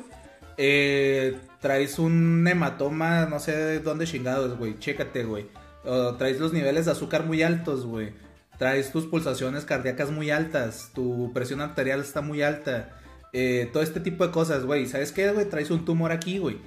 Eh, 0.57 1.37
traes 1.59 1.97
un 1.97 2.47
hematoma, 2.47 3.25
no 3.25 3.39
sé 3.39 3.55
de 3.55 3.79
dónde 3.79 4.05
chingados, 4.05 4.57
güey. 4.57 4.77
Chécate, 4.77 5.23
güey. 5.23 5.47
O 5.83 6.15
traes 6.15 6.39
los 6.39 6.53
niveles 6.53 6.85
de 6.85 6.91
azúcar 6.91 7.25
muy 7.25 7.41
altos, 7.41 7.85
güey. 7.85 8.13
Traes 8.59 8.91
tus 8.91 9.07
pulsaciones 9.07 9.65
cardíacas 9.65 10.11
muy 10.11 10.29
altas. 10.29 10.91
Tu 10.93 11.31
presión 11.33 11.61
arterial 11.61 11.99
está 11.99 12.21
muy 12.21 12.43
alta. 12.43 12.97
Eh, 13.33 13.69
todo 13.73 13.81
este 13.81 13.99
tipo 13.99 14.25
de 14.25 14.31
cosas, 14.31 14.65
güey. 14.65 14.85
¿Sabes 14.87 15.11
qué, 15.11 15.31
güey? 15.31 15.49
Traes 15.49 15.71
un 15.71 15.85
tumor 15.85 16.11
aquí, 16.11 16.37
güey. 16.37 16.59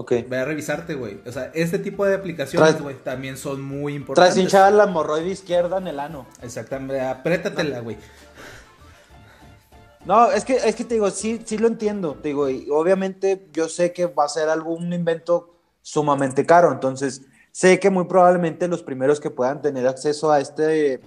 Ok. 0.00 0.12
Ve 0.28 0.38
a 0.38 0.44
revisarte, 0.44 0.94
güey. 0.94 1.20
O 1.26 1.32
sea, 1.32 1.50
este 1.54 1.80
tipo 1.80 2.06
de 2.06 2.14
aplicaciones, 2.14 2.80
güey, 2.80 2.94
también 3.02 3.36
son 3.36 3.60
muy 3.60 3.96
importantes. 3.96 4.34
Traes 4.34 4.44
hinchada 4.44 4.70
la 4.70 4.84
hemorroide 4.84 5.28
izquierda 5.28 5.78
en 5.78 5.88
el 5.88 5.98
ano. 5.98 6.24
Exactamente. 6.40 7.00
Apriétatela, 7.00 7.80
güey. 7.80 7.96
No, 10.04 10.30
es 10.30 10.44
que, 10.44 10.54
es 10.54 10.76
que 10.76 10.84
te 10.84 10.94
digo, 10.94 11.10
sí, 11.10 11.42
sí 11.44 11.58
lo 11.58 11.66
entiendo. 11.66 12.14
Te 12.14 12.28
digo, 12.28 12.48
y 12.48 12.68
obviamente 12.70 13.48
yo 13.52 13.68
sé 13.68 13.92
que 13.92 14.06
va 14.06 14.26
a 14.26 14.28
ser 14.28 14.48
algún 14.48 14.92
invento 14.92 15.56
sumamente 15.82 16.46
caro. 16.46 16.70
Entonces, 16.70 17.22
sé 17.50 17.80
que 17.80 17.90
muy 17.90 18.04
probablemente 18.04 18.68
los 18.68 18.84
primeros 18.84 19.18
que 19.18 19.30
puedan 19.30 19.60
tener 19.62 19.88
acceso 19.88 20.30
a 20.30 20.38
este 20.38 21.00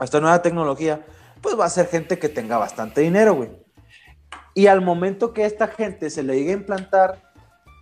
a 0.00 0.04
esta 0.04 0.18
nueva 0.18 0.42
tecnología, 0.42 1.06
pues 1.40 1.56
va 1.56 1.66
a 1.66 1.70
ser 1.70 1.86
gente 1.86 2.18
que 2.18 2.28
tenga 2.28 2.58
bastante 2.58 3.02
dinero, 3.02 3.34
güey. 3.34 3.50
Y 4.54 4.66
al 4.66 4.80
momento 4.80 5.32
que 5.32 5.44
esta 5.44 5.68
gente 5.68 6.10
se 6.10 6.24
le 6.24 6.34
llegue 6.34 6.50
a 6.50 6.54
implantar, 6.54 7.29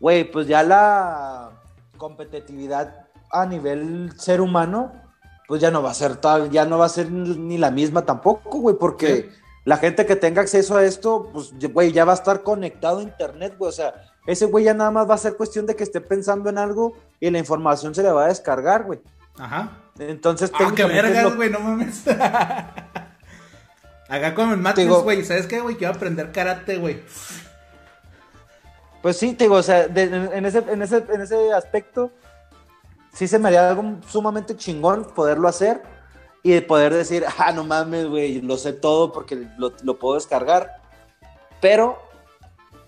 güey, 0.01 0.25
pues 0.31 0.47
ya 0.47 0.63
la 0.63 1.51
competitividad 1.97 3.07
a 3.31 3.47
nivel 3.47 4.13
ser 4.19 4.41
humano, 4.41 4.93
pues 5.47 5.61
ya 5.61 5.71
no 5.71 5.83
va 5.83 5.91
a 5.91 5.95
ser 5.95 6.17
tal, 6.17 6.51
ya 6.51 6.65
no 6.65 6.79
va 6.79 6.87
a 6.87 6.91
ser 6.91 7.11
ni 7.11 7.59
la 7.59 7.71
misma 7.71 8.03
tampoco, 8.03 8.59
güey, 8.61 8.77
porque 8.79 9.07
Sí. 9.31 9.39
la 9.65 9.77
gente 9.79 10.07
que 10.07 10.17
tenga 10.17 10.43
acceso 10.43 10.77
a 10.77 10.85
esto, 10.85 11.31
pues, 11.33 11.53
güey, 11.73 11.93
ya 11.93 12.05
va 12.05 12.13
a 12.13 12.17
estar 12.17 12.43
conectado 12.43 12.99
a 12.99 13.03
internet, 13.03 13.55
güey, 13.59 13.69
o 13.71 13.73
sea, 13.73 13.95
ese 14.27 14.45
güey 14.47 14.65
ya 14.65 14.75
nada 14.75 14.91
más 14.91 15.09
va 15.09 15.15
a 15.15 15.19
ser 15.19 15.37
cuestión 15.37 15.67
de 15.67 15.75
que 15.75 15.85
esté 15.85 16.01
pensando 16.01 16.51
en 16.51 16.59
algo 16.59 16.95
y 17.19 17.31
la 17.31 17.39
información 17.39 17.95
se 17.95 18.03
le 18.03 18.11
va 18.13 18.25
a 18.25 18.29
descargar, 18.29 18.85
güey. 18.85 19.01
Ajá. 19.39 19.71
Entonces, 19.99 20.51
Ah, 20.55 20.71
qué 20.75 20.85
vergas, 20.85 21.25
lo- 21.25 21.37
güey, 21.37 21.51
no 21.51 21.61
mames. 21.61 22.03
Haga 24.09 24.35
como 24.35 24.55
en 24.55 24.63
Matrix, 24.63 24.89
güey. 25.03 25.25
¿Sabes 25.25 25.47
qué, 25.47 25.61
güey? 25.61 25.77
Quiero 25.77 25.95
aprender 25.95 26.33
karate, 26.33 26.79
güey. 26.79 27.03
Pues 29.03 29.17
sí, 29.17 29.35
te 29.35 29.45
digo, 29.45 29.57
o 29.57 29.63
sea, 29.63 29.87
de- 29.89 30.03
en, 30.05 30.45
ese, 30.47 30.59
en, 30.59 30.83
ese, 30.83 31.05
en 31.09 31.21
ese 31.21 31.53
aspecto, 31.53 32.11
sí 33.13 33.29
se 33.29 33.39
me 33.39 33.49
haría 33.49 33.69
algo 33.71 33.97
sumamente 34.09 34.57
chingón 34.57 35.05
poderlo 35.15 35.49
hacer 35.49 35.83
y 36.43 36.51
de 36.53 36.63
poder 36.63 36.93
decir, 36.95 37.25
ah, 37.39 37.53
no 37.53 37.65
mames, 37.65 38.07
güey, 38.09 38.41
lo 38.41 38.57
sé 38.57 38.73
todo 38.73 39.13
porque 39.13 39.47
lo, 39.57 39.73
lo 39.83 39.99
puedo 39.99 40.15
descargar. 40.17 40.77
Pero, 41.61 41.99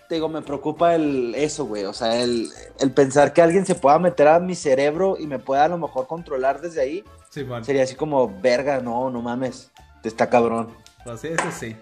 te 0.08 0.16
digo, 0.16 0.28
me 0.28 0.42
preocupa 0.42 0.94
el, 0.94 1.34
eso, 1.36 1.64
güey, 1.66 1.84
o 1.84 1.92
sea, 1.92 2.20
el, 2.20 2.48
el 2.80 2.90
pensar 2.92 3.32
que 3.32 3.42
alguien 3.42 3.64
se 3.66 3.74
pueda 3.76 3.98
meter 4.00 4.26
a 4.28 4.40
mi 4.40 4.54
cerebro 4.56 5.16
y 5.18 5.26
me 5.26 5.38
pueda 5.38 5.64
a 5.64 5.68
lo 5.68 5.78
mejor 5.78 6.06
controlar 6.08 6.60
desde 6.60 6.80
ahí, 6.80 7.04
Sí, 7.30 7.44
bueno. 7.44 7.64
sería 7.64 7.84
así 7.84 7.94
como, 7.94 8.40
verga, 8.40 8.80
no, 8.80 9.10
no 9.10 9.22
mames, 9.22 9.70
está 10.02 10.28
cabrón. 10.28 10.68
Pues 11.04 11.20
sí, 11.20 11.28
eso 11.28 11.44
sí. 11.56 11.76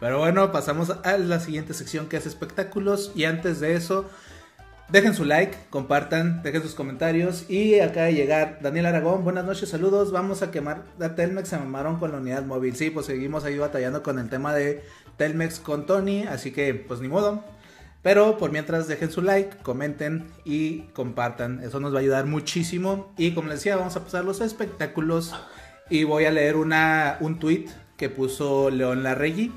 Pero 0.00 0.18
bueno, 0.18 0.50
pasamos 0.50 0.90
a 1.04 1.18
la 1.18 1.40
siguiente 1.40 1.74
sección 1.74 2.08
que 2.08 2.16
es 2.16 2.24
espectáculos. 2.24 3.12
Y 3.14 3.24
antes 3.24 3.60
de 3.60 3.74
eso, 3.74 4.08
dejen 4.88 5.14
su 5.14 5.26
like, 5.26 5.56
compartan, 5.68 6.42
dejen 6.42 6.62
sus 6.62 6.74
comentarios. 6.74 7.48
Y 7.50 7.80
acaba 7.80 8.06
de 8.06 8.14
llegar 8.14 8.60
Daniel 8.62 8.86
Aragón. 8.86 9.24
Buenas 9.24 9.44
noches, 9.44 9.68
saludos. 9.68 10.10
Vamos 10.10 10.40
a 10.40 10.50
quemar 10.50 10.84
a 10.98 11.14
Telmex. 11.14 11.50
Se 11.50 11.58
mamaron 11.58 11.98
con 11.98 12.12
la 12.12 12.18
unidad 12.18 12.44
móvil. 12.44 12.74
Sí, 12.76 12.88
pues 12.88 13.04
seguimos 13.04 13.44
ahí 13.44 13.58
batallando 13.58 14.02
con 14.02 14.18
el 14.18 14.30
tema 14.30 14.54
de 14.54 14.82
Telmex 15.18 15.60
con 15.60 15.84
Tony. 15.84 16.22
Así 16.22 16.50
que, 16.50 16.72
pues 16.74 17.00
ni 17.00 17.08
modo. 17.08 17.44
Pero 18.02 18.38
por 18.38 18.50
mientras 18.50 18.88
dejen 18.88 19.10
su 19.10 19.20
like, 19.20 19.58
comenten 19.58 20.28
y 20.46 20.84
compartan. 20.94 21.62
Eso 21.62 21.78
nos 21.78 21.92
va 21.92 21.98
a 21.98 22.00
ayudar 22.00 22.24
muchísimo. 22.24 23.12
Y 23.18 23.32
como 23.32 23.48
les 23.48 23.58
decía, 23.58 23.76
vamos 23.76 23.96
a 23.96 24.04
pasar 24.04 24.24
los 24.24 24.40
espectáculos. 24.40 25.34
Y 25.90 26.04
voy 26.04 26.24
a 26.24 26.30
leer 26.30 26.56
una, 26.56 27.18
un 27.20 27.38
tweet 27.38 27.66
que 27.98 28.08
puso 28.08 28.70
León 28.70 29.02
Larregui. 29.02 29.52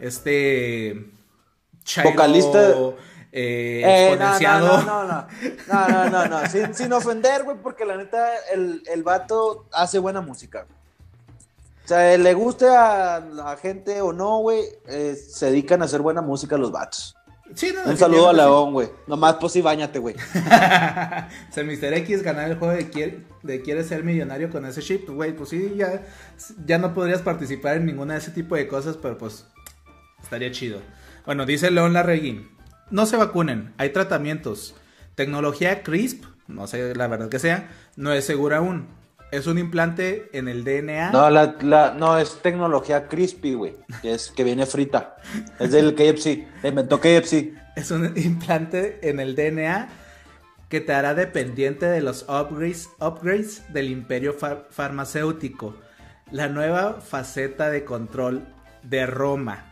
Este. 0.00 1.10
chairo, 1.84 2.10
Vocalista. 2.10 2.70
eh, 2.70 2.94
Eh, 3.32 3.82
no, 3.82 4.24
no, 4.24 4.36
exponenciado. 4.36 4.82
no, 4.82 5.04
no, 5.04 5.04
no, 5.06 5.26
no, 5.68 5.88
no, 5.88 6.10
no, 6.10 6.26
no, 6.42 6.48
sin, 6.48 6.74
sin 6.74 6.92
ofender, 6.92 7.44
güey, 7.44 7.56
porque 7.62 7.84
la 7.84 7.96
neta, 7.96 8.28
el, 8.52 8.82
el 8.90 9.02
vato 9.02 9.66
hace 9.72 9.98
buena 9.98 10.20
música. 10.20 10.66
O 11.84 11.88
sea, 11.88 12.16
le 12.18 12.34
guste 12.34 12.68
a 12.68 13.20
la 13.20 13.56
gente 13.56 14.00
o 14.02 14.12
no, 14.12 14.38
güey, 14.40 14.62
eh, 14.88 15.14
se 15.14 15.46
dedican 15.46 15.80
a 15.82 15.86
hacer 15.86 16.00
buena 16.02 16.20
música 16.20 16.56
los 16.58 16.70
vatos. 16.70 17.14
Sí, 17.54 17.72
no, 17.74 17.90
Un 17.90 17.96
saludo 17.96 18.28
a 18.28 18.34
León, 18.34 18.74
güey. 18.74 18.90
Nomás, 19.06 19.36
pues 19.40 19.54
sí, 19.54 19.62
bañate, 19.62 19.98
güey. 19.98 20.14
Mr. 21.56 21.94
X 21.94 22.22
ganar 22.22 22.50
el 22.50 22.58
juego 22.58 22.74
de 22.74 22.90
quiere, 22.90 23.24
de 23.42 23.62
quiere 23.62 23.84
ser 23.84 24.04
millonario 24.04 24.50
con 24.50 24.66
ese 24.66 24.82
chip, 24.82 25.08
güey, 25.08 25.34
pues 25.34 25.48
sí, 25.48 25.74
ya, 25.76 26.02
ya 26.66 26.76
no 26.76 26.92
podrías 26.92 27.22
participar 27.22 27.76
en 27.76 27.86
ninguna 27.86 28.14
de 28.14 28.20
ese 28.20 28.30
tipo 28.32 28.54
de 28.54 28.68
cosas, 28.68 28.98
pero 28.98 29.16
pues 29.16 29.46
estaría 30.28 30.50
chido. 30.50 30.82
Bueno, 31.24 31.46
dice 31.46 31.70
León 31.70 31.94
Larregui, 31.94 32.46
no 32.90 33.06
se 33.06 33.16
vacunen, 33.16 33.72
hay 33.78 33.90
tratamientos. 33.90 34.74
Tecnología 35.14 35.82
CRISP, 35.82 36.24
no 36.48 36.66
sé 36.66 36.94
la 36.94 37.06
verdad 37.08 37.28
que 37.30 37.38
sea, 37.38 37.70
no 37.96 38.12
es 38.12 38.24
segura 38.26 38.58
aún. 38.58 38.86
Es 39.32 39.46
un 39.46 39.58
implante 39.58 40.28
en 40.32 40.48
el 40.48 40.64
DNA. 40.64 41.10
No, 41.10 41.28
la, 41.28 41.56
la, 41.60 41.92
no, 41.94 42.16
es 42.18 42.40
tecnología 42.40 43.08
crispy, 43.08 43.54
güey, 43.54 43.76
que 44.00 44.12
es 44.14 44.30
que 44.30 44.44
viene 44.44 44.64
frita. 44.64 45.16
Es 45.58 45.72
del 45.72 45.94
KFC, 45.94 46.46
le 46.62 46.68
inventó 46.68 46.98
KFC. 47.00 47.52
Es 47.76 47.90
un 47.90 48.12
implante 48.16 48.98
en 49.08 49.20
el 49.20 49.34
DNA 49.34 49.88
que 50.70 50.80
te 50.80 50.92
hará 50.94 51.14
dependiente 51.14 51.86
de 51.86 52.00
los 52.02 52.22
upgrades, 52.28 52.88
upgrades 53.00 53.70
del 53.72 53.90
imperio 53.90 54.32
far- 54.34 54.66
farmacéutico. 54.70 55.76
La 56.30 56.48
nueva 56.48 57.00
faceta 57.00 57.70
de 57.70 57.84
control 57.84 58.46
de 58.82 59.04
Roma. 59.06 59.67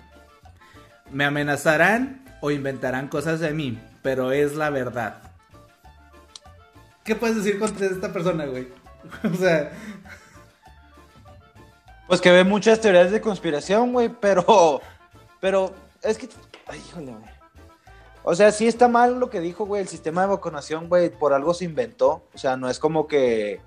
Me 1.10 1.24
amenazarán 1.24 2.24
o 2.40 2.50
inventarán 2.50 3.08
cosas 3.08 3.40
de 3.40 3.52
mí, 3.52 3.78
pero 4.02 4.32
es 4.32 4.54
la 4.54 4.70
verdad. 4.70 5.22
¿Qué 7.04 7.14
puedes 7.14 7.36
decir 7.36 7.58
contra 7.58 7.86
esta 7.86 8.12
persona, 8.12 8.46
güey? 8.46 8.68
o 9.32 9.36
sea, 9.36 9.70
Pues 12.06 12.20
que 12.20 12.30
ve 12.30 12.44
muchas 12.44 12.80
teorías 12.80 13.10
de 13.10 13.20
conspiración, 13.20 13.92
güey, 13.92 14.08
pero. 14.08 14.80
Pero 15.40 15.72
es 16.02 16.18
que. 16.18 16.28
Ay, 16.66 16.82
híjole, 16.88 17.12
güey. 17.12 17.36
O 18.22 18.34
sea, 18.34 18.50
sí 18.50 18.66
está 18.66 18.88
mal 18.88 19.20
lo 19.20 19.30
que 19.30 19.40
dijo, 19.40 19.66
güey. 19.66 19.82
El 19.82 19.88
sistema 19.88 20.22
de 20.22 20.28
vacunación, 20.28 20.88
güey, 20.88 21.10
por 21.10 21.32
algo 21.32 21.54
se 21.54 21.64
inventó. 21.64 22.24
O 22.34 22.38
sea, 22.38 22.56
no 22.56 22.68
es 22.68 22.78
como 22.78 23.06
que 23.06 23.60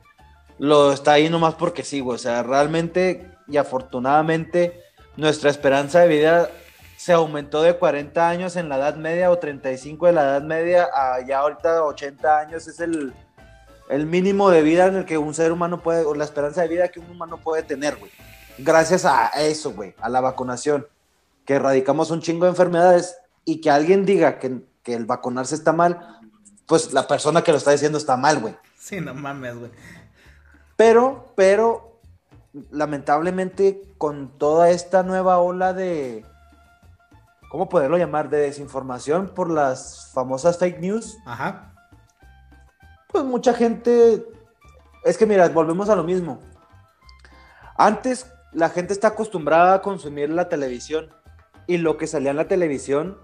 lo 0.57 0.91
está 0.91 1.13
ahí 1.13 1.29
nomás 1.29 1.55
porque 1.55 1.83
sí, 1.83 2.01
güey. 2.01 2.15
O 2.15 2.19
sea, 2.19 2.43
realmente 2.43 3.29
y 3.47 3.57
afortunadamente 3.57 4.83
nuestra 5.17 5.49
esperanza 5.49 5.99
de 6.01 6.07
vida 6.07 6.49
se 6.99 7.13
aumentó 7.13 7.61
de 7.61 7.77
40 7.77 8.27
años 8.27 8.57
en 8.57 8.67
la 8.67 8.75
Edad 8.75 8.97
Media 8.97 9.31
o 9.31 9.39
35 9.39 10.07
de 10.07 10.11
la 10.11 10.23
Edad 10.23 10.41
Media 10.41 10.89
a 10.93 11.25
ya 11.25 11.39
ahorita 11.39 11.85
80 11.85 12.39
años. 12.39 12.67
Es 12.67 12.81
el, 12.81 13.13
el 13.87 14.05
mínimo 14.05 14.49
de 14.49 14.61
vida 14.63 14.87
en 14.87 14.97
el 14.97 15.05
que 15.05 15.17
un 15.17 15.33
ser 15.33 15.53
humano 15.53 15.81
puede, 15.81 16.03
o 16.03 16.13
la 16.13 16.25
esperanza 16.25 16.61
de 16.61 16.67
vida 16.67 16.89
que 16.89 16.99
un 16.99 17.09
humano 17.09 17.37
puede 17.37 17.63
tener, 17.63 17.95
güey. 17.95 18.11
Gracias 18.57 19.05
a 19.05 19.27
eso, 19.37 19.71
güey, 19.71 19.95
a 20.01 20.09
la 20.09 20.19
vacunación, 20.19 20.87
que 21.45 21.53
erradicamos 21.53 22.11
un 22.11 22.19
chingo 22.19 22.43
de 22.43 22.51
enfermedades 22.51 23.15
y 23.45 23.61
que 23.61 23.71
alguien 23.71 24.05
diga 24.05 24.37
que, 24.37 24.59
que 24.83 24.93
el 24.93 25.05
vacunarse 25.05 25.55
está 25.55 25.71
mal, 25.71 26.19
pues 26.65 26.91
la 26.91 27.07
persona 27.07 27.45
que 27.45 27.53
lo 27.53 27.59
está 27.59 27.71
diciendo 27.71 27.97
está 27.97 28.17
mal, 28.17 28.39
güey. 28.39 28.57
sí, 28.77 28.99
no 28.99 29.13
mames, 29.13 29.57
güey. 29.57 29.71
Pero, 30.75 31.31
pero, 31.37 31.97
lamentablemente, 32.71 33.83
con 33.97 34.37
toda 34.37 34.69
esta 34.69 35.01
nueva 35.03 35.39
ola 35.39 35.71
de, 35.71 36.25
¿cómo 37.49 37.67
poderlo 37.69 37.97
llamar? 37.97 38.29
De 38.29 38.37
desinformación 38.37 39.29
por 39.29 39.49
las 39.49 40.11
famosas 40.13 40.57
fake 40.57 40.79
news, 40.79 41.17
Ajá. 41.25 41.73
pues 43.11 43.23
mucha 43.23 43.53
gente, 43.53 44.25
es 45.03 45.17
que 45.17 45.25
mira, 45.25 45.49
volvemos 45.49 45.89
a 45.89 45.95
lo 45.95 46.03
mismo. 46.03 46.39
Antes 47.77 48.31
la 48.51 48.69
gente 48.69 48.93
está 48.93 49.09
acostumbrada 49.09 49.75
a 49.75 49.81
consumir 49.81 50.29
la 50.29 50.49
televisión 50.49 51.09
y 51.67 51.77
lo 51.77 51.97
que 51.97 52.07
salía 52.07 52.31
en 52.31 52.37
la 52.37 52.47
televisión, 52.47 53.17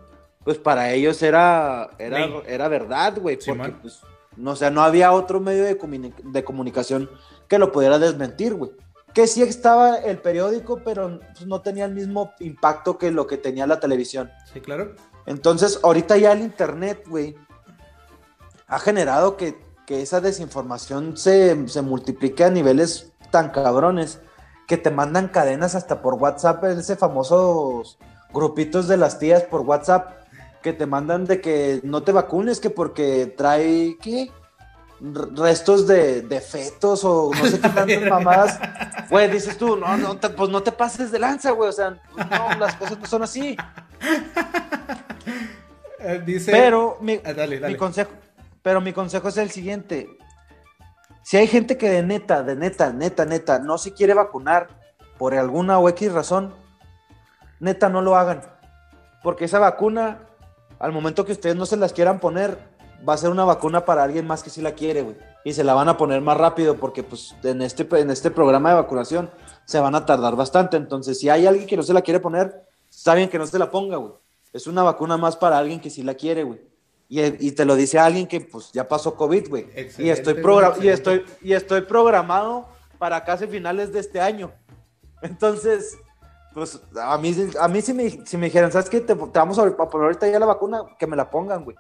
pues 0.44 0.58
para 0.58 0.92
ellos 0.92 1.22
era, 1.24 1.90
era, 1.98 2.26
era 2.48 2.68
verdad, 2.68 3.18
güey, 3.20 3.38
porque 3.44 3.70
pues, 3.82 4.02
no, 4.38 4.52
o 4.52 4.56
sea, 4.56 4.70
no 4.70 4.84
había 4.84 5.12
otro 5.12 5.40
medio 5.40 5.64
de, 5.64 5.80
comuni- 5.80 6.14
de 6.16 6.44
comunicación 6.44 7.10
que 7.48 7.58
lo 7.58 7.72
pudiera 7.72 7.98
desmentir, 8.00 8.54
güey. 8.54 8.72
Que 9.16 9.26
sí 9.26 9.42
estaba 9.42 9.96
el 9.96 10.20
periódico, 10.20 10.82
pero 10.84 11.20
pues, 11.20 11.48
no 11.48 11.62
tenía 11.62 11.86
el 11.86 11.96
mismo 11.96 12.34
impacto 12.40 13.00
que 13.00 13.10
lo 13.10 13.26
que 13.26 13.38
tenía 13.38 13.66
la 13.66 13.80
televisión. 13.80 14.30
Sí, 14.54 14.62
claro. 14.62 14.94
Entonces, 15.26 15.80
ahorita 15.82 16.18
ya 16.18 16.34
el 16.34 16.42
Internet, 16.42 17.04
güey, 17.08 17.36
ha 18.68 18.78
generado 18.78 19.38
que, 19.38 19.58
que 19.88 20.04
esa 20.04 20.22
desinformación 20.22 21.18
se, 21.18 21.68
se 21.68 21.82
multiplique 21.82 22.44
a 22.44 22.52
niveles 22.52 23.14
tan 23.32 23.50
cabrones 23.50 24.20
que 24.68 24.78
te 24.78 24.92
mandan 24.92 25.30
cadenas 25.30 25.76
hasta 25.76 26.02
por 26.02 26.16
WhatsApp, 26.16 26.64
ese 26.66 26.96
famosos 26.96 27.98
grupitos 28.34 28.88
de 28.88 28.98
las 28.98 29.20
tías 29.20 29.44
por 29.44 29.62
WhatsApp 29.62 30.26
que 30.62 30.74
te 30.74 30.88
mandan 30.88 31.26
de 31.26 31.42
que 31.42 31.80
no 31.84 32.04
te 32.04 32.12
vacunes, 32.12 32.60
que 32.60 32.72
porque 32.72 33.28
trae, 33.38 33.98
¿qué? 34.02 34.32
Restos 35.36 35.86
de, 35.88 36.22
de 36.24 36.42
fetos 36.42 37.04
o 37.04 37.32
no 37.34 37.46
sé 37.46 37.60
qué 37.60 37.70
tantas 37.70 38.02
mamadas. 38.10 38.60
Güey, 39.10 39.30
dices 39.30 39.58
tú, 39.58 39.76
no, 39.78 39.96
no, 39.98 40.18
te- 40.18 40.30
pues 40.30 40.50
no 40.50 40.64
te 40.64 40.72
pases 40.72 41.12
de 41.12 41.20
lanza, 41.20 41.52
güey, 41.52 41.70
o 41.70 41.74
sea, 41.74 41.92
no, 41.92 42.58
las 42.60 42.76
cosas 42.76 42.98
no 43.00 43.06
son 43.06 43.24
así. 43.24 43.56
Eh, 46.00 46.22
dice. 46.24 46.52
Pero 46.52 46.98
mi, 47.02 47.20
Ah, 47.26 47.34
dale, 47.34 47.60
dale. 47.60 47.74
mi 47.74 47.78
consejo, 47.80 48.12
pero 48.62 48.80
mi 48.82 48.94
consejo 48.94 49.30
es 49.30 49.38
el 49.38 49.50
siguiente. 49.50 50.08
Si 51.24 51.38
hay 51.38 51.48
gente 51.48 51.78
que 51.78 51.90
de 51.90 52.04
neta, 52.04 52.44
de 52.44 52.56
neta, 52.56 52.92
neta, 52.94 53.26
neta, 53.26 53.58
no 53.60 53.78
se 53.80 53.94
quiere 53.94 54.14
vacunar 54.14 54.68
por 55.18 55.34
alguna 55.34 55.80
o 55.80 55.90
X 55.90 56.12
razón, 56.14 56.54
neta 57.60 57.90
no 57.90 58.02
lo 58.04 58.16
hagan. 58.16 58.42
Porque 59.24 59.46
esa 59.46 59.58
vacuna, 59.58 60.20
al 60.78 60.92
momento 60.92 61.26
que 61.26 61.32
ustedes 61.32 61.56
no 61.56 61.66
se 61.66 61.78
las 61.78 61.94
quieran 61.94 62.20
poner, 62.20 62.60
va 63.08 63.14
a 63.14 63.18
ser 63.18 63.30
una 63.30 63.46
vacuna 63.46 63.86
para 63.86 64.04
alguien 64.04 64.26
más 64.26 64.44
que 64.44 64.50
sí 64.50 64.62
la 64.62 64.74
quiere, 64.74 65.02
güey. 65.02 65.16
Y 65.44 65.54
se 65.54 65.64
la 65.64 65.74
van 65.74 65.90
a 65.90 65.98
poner 65.98 66.22
más 66.22 66.38
rápido 66.38 66.76
porque 66.76 67.04
pues 67.04 67.36
en 67.44 67.62
este, 67.62 67.88
en 68.00 68.10
este 68.10 68.32
programa 68.32 68.70
de 68.70 68.76
vacunación 68.76 69.30
se 69.66 69.80
van 69.80 69.96
a 69.96 70.06
tardar 70.06 70.36
bastante. 70.36 70.78
Entonces, 70.78 71.20
si 71.20 71.30
hay 71.30 71.46
alguien 71.46 71.68
que 71.68 71.78
no 71.78 71.84
se 71.84 71.94
la 71.94 72.02
quiere 72.02 72.20
poner, 72.20 72.66
está 72.90 73.14
bien 73.14 73.30
que 73.30 73.38
no 73.38 73.46
se 73.46 73.60
la 73.60 73.70
ponga, 73.70 73.98
güey. 73.98 74.14
Es 74.54 74.68
una 74.68 74.84
vacuna 74.84 75.18
más 75.18 75.36
para 75.36 75.58
alguien 75.58 75.80
que 75.80 75.90
sí 75.90 76.02
la 76.02 76.14
quiere, 76.14 76.44
güey. 76.44 76.62
Y, 77.08 77.22
y 77.48 77.52
te 77.52 77.66
lo 77.66 77.76
dice 77.76 78.00
alguien 78.00 78.28
que 78.28 78.42
pues 78.42 78.72
ya 78.72 78.88
pasó 78.88 79.16
COVID, 79.16 79.50
güey. 79.50 79.68
Y 79.98 80.10
estoy, 80.10 80.42
y, 80.82 80.88
estoy, 80.88 81.26
y 81.42 81.54
estoy 81.54 81.82
programado 81.82 82.68
para 82.98 83.24
casi 83.24 83.46
finales 83.48 83.92
de 83.92 84.00
este 84.00 84.20
año. 84.20 84.52
Entonces, 85.22 85.98
pues 86.54 86.80
a 87.00 87.18
mí, 87.18 87.36
a 87.60 87.68
mí 87.68 87.82
si, 87.82 87.94
me, 87.94 88.10
si 88.26 88.38
me 88.38 88.46
dijeran, 88.46 88.72
¿sabes 88.72 88.90
qué? 88.90 89.02
Te, 89.02 89.14
te 89.14 89.40
vamos 89.40 89.60
a 89.60 89.64
a 89.64 89.90
poner 89.90 90.06
ahorita 90.06 90.28
ya 90.28 90.40
la 90.40 90.46
vacuna, 90.46 90.84
que 90.98 91.06
me 91.06 91.16
la 91.16 91.30
pongan, 91.30 91.64
güey. 91.64 91.76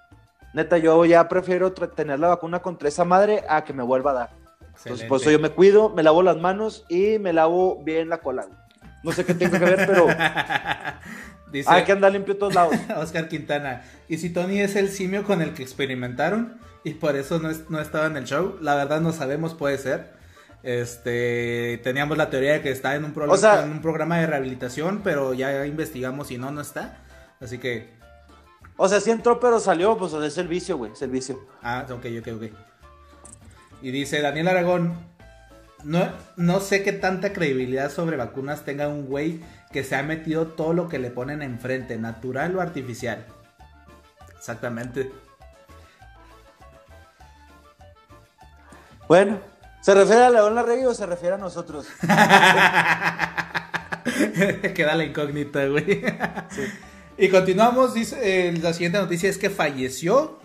Neta, 0.56 0.78
yo 0.80 1.06
ya 1.06 1.28
prefiero 1.30 1.72
tener 1.74 2.20
la 2.20 2.30
vacuna 2.30 2.60
contra 2.62 2.88
esa 2.88 3.03
madre 3.06 3.43
a 3.47 3.64
que 3.64 3.74
me 3.74 3.84
vuelva 3.84 4.12
a 4.12 4.14
dar. 4.14 4.30
Entonces, 4.84 5.08
por 5.08 5.20
eso 5.22 5.30
yo 5.30 5.39
me 5.39 5.49
cuido, 5.49 5.89
me 5.89 6.01
lavo 6.01 6.24
las 6.24 6.38
manos 6.38 6.86
y 6.89 7.20
me 7.20 7.34
lavo 7.34 7.84
bien 7.84 8.10
la 8.10 8.18
cola. 8.20 8.47
No 9.03 9.12
sé 9.12 9.24
qué 9.26 9.34
tengo 9.34 9.53
que 9.60 9.66
ver, 9.66 9.86
pero 9.86 10.08
Dice 11.51 11.70
hay 11.70 11.84
que 11.84 11.91
andar 11.91 12.12
limpio 12.12 12.34
a 12.34 12.38
todos 12.38 12.53
lados. 12.56 12.76
Oscar 12.97 13.28
Quintana. 13.30 13.84
¿Y 14.10 14.18
si 14.18 14.32
Tony 14.32 14.60
es 14.62 14.76
el 14.76 14.89
simio 14.89 15.24
con 15.24 15.41
el 15.41 15.53
que 15.53 15.62
experimentaron? 15.64 16.58
Y 16.84 16.95
por 16.95 17.16
eso 17.16 17.39
no, 17.39 17.49
es- 17.49 17.70
no 17.70 17.80
estaba 17.80 18.08
en 18.08 18.18
el 18.18 18.26
show. 18.26 18.58
La 18.62 18.76
verdad 18.76 19.01
no 19.01 19.12
sabemos, 19.14 19.53
puede 19.53 19.78
ser. 19.78 20.14
Este, 20.64 21.80
teníamos 21.84 22.18
la 22.18 22.30
teoría 22.30 22.53
de 22.53 22.62
que 22.62 22.72
está 22.72 22.95
en 22.95 23.06
un, 23.06 23.14
pro- 23.14 23.32
O 23.32 23.38
sea- 23.38 23.64
en 23.64 23.72
un 23.72 23.82
programa 23.82 24.18
de 24.20 24.28
rehabilitación, 24.28 25.01
pero 25.03 25.34
ya 25.34 25.66
investigamos 25.66 26.32
y 26.32 26.38
no, 26.38 26.51
no 26.51 26.62
está. 26.62 26.97
Así 27.41 27.58
que, 27.58 27.93
O 28.78 28.88
sea, 28.89 28.99
sí 28.99 29.11
entró, 29.11 29.39
pero 29.39 29.59
salió, 29.59 29.97
pues 29.97 30.13
es 30.13 30.38
el 30.38 30.47
vicio, 30.47 30.78
güey, 30.78 30.91
es 30.91 31.01
el 31.01 31.09
vicio. 31.09 31.47
ah, 31.63 31.86
ok, 31.89 32.05
ok, 32.19 32.28
ok. 32.36 32.43
Y 33.82 33.91
dice 33.91 34.21
Daniel 34.21 34.47
Aragón, 34.47 34.97
no, 35.84 36.09
no 36.36 36.59
sé 36.59 36.84
qué 36.84 36.91
tanta 36.91 37.32
credibilidad 37.32 37.91
sobre 37.91 38.17
vacunas 38.17 38.65
tenga 38.65 38.88
un 38.88 39.05
güey 39.05 39.41
que 39.71 39.84
se 39.84 39.95
ha 39.95 40.03
metido 40.03 40.47
todo 40.47 40.73
lo 40.73 40.89
que 40.89 40.99
le 40.99 41.11
ponen 41.11 41.41
enfrente, 41.41 41.97
natural 41.97 42.55
o 42.55 42.61
artificial. 42.61 43.26
Exactamente. 44.36 45.11
Bueno, 49.07 49.39
¿se 49.82 49.93
refiere 49.93 50.23
a 50.23 50.30
León 50.32 50.55
Larregui 50.55 50.86
o 50.86 50.93
se 50.95 51.05
refiere 51.05 51.36
a 51.36 51.38
nosotros? 51.38 51.88
Queda 54.73 54.95
la 54.95 55.03
incógnita, 55.03 55.67
güey. 55.67 56.03
Y 57.18 57.30
continuamos, 57.30 57.93
dice, 57.93 58.18
eh, 58.49 58.51
la 58.61 58.74
siguiente 58.74 58.97
noticia 58.97 59.30
es 59.30 59.38
que 59.38 59.49
falleció 59.49 60.39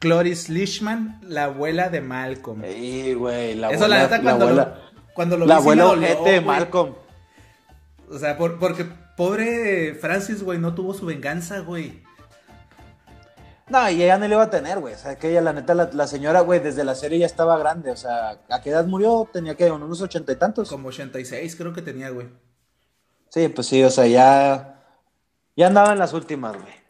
Cloris 0.00 0.48
Leishman, 0.48 1.20
la 1.22 1.44
abuela 1.44 1.88
de 1.90 2.00
Malcolm. 2.00 2.62
Sí, 2.64 3.14
güey, 3.14 3.54
la 3.54 3.70
Eso 3.70 3.86
la 3.86 3.98
neta 4.02 4.16
la 4.18 4.22
cuando 4.22 4.44
abuela, 4.46 4.64
lo, 4.64 5.14
cuando 5.14 5.38
lo 5.38 5.46
la 5.46 5.56
vi 5.56 5.60
sí 5.60 5.66
me 5.68 5.72
abuela 5.72 5.84
dolió, 5.84 6.06
ojete 6.20 6.30
de. 6.30 6.40
Malcolm. 6.40 6.94
O 8.10 8.18
sea, 8.18 8.36
por- 8.36 8.58
porque 8.58 8.84
pobre 9.16 9.94
Francis, 9.94 10.42
güey, 10.42 10.58
no 10.58 10.74
tuvo 10.74 10.92
su 10.92 11.06
venganza, 11.06 11.60
güey. 11.60 12.02
No, 13.68 13.88
y 13.88 14.02
ella 14.02 14.18
no 14.18 14.26
le 14.26 14.34
iba 14.34 14.42
a 14.42 14.50
tener, 14.50 14.80
güey. 14.80 14.94
O 14.94 14.98
sea, 14.98 15.16
que 15.16 15.30
ella, 15.30 15.40
la 15.40 15.52
neta, 15.52 15.74
la, 15.74 15.88
la 15.92 16.06
señora, 16.06 16.40
güey, 16.40 16.58
desde 16.60 16.84
la 16.84 16.94
serie 16.96 17.20
ya 17.20 17.26
estaba 17.26 17.56
grande. 17.56 17.90
O 17.92 17.96
sea, 17.96 18.40
¿a 18.50 18.60
qué 18.60 18.70
edad 18.70 18.84
murió? 18.86 19.26
Tenía 19.32 19.54
que 19.54 19.70
unos 19.70 20.00
ochenta 20.02 20.32
y 20.32 20.36
tantos. 20.36 20.68
Como 20.68 20.88
86 20.88 21.56
creo 21.56 21.72
que 21.72 21.80
tenía, 21.80 22.10
güey. 22.10 22.26
Sí, 23.30 23.48
pues 23.48 23.68
sí, 23.68 23.82
o 23.82 23.88
sea, 23.90 24.06
ya. 24.06 24.71
Ya 25.56 25.66
andaba 25.66 25.92
en 25.92 25.98
las 25.98 26.12
últimas, 26.12 26.54
güey. 26.54 26.82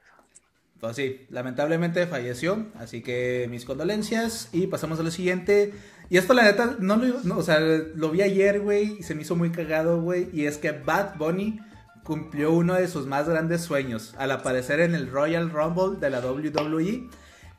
Pues 0.81 0.97
sí, 0.97 1.27
lamentablemente 1.31 2.09
falleció, 2.09 2.67
así 2.77 3.03
que 3.03 3.47
mis 3.49 3.65
condolencias 3.65 4.49
y 4.53 4.67
pasamos 4.67 4.99
a 4.99 5.05
lo 5.05 5.13
siguiente. 5.13 5.73
Y 6.11 6.17
esto 6.19 6.35
la 6.35 6.43
neta, 6.43 6.77
no 6.81 6.97
lo, 6.97 7.21
no, 7.23 7.39
o 7.39 7.43
sea, 7.45 7.61
lo 7.61 8.11
vi 8.11 8.23
ayer, 8.23 8.61
güey, 8.61 8.99
y 8.99 9.03
se 9.05 9.15
me 9.15 9.23
hizo 9.23 9.37
muy 9.37 9.53
cagado, 9.53 10.03
güey, 10.03 10.29
y 10.33 10.47
es 10.47 10.59
que 10.59 10.73
Bad 10.73 11.17
Bunny 11.19 11.61
cumplió 12.03 12.51
uno 12.51 12.75
de 12.75 12.89
sus 12.89 13.07
más 13.07 13.29
grandes 13.29 13.61
sueños. 13.61 14.15
Al 14.19 14.33
aparecer 14.33 14.81
en 14.81 14.97
el 14.97 15.09
Royal 15.09 15.51
Rumble 15.51 16.01
de 16.01 16.11
la 16.11 16.19
WWE, 16.19 17.09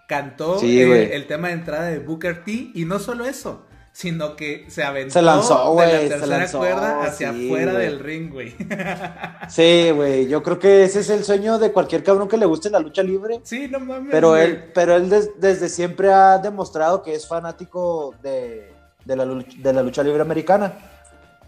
cantó 0.08 0.60
Sí, 0.60 0.82
el 0.82 1.26
tema 1.26 1.48
de 1.48 1.54
entrada 1.54 1.86
de 1.86 2.00
Booker 2.00 2.44
T, 2.44 2.72
y 2.74 2.84
no 2.84 3.00
solo 3.00 3.24
eso, 3.24 3.66
sino 3.96 4.36
que 4.36 4.66
se 4.70 4.84
aventó 4.84 5.14
Se 5.14 5.22
lanzó, 5.22 5.66
de 5.66 5.70
güey, 5.72 5.92
la 5.94 6.00
se 6.00 6.08
tercera 6.10 6.38
lanzó, 6.40 6.58
cuerda 6.58 7.04
hacia 7.04 7.32
sí, 7.32 7.46
afuera 7.48 7.74
del 7.74 8.00
ring, 8.00 8.32
güey. 8.34 8.56
Sí, 9.50 9.92
güey. 9.92 10.28
Yo 10.28 10.42
creo 10.42 10.58
que 10.60 10.84
ese 10.84 11.02
es 11.02 11.10
el 11.12 11.24
sueño 11.24 11.60
de 11.60 11.72
cualquier 11.72 12.04
cabrón 12.04 12.28
que 12.28 12.38
le 12.38 12.46
guste 12.48 12.70
la 12.72 12.80
lucha 12.80 13.04
libre. 13.04 13.40
sí, 13.44 13.68
no 13.70 13.80
mames. 13.80 14.10
Pero 14.12 14.36
él, 14.36 14.72
pero 14.74 14.96
él 14.96 15.10
des- 15.10 15.32
desde 15.40 15.70
siempre 15.70 16.12
ha 16.12 16.40
demostrado 16.40 17.04
que 17.04 17.14
es 17.14 17.28
fanático 17.28 18.16
de, 18.24 18.74
de 19.06 19.16
la, 19.16 19.26
lucha, 19.26 19.56
de 19.58 19.74
la 19.74 19.84
lucha 19.84 20.02
libre 20.04 20.22
americana. 20.24 20.74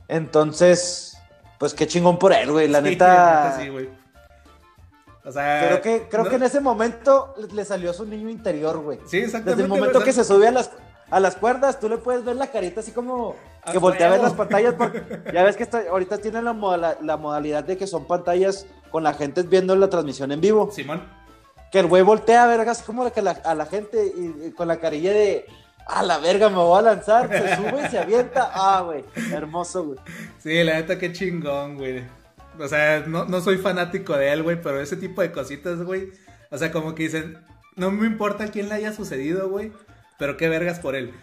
Entonces, 0.08 1.18
pues 1.60 1.74
qué 1.74 1.88
chingón 1.88 2.20
por 2.20 2.32
él, 2.32 2.52
güey. 2.52 2.68
La 2.68 2.80
Sí, 2.84 2.86
neta. 2.90 3.58
sí, 3.60 3.70
güey. 3.70 3.90
O 5.24 5.32
sea, 5.32 5.66
creo 5.68 5.82
que, 5.82 6.08
creo 6.08 6.24
no- 6.26 6.30
que 6.30 6.36
en 6.36 6.44
ese 6.44 6.60
momento 6.60 7.34
le, 7.40 7.48
le 7.48 7.66
salió 7.66 7.92
su 7.94 8.06
niño 8.06 8.30
interior, 8.30 8.78
güey. 8.78 9.00
Sí, 9.08 9.18
exactamente. 9.18 9.50
Desde 9.52 9.64
el 9.64 9.70
momento 9.70 10.04
que 10.04 10.14
se 10.14 10.24
sube 10.24 10.48
a 10.48 10.52
las, 10.52 10.70
a 11.12 11.20
las 11.20 11.36
cuerdas, 11.36 11.80
tú 11.80 11.88
le 11.90 11.98
puedes 11.98 12.24
ver 12.26 12.36
la 12.36 12.48
carita 12.48 12.80
así 12.82 12.92
como 12.92 13.36
que 13.72 13.78
voltea 13.78 14.08
a 14.08 14.12
ver 14.12 14.22
las 14.22 14.34
pantallas. 14.34 14.74
Porque 14.76 15.04
ya 15.34 15.44
ves 15.44 15.56
que 15.56 15.64
está- 15.64 15.84
ahorita 15.90 16.18
tienen 16.20 16.46
la, 16.46 16.54
moda- 16.54 16.98
la 17.02 17.18
modalidad 17.18 17.64
de 17.64 17.78
que 17.78 17.88
son 17.88 18.06
pantallas 18.06 18.66
con 18.92 19.04
la 19.04 19.14
gente 19.14 19.44
viendo 19.44 19.76
la 19.76 19.90
transmisión 19.90 20.32
en 20.32 20.42
vivo. 20.42 20.72
Simón. 20.72 21.04
Que 21.72 21.80
el 21.80 21.88
güey 21.88 22.04
voltea 22.04 22.44
a 22.44 22.48
ver 22.48 22.62
así 22.62 22.84
como 22.84 23.12
que 23.12 23.22
la- 23.22 23.32
a 23.44 23.56
la 23.56 23.66
gente 23.66 24.12
y, 24.16 24.48
y 24.48 24.52
con 24.52 24.68
la 24.68 24.78
carilla 24.78 25.12
de. 25.12 25.46
A 25.88 26.02
la 26.02 26.18
verga, 26.18 26.50
me 26.50 26.56
voy 26.56 26.80
a 26.80 26.82
lanzar. 26.82 27.30
Se 27.30 27.56
sube 27.58 27.86
y 27.86 27.90
se 27.90 28.00
avienta. 28.00 28.50
Ah, 28.54 28.82
güey. 28.84 29.04
Hermoso, 29.32 29.84
güey. 29.86 30.00
Sí, 30.40 30.64
la 30.64 30.76
neta, 30.76 30.98
qué 30.98 31.12
chingón, 31.14 31.76
güey. 31.78 32.04
O 32.60 32.68
sea, 32.68 33.04
no, 33.06 33.26
no 33.26 33.42
soy 33.42 33.58
fanático 33.58 34.14
de 34.18 34.32
él, 34.32 34.42
güey, 34.42 34.60
pero 34.62 34.80
ese 34.82 34.96
tipo 34.96 35.22
de 35.22 35.32
cositas, 35.32 35.82
güey. 35.84 36.10
O 36.50 36.58
sea, 36.58 36.72
como 36.72 36.96
que 36.96 37.04
dicen, 37.04 37.38
no 37.76 37.92
me 37.92 38.08
importa 38.08 38.48
quién 38.48 38.70
le 38.70 38.76
haya 38.76 38.94
sucedido, 38.94 39.50
güey, 39.50 39.74
pero 40.18 40.38
qué 40.38 40.50
vergas 40.50 40.80
por 40.80 40.96
él. 40.96 41.14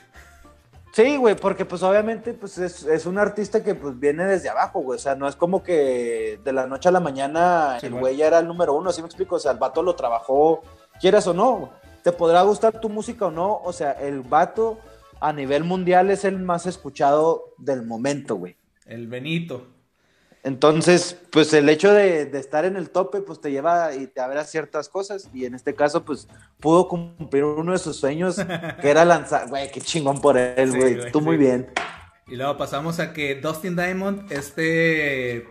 Sí, 0.95 1.17
güey, 1.17 1.35
porque 1.37 1.65
pues 1.65 1.83
obviamente 1.83 2.35
pues 2.35 2.59
es, 2.59 2.85
es 2.85 3.07
un 3.07 3.17
artista 3.19 3.65
que 3.65 3.75
pues 3.75 3.99
viene 3.99 4.27
desde 4.27 4.51
abajo, 4.51 4.81
güey. 4.81 4.97
O 4.97 5.01
sea, 5.01 5.15
no 5.15 5.27
es 5.27 5.37
como 5.37 5.63
que 5.63 6.39
de 6.45 6.53
la 6.53 6.67
noche 6.67 6.91
a 6.91 6.93
la 6.93 7.01
mañana 7.01 7.79
Sí, 7.81 7.87
el 7.87 7.95
güey. 7.95 8.17
ya 8.17 8.27
era 8.27 8.41
el 8.41 8.47
número 8.47 8.75
uno, 8.75 8.93
¿sí 8.93 9.01
me 9.01 9.07
explico? 9.07 9.37
O 9.37 9.39
sea, 9.39 9.53
el 9.53 9.59
vato 9.59 9.83
lo 9.83 9.95
trabajó, 9.97 10.63
quieras 11.01 11.27
o 11.27 11.33
no. 11.33 11.71
Te 12.03 12.13
podrá 12.13 12.43
gustar 12.43 12.79
tu 12.79 12.91
música 12.91 13.27
o 13.27 13.31
no. 13.31 13.61
O 13.65 13.73
sea, 13.73 13.93
el 13.93 14.21
vato 14.21 14.79
a 15.21 15.33
nivel 15.33 15.65
mundial 15.65 16.11
es 16.11 16.27
el 16.27 16.39
más 16.39 16.67
escuchado 16.67 17.55
del 17.57 17.87
momento, 17.87 18.35
güey. 18.37 18.57
El 18.85 19.07
Benito. 19.07 19.69
Entonces, 20.45 21.17
pues 21.31 21.53
el 21.53 21.69
hecho 21.69 21.93
de, 21.93 22.27
de 22.27 22.39
estar 22.41 22.65
en 22.65 22.77
el 22.77 22.91
tope, 22.91 23.21
pues 23.21 23.41
te 23.41 23.53
lleva 23.53 23.95
y 23.95 24.09
te 24.09 24.21
abre 24.21 24.41
a 24.41 24.45
ciertas 24.45 24.89
cosas. 24.89 25.29
Y 25.33 25.45
en 25.45 25.55
este 25.55 25.75
caso, 25.75 26.05
pues 26.05 26.27
pudo 26.59 26.89
cumplir 26.89 27.45
uno 27.45 27.73
de 27.73 27.79
sus 27.79 27.97
sueños, 27.97 28.37
que 28.81 28.91
era 28.91 29.05
lanzar. 29.05 29.49
Güey, 29.49 29.71
qué 29.71 29.81
chingón 29.81 30.21
por 30.21 30.37
él, 30.37 30.77
güey. 30.77 31.13
Tú 31.13 31.21
sí. 31.21 31.25
muy 31.25 31.37
bien. 31.37 31.71
Y 32.27 32.37
luego 32.37 32.57
pasamos 32.57 32.99
a 32.99 33.13
que 33.13 33.37
Dustin 33.37 33.77
Diamond, 33.77 34.33
este, 34.33 35.47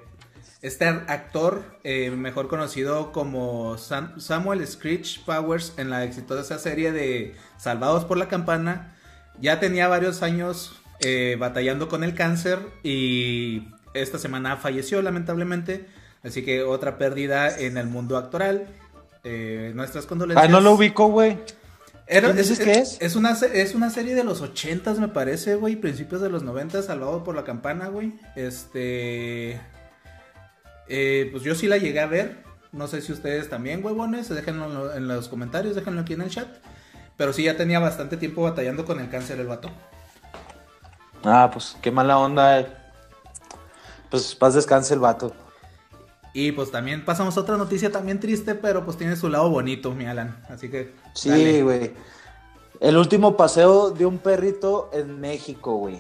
este 0.62 0.86
actor, 0.86 1.64
eh, 1.84 2.10
mejor 2.12 2.48
conocido 2.50 3.12
como 3.14 3.78
Sam- 3.78 4.20
Samuel 4.20 4.66
Screech 4.68 5.24
Powers 5.24 5.74
en 5.78 5.90
la 5.90 6.04
exitosa 6.04 6.60
serie 6.60 6.92
de 6.92 7.36
Salvados 7.58 8.04
por 8.04 8.18
la 8.18 8.28
Campana, 8.28 8.98
ya 9.40 9.60
tenía 9.60 9.88
varios 9.88 10.22
años 10.22 10.74
eh, 11.00 11.38
batallando 11.40 11.88
con 11.88 12.04
el 12.04 12.14
cáncer 12.14 12.60
y 12.84 13.68
esta 13.94 14.18
semana 14.18 14.58
falleció 14.58 15.02
lamentablemente. 15.02 15.86
Así 16.24 16.44
que 16.44 16.64
otra 16.64 16.98
pérdida 16.98 17.56
en 17.58 17.78
el 17.78 17.88
mundo 17.88 18.18
actoral. 18.18 18.68
Eh, 19.24 19.72
nuestras 19.76 20.06
condolencias. 20.06 20.46
Ah, 20.48 20.52
no 20.52 20.62
lo 20.62 20.74
ubico, 20.74 21.08
güey. 21.08 21.38
Era- 22.08 22.28
¿Quién 22.28 22.38
dices 22.38 22.60
que 22.60 22.72
es? 22.74 22.98
Es 23.02 23.16
una, 23.16 23.32
es 23.32 23.74
una 23.76 23.90
serie 23.90 24.16
de 24.16 24.24
los 24.24 24.42
ochentas, 24.42 25.00
me 25.00 25.08
parece, 25.08 25.56
güey. 25.56 25.76
Principios 25.78 26.22
de 26.22 26.30
los 26.30 26.44
noventas, 26.44 26.86
salvado 26.86 27.24
por 27.24 27.36
la 27.36 27.44
campana, 27.44 27.88
güey. 27.88 28.14
Este. 28.36 29.60
eh, 30.90 31.30
pues 31.32 31.44
yo 31.44 31.56
sí 31.56 31.68
la 31.68 31.78
llegué 31.78 32.00
a 32.00 32.08
ver. 32.08 32.44
No 32.72 32.88
sé 32.88 33.02
si 33.02 33.12
ustedes 33.12 33.50
también, 33.50 33.84
huevones. 33.84 34.30
Déjenlo 34.30 34.66
en, 34.66 34.74
lo- 34.74 34.94
en 34.94 35.08
los 35.08 35.28
comentarios, 35.30 35.76
déjenlo 35.76 36.02
aquí 36.02 36.14
en 36.14 36.22
el 36.22 36.30
chat. 36.30 36.48
Pero 37.18 37.34
sí, 37.34 37.44
ya 37.44 37.56
tenía 37.58 37.80
bastante 37.80 38.18
tiempo 38.18 38.42
batallando 38.44 38.86
con 38.86 39.00
el 39.00 39.10
cáncer 39.10 39.40
el 39.40 39.48
vato. 39.48 39.70
Ah, 41.24 41.50
pues 41.54 41.78
qué 41.82 41.92
mala 41.92 42.18
onda. 42.18 42.60
eh. 42.60 42.68
Pues 44.12 44.36
paz 44.36 44.54
descanse 44.54 44.94
el 44.94 45.00
vato. 45.00 45.32
Y 46.34 46.52
pues 46.52 46.70
también 46.70 47.04
pasamos 47.04 47.36
a 47.38 47.42
otra 47.42 47.58
noticia 47.58 47.92
también 47.92 48.20
triste, 48.20 48.56
pero 48.56 48.86
pues 48.86 48.98
tiene 48.98 49.16
su 49.16 49.30
lado 49.30 49.50
bonito, 49.50 49.92
mi 49.92 50.06
Alan. 50.06 50.44
Así 50.50 50.70
que. 50.70 50.94
Sí, 51.14 51.62
güey. 51.62 51.94
El 52.80 52.98
último 52.98 53.38
paseo 53.38 53.92
de 53.92 54.06
un 54.06 54.18
perrito 54.18 54.90
en 54.94 55.20
México, 55.20 55.76
güey. 55.76 56.00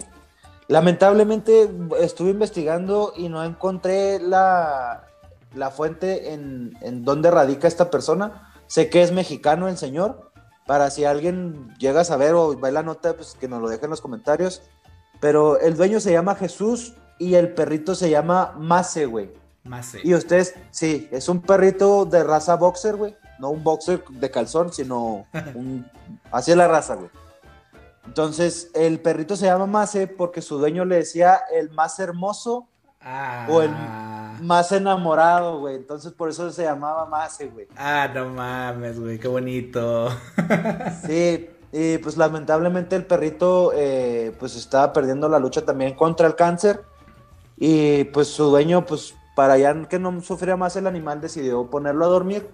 Lamentablemente 0.68 1.70
estuve 2.00 2.32
investigando 2.32 3.14
y 3.16 3.30
no 3.30 3.44
encontré 3.44 4.20
la, 4.20 5.06
la 5.54 5.70
fuente 5.70 6.34
en, 6.34 6.78
en 6.82 7.04
donde 7.04 7.30
radica 7.30 7.68
esta 7.68 7.90
persona. 7.90 8.54
Sé 8.68 8.90
que 8.90 9.04
es 9.04 9.12
mexicano 9.12 9.68
el 9.68 9.78
señor. 9.78 10.32
Para 10.66 10.90
si 10.90 11.04
alguien 11.04 11.74
llega 11.78 12.02
a 12.02 12.06
saber 12.06 12.34
o 12.36 12.58
ve 12.58 12.72
la 12.72 12.84
nota, 12.84 13.14
pues 13.16 13.36
que 13.40 13.48
nos 13.48 13.62
lo 13.62 13.70
deje 13.70 13.86
en 13.86 13.92
los 13.92 14.02
comentarios. 14.02 14.64
Pero 15.20 15.60
el 15.60 15.76
dueño 15.76 16.00
se 16.00 16.12
llama 16.12 16.36
Jesús 16.36 16.96
y 17.26 17.36
el 17.36 17.54
perrito 17.54 17.96
se 17.96 18.10
llama 18.10 18.54
Mase, 18.58 19.06
güey. 19.06 19.32
Más. 19.64 19.94
eh. 19.96 20.02
Y 20.04 20.14
ustedes, 20.16 20.56
sí, 20.72 21.08
es 21.12 21.30
un 21.30 21.42
perrito 21.42 22.06
de 22.06 22.24
raza 22.24 22.56
boxer, 22.56 22.96
güey. 22.96 23.16
No 23.40 23.50
un 23.52 23.64
boxer 23.64 24.04
de 24.10 24.30
calzón, 24.32 24.72
sino 24.74 25.26
un... 25.56 25.86
Así 26.32 26.52
es 26.52 26.58
la 26.58 26.68
raza, 26.68 26.96
güey. 26.96 27.10
Entonces, 28.06 28.70
el 28.74 29.00
perrito 29.00 29.36
se 29.36 29.46
llama 29.46 29.68
Mase 29.68 30.08
porque 30.08 30.42
su 30.42 30.58
dueño 30.58 30.86
le 30.86 30.96
decía 30.98 31.42
el 31.54 31.70
más 31.72 32.00
hermoso 32.00 32.68
Ah. 33.04 33.48
o 33.50 33.64
el 33.64 33.72
más 34.46 34.72
enamorado, 34.72 35.60
güey. 35.60 35.76
Entonces 35.76 36.12
por 36.14 36.30
eso 36.30 36.52
se 36.52 36.64
llamaba 36.64 37.06
Mase, 37.08 37.48
güey. 37.48 37.68
Ah, 37.76 38.08
no 38.14 38.30
mames, 38.30 39.00
güey, 39.00 39.18
qué 39.18 39.28
bonito. 39.28 40.10
sí, 41.08 41.50
y 41.72 41.98
pues 41.98 42.16
lamentablemente 42.18 42.96
el 42.96 43.06
perrito 43.08 43.72
eh, 43.74 44.36
pues 44.40 44.56
estaba 44.56 44.94
perdiendo 44.94 45.28
la 45.30 45.40
lucha 45.40 45.64
también 45.66 45.96
contra 45.96 46.28
el 46.28 46.36
cáncer. 46.36 46.84
Y 47.64 48.06
pues 48.06 48.28
su 48.30 48.46
dueño, 48.46 48.88
pues 48.88 49.14
para 49.36 49.56
ya 49.56 49.88
que 49.88 50.00
no 50.00 50.20
sufriera 50.22 50.58
más 50.58 50.76
el 50.78 50.88
animal, 50.88 51.22
decidió 51.22 51.70
ponerlo 51.70 52.06
a 52.06 52.08
dormir. 52.08 52.50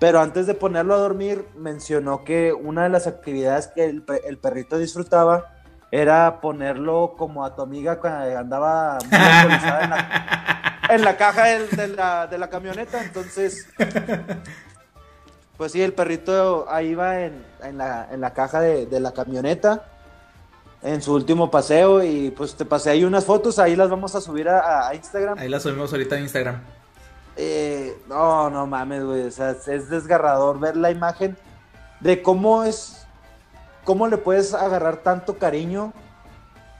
Pero 0.00 0.20
antes 0.20 0.48
de 0.48 0.54
ponerlo 0.54 0.94
a 0.94 0.98
dormir, 0.98 1.46
mencionó 1.56 2.24
que 2.24 2.52
una 2.52 2.82
de 2.82 2.88
las 2.88 3.06
actividades 3.06 3.68
que 3.68 3.84
el, 3.84 4.04
el 4.26 4.38
perrito 4.38 4.78
disfrutaba 4.78 5.54
era 5.92 6.40
ponerlo 6.40 7.14
como 7.16 7.44
a 7.44 7.54
tu 7.54 7.62
amiga 7.62 8.00
cuando 8.00 8.36
andaba 8.36 8.98
muy 9.04 9.14
en 9.14 9.90
la, 9.90 10.80
en 10.90 11.04
la 11.04 11.16
caja 11.16 11.44
de, 11.44 11.86
la, 11.86 12.26
de, 12.26 12.38
la, 12.38 12.50
camioneta. 12.50 13.04
Entonces, 13.04 13.68
pues 15.56 15.70
sí, 15.70 15.82
el 15.82 15.92
perrito 15.92 16.66
ahí 16.68 16.96
va 16.96 17.20
en, 17.20 17.44
en, 17.62 17.78
la, 17.78 18.08
en 18.10 18.20
la, 18.20 18.34
caja 18.34 18.60
de, 18.60 18.86
de, 18.86 18.98
la 18.98 19.12
camioneta 19.12 19.84
en 20.82 21.02
su 21.02 21.14
último 21.14 21.50
paseo 21.50 22.02
y 22.02 22.30
pues 22.30 22.54
te 22.54 22.64
pasé 22.64 22.90
ahí 22.90 23.04
unas 23.04 23.24
fotos, 23.24 23.58
ahí 23.58 23.76
las 23.76 23.90
vamos 23.90 24.14
a 24.14 24.20
subir 24.20 24.48
a, 24.48 24.88
a 24.88 24.94
Instagram. 24.94 25.38
Ahí 25.38 25.48
las 25.48 25.62
subimos 25.62 25.92
ahorita 25.92 26.16
en 26.16 26.22
Instagram. 26.22 26.60
Eh, 27.36 27.98
no, 28.08 28.48
no 28.50 28.66
mames, 28.66 29.04
güey, 29.04 29.22
o 29.22 29.30
sea, 29.30 29.50
es 29.50 29.90
desgarrador 29.90 30.58
ver 30.58 30.76
la 30.76 30.90
imagen 30.90 31.36
de 32.00 32.22
cómo 32.22 32.64
es 32.64 33.06
¿cómo 33.86 34.08
le 34.08 34.18
puedes 34.18 34.52
agarrar 34.52 34.98
tanto 34.98 35.38
cariño 35.38 35.94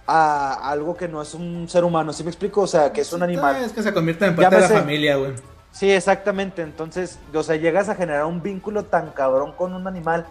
a 0.07 0.70
algo 0.70 0.97
que 0.97 1.09
no 1.09 1.22
es 1.22 1.32
un 1.32 1.66
ser 1.68 1.84
humano? 1.84 2.12
¿Sí 2.12 2.22
me 2.22 2.30
explico? 2.30 2.61
O 2.61 2.66
sea, 2.66 2.92
que 2.92 3.01
es 3.01 3.12
un 3.14 3.22
animal. 3.22 3.57
Es 3.64 3.72
que 3.72 3.82
se 3.82 3.94
convierte 3.94 4.26
en 4.26 4.36
parte 4.36 4.57
de 4.57 4.61
la 4.61 4.68
familia, 4.68 5.16
güey. 5.16 5.32
Sí, 5.70 5.90
exactamente. 5.90 6.62
Entonces, 6.62 7.18
o 7.32 7.42
sea, 7.42 7.57
llegas 7.57 7.88
a 7.88 7.94
generar 7.94 8.26
un 8.26 8.42
vínculo 8.42 8.84
tan 8.84 9.11
cabrón 9.12 9.53
con 9.53 9.72
un 9.72 9.86
animal 9.86 10.26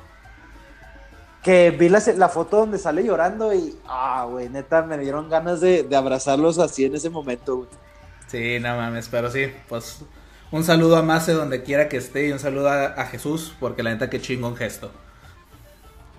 que 1.46 1.70
vi 1.70 1.90
la, 1.90 2.02
la 2.18 2.28
foto 2.28 2.58
donde 2.58 2.80
sale 2.80 3.04
llorando 3.04 3.54
y, 3.54 3.78
ah, 3.88 4.26
güey, 4.28 4.50
neta, 4.50 4.82
me 4.82 4.98
dieron 4.98 5.30
ganas 5.30 5.62
de, 5.62 5.88
abrazarlos 5.96 6.58
así 6.58 6.86
en 6.86 6.96
ese 6.96 7.12
momento, 7.12 7.58
güey. 7.58 7.70
Sí, 8.26 8.60
no 8.60 8.76
mames, 8.76 9.10
pero 9.10 9.30
sí, 9.30 9.52
pues 9.70 10.00
un 10.50 10.64
saludo 10.64 10.96
a 10.96 11.04
Mase 11.04 11.34
donde 11.34 11.62
quiera 11.62 11.88
que 11.88 11.98
esté 11.98 12.28
y 12.28 12.32
un 12.32 12.40
saludo 12.40 12.70
a, 12.70 12.86
a 12.86 13.06
Jesús, 13.06 13.56
porque 13.60 13.84
la 13.84 13.92
neta 13.92 14.10
que 14.10 14.20
chingón 14.20 14.56
gesto. 14.56 14.90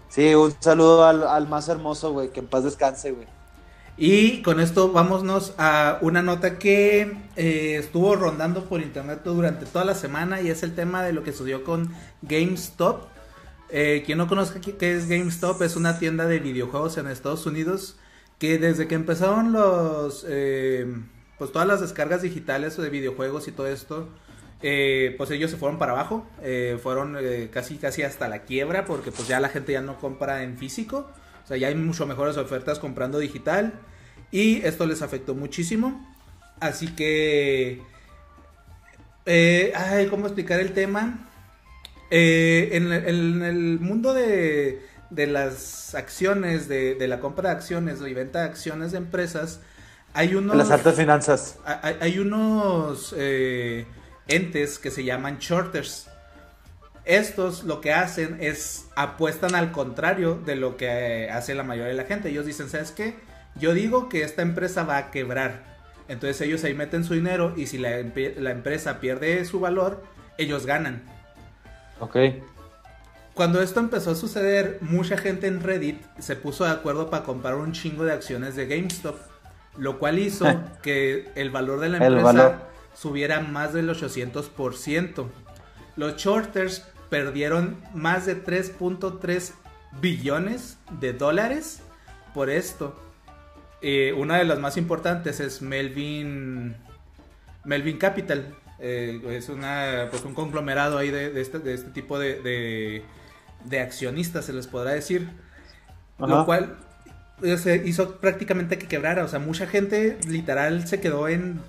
Sí, 0.08 0.32
un 0.36 0.54
saludo 0.60 1.04
al, 1.04 1.48
más 1.48 1.68
hermoso, 1.68 2.12
güey, 2.12 2.30
que 2.30 2.38
en 2.38 2.46
paz 2.46 2.62
descanse, 2.62 3.10
güey. 3.10 3.26
Y 3.96 4.42
con 4.42 4.60
esto 4.60 4.92
vámonos 4.92 5.54
a 5.58 5.98
una 6.02 6.22
nota 6.22 6.56
que 6.56 7.18
eh, 7.34 7.78
estuvo 7.80 8.14
rondando 8.14 8.66
por 8.66 8.80
internet 8.80 9.22
durante 9.24 9.66
toda 9.66 9.84
la 9.84 9.96
semana 9.96 10.40
y 10.40 10.50
es 10.50 10.62
el 10.62 10.76
tema 10.76 11.02
de 11.02 11.12
lo 11.12 11.24
que 11.24 11.32
sucedió 11.32 11.64
con 11.64 11.92
GameStop. 12.22 13.15
Eh, 13.68 14.04
quien 14.06 14.18
no 14.18 14.28
conozca 14.28 14.60
qué 14.60 14.92
es 14.92 15.08
GameStop, 15.08 15.60
es 15.62 15.76
una 15.76 15.98
tienda 15.98 16.26
de 16.26 16.38
videojuegos 16.38 16.98
en 16.98 17.08
Estados 17.08 17.46
Unidos 17.46 17.96
que 18.38 18.58
desde 18.58 18.86
que 18.86 18.94
empezaron 18.94 19.52
los, 19.52 20.24
eh, 20.28 20.86
pues 21.38 21.50
todas 21.52 21.66
las 21.66 21.80
descargas 21.80 22.22
digitales 22.22 22.76
de 22.76 22.88
videojuegos 22.90 23.48
y 23.48 23.52
todo 23.52 23.66
esto, 23.66 24.08
eh, 24.62 25.14
pues 25.18 25.30
ellos 25.30 25.50
se 25.50 25.56
fueron 25.56 25.78
para 25.78 25.92
abajo, 25.92 26.26
fueron 26.82 27.16
casi 27.50 27.76
casi 27.76 28.02
hasta 28.02 28.28
la 28.28 28.42
quiebra 28.42 28.84
porque 28.84 29.10
pues 29.10 29.26
ya 29.26 29.40
la 29.40 29.48
gente 29.48 29.72
ya 29.72 29.80
no 29.80 29.98
compra 29.98 30.42
en 30.42 30.56
físico, 30.58 31.10
o 31.44 31.46
sea 31.46 31.56
ya 31.56 31.68
hay 31.68 31.74
mucho 31.74 32.06
mejores 32.06 32.36
ofertas 32.36 32.78
comprando 32.78 33.18
digital 33.18 33.72
y 34.30 34.62
esto 34.66 34.86
les 34.86 35.02
afectó 35.02 35.34
muchísimo, 35.34 36.14
así 36.60 36.88
que, 36.88 37.82
ay, 39.26 40.06
¿cómo 40.08 40.26
explicar 40.26 40.60
el 40.60 40.72
tema? 40.72 41.25
En, 42.10 42.92
el 42.92 43.78
mundo 43.80 44.14
de, 44.14 44.82
de 45.10 45.26
las 45.26 45.94
acciones, 45.94 46.68
de, 46.68 46.94
de, 46.94 47.08
la 47.08 47.20
compra 47.20 47.50
de 47.50 47.56
acciones 47.56 48.00
y 48.00 48.14
venta 48.14 48.40
de 48.40 48.44
acciones 48.46 48.92
de 48.92 48.98
empresas, 48.98 49.60
hay 50.14 50.34
unos... 50.34 50.56
Las 50.56 50.70
altas 50.70 50.96
finanzas. 50.96 51.58
Hay, 51.64 51.96
hay 52.00 52.18
unos 52.18 53.14
entes 54.28 54.78
que 54.78 54.90
se 54.90 55.04
llaman 55.04 55.38
shorters. 55.38 56.08
Estos 57.04 57.62
lo 57.62 57.80
que 57.80 57.92
hacen 57.92 58.38
es 58.40 58.86
apuestan 58.96 59.54
al 59.54 59.70
contrario 59.70 60.34
de 60.44 60.56
lo 60.56 60.76
que 60.76 61.30
hace 61.30 61.54
la 61.54 61.62
mayoría 61.62 61.90
de 61.90 61.96
la 61.96 62.04
gente. 62.04 62.30
Ellos 62.30 62.46
dicen, 62.46 62.68
¿sabes 62.68 62.90
qué? 62.90 63.14
Yo 63.54 63.74
digo 63.74 64.08
que 64.08 64.22
esta 64.22 64.42
empresa 64.42 64.82
va 64.82 64.96
a 64.96 65.10
quebrar. 65.10 65.76
Entonces 66.08 66.40
ellos 66.40 66.64
ahí 66.64 66.74
meten 66.74 67.04
su 67.04 67.14
dinero 67.14 67.54
y 67.56 67.66
si 67.66 67.78
la, 67.78 67.98
empresa 67.98 69.00
pierde 69.00 69.44
su 69.44 69.60
valor, 69.60 70.02
ellos 70.36 70.66
ganan. 70.66 71.02
Ok. 72.00 72.16
Cuando 73.34 73.60
esto 73.60 73.80
empezó 73.80 74.12
a 74.12 74.14
suceder, 74.14 74.78
mucha 74.80 75.18
gente 75.18 75.46
en 75.46 75.62
Reddit 75.62 76.00
se 76.18 76.36
puso 76.36 76.64
de 76.64 76.70
acuerdo 76.70 77.10
para 77.10 77.22
comprar 77.22 77.56
un 77.56 77.72
chingo 77.72 78.04
de 78.04 78.12
acciones 78.12 78.56
de 78.56 78.66
GameStop, 78.66 79.16
lo 79.76 79.98
cual 79.98 80.18
hizo 80.18 80.46
que 80.82 81.30
el 81.34 81.50
valor 81.50 81.80
de 81.80 81.90
la 81.90 81.98
empresa 81.98 82.62
subiera 82.94 83.40
más 83.40 83.74
del 83.74 83.90
800%. 83.90 85.26
Los 85.96 86.16
shorters 86.16 86.82
perdieron 87.10 87.76
más 87.94 88.26
de 88.26 88.42
3.3 88.42 89.52
billones 90.00 90.78
de 90.98 91.12
dólares 91.12 91.82
por 92.34 92.50
esto. 92.50 92.98
Eh, 93.82 94.14
una 94.16 94.38
de 94.38 94.44
las 94.44 94.58
más 94.58 94.76
importantes 94.76 95.40
es 95.40 95.60
Melvin, 95.62 96.74
Melvin 97.64 97.98
Capital. 97.98 98.54
Eh, 98.78 99.20
es 99.30 99.48
una, 99.48 100.08
pues 100.10 100.24
un 100.24 100.34
conglomerado 100.34 100.98
ahí 100.98 101.10
de, 101.10 101.40
este, 101.40 101.58
de 101.58 101.74
este, 101.74 101.90
tipo 101.90 102.18
de, 102.18 103.02
de, 103.64 103.80
accionistas, 103.80 104.44
se 104.44 104.52
les 104.52 104.66
podrá 104.66 104.92
decir. 104.92 105.28
Lo 106.18 106.44
cual 106.44 106.76
eh, 107.42 107.58
se 107.58 107.76
hizo 107.86 108.16
prácticamente 108.16 108.78
que 108.78 108.86
quebrara. 108.86 109.24
O 109.24 109.28
sea, 109.28 109.38
mucha 109.38 109.66
gente 109.66 110.18
literal 110.26 110.86
se 110.86 111.00
quedó 111.00 111.28
en 111.28 111.60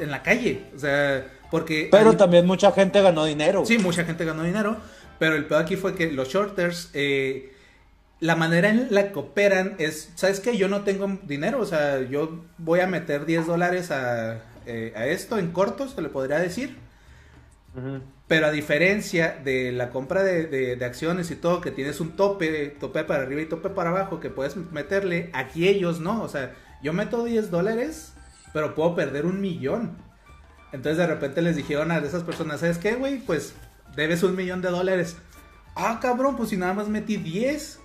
en 0.00 0.10
la 0.10 0.22
calle. 0.22 0.64
O 0.74 0.78
sea, 0.78 1.26
porque. 1.50 1.88
Pero 1.90 2.16
también 2.16 2.46
mucha 2.46 2.72
gente 2.72 3.00
ganó 3.02 3.24
dinero. 3.24 3.64
Sí, 3.66 3.78
mucha 3.78 4.04
gente 4.04 4.24
ganó 4.24 4.42
dinero. 4.44 4.76
Pero 5.18 5.36
el 5.36 5.44
peor 5.46 5.62
aquí 5.62 5.76
fue 5.76 5.94
que 5.94 6.10
los 6.10 6.28
shorters. 6.28 6.90
Eh, 6.94 7.52
la 8.20 8.36
manera 8.36 8.68
en 8.68 8.86
la 8.90 9.10
que 9.10 9.18
operan 9.18 9.74
es, 9.78 10.12
¿sabes 10.14 10.38
qué? 10.38 10.56
Yo 10.56 10.68
no 10.68 10.82
tengo 10.82 11.18
dinero, 11.24 11.58
o 11.58 11.66
sea, 11.66 12.02
yo 12.02 12.44
voy 12.56 12.78
a 12.78 12.86
meter 12.86 13.26
10 13.26 13.48
dólares 13.48 13.90
a, 13.90 14.40
eh, 14.66 14.92
a 14.96 15.06
esto 15.06 15.38
en 15.38 15.52
cortos, 15.52 15.92
se 15.92 16.02
le 16.02 16.08
podría 16.08 16.38
decir. 16.38 16.76
Pero 18.28 18.46
a 18.46 18.50
diferencia 18.50 19.40
de 19.42 19.72
la 19.72 19.90
compra 19.90 20.22
de, 20.22 20.46
de, 20.46 20.84
acciones 20.84 21.30
y 21.30 21.36
todo, 21.36 21.62
que 21.62 21.70
tienes 21.70 22.00
un 22.00 22.16
tope, 22.16 22.76
tope 22.78 23.04
para 23.04 23.22
arriba 23.22 23.40
y 23.40 23.46
tope 23.46 23.70
para 23.70 23.90
abajo, 23.90 24.20
que 24.20 24.28
puedes 24.28 24.56
meterle, 24.56 25.30
aquí 25.32 25.66
ellos 25.66 25.98
no, 25.98 26.22
o 26.22 26.28
sea, 26.28 26.54
yo 26.82 26.92
meto 26.92 27.24
10 27.24 27.50
dólares 27.50 28.12
pero 28.52 28.74
puedo 28.74 28.94
perder 28.94 29.26
un 29.26 29.40
millón. 29.40 29.96
Entonces 30.72 30.98
de 30.98 31.06
repente 31.06 31.42
les 31.42 31.56
dijeron 31.56 31.90
a 31.90 31.98
esas 31.98 32.22
personas, 32.22 32.60
¿sabes 32.60 32.78
qué, 32.78 32.94
güey? 32.94 33.18
Pues 33.18 33.54
debes 33.96 34.22
un 34.22 34.36
millón 34.36 34.62
de 34.62 34.70
dólares. 34.70 35.16
Ah, 35.74 35.98
cabrón, 36.00 36.36
pues 36.36 36.50
si 36.50 36.56
nada 36.56 36.74
más 36.74 36.88
metí 36.88 37.16
10. 37.16 37.80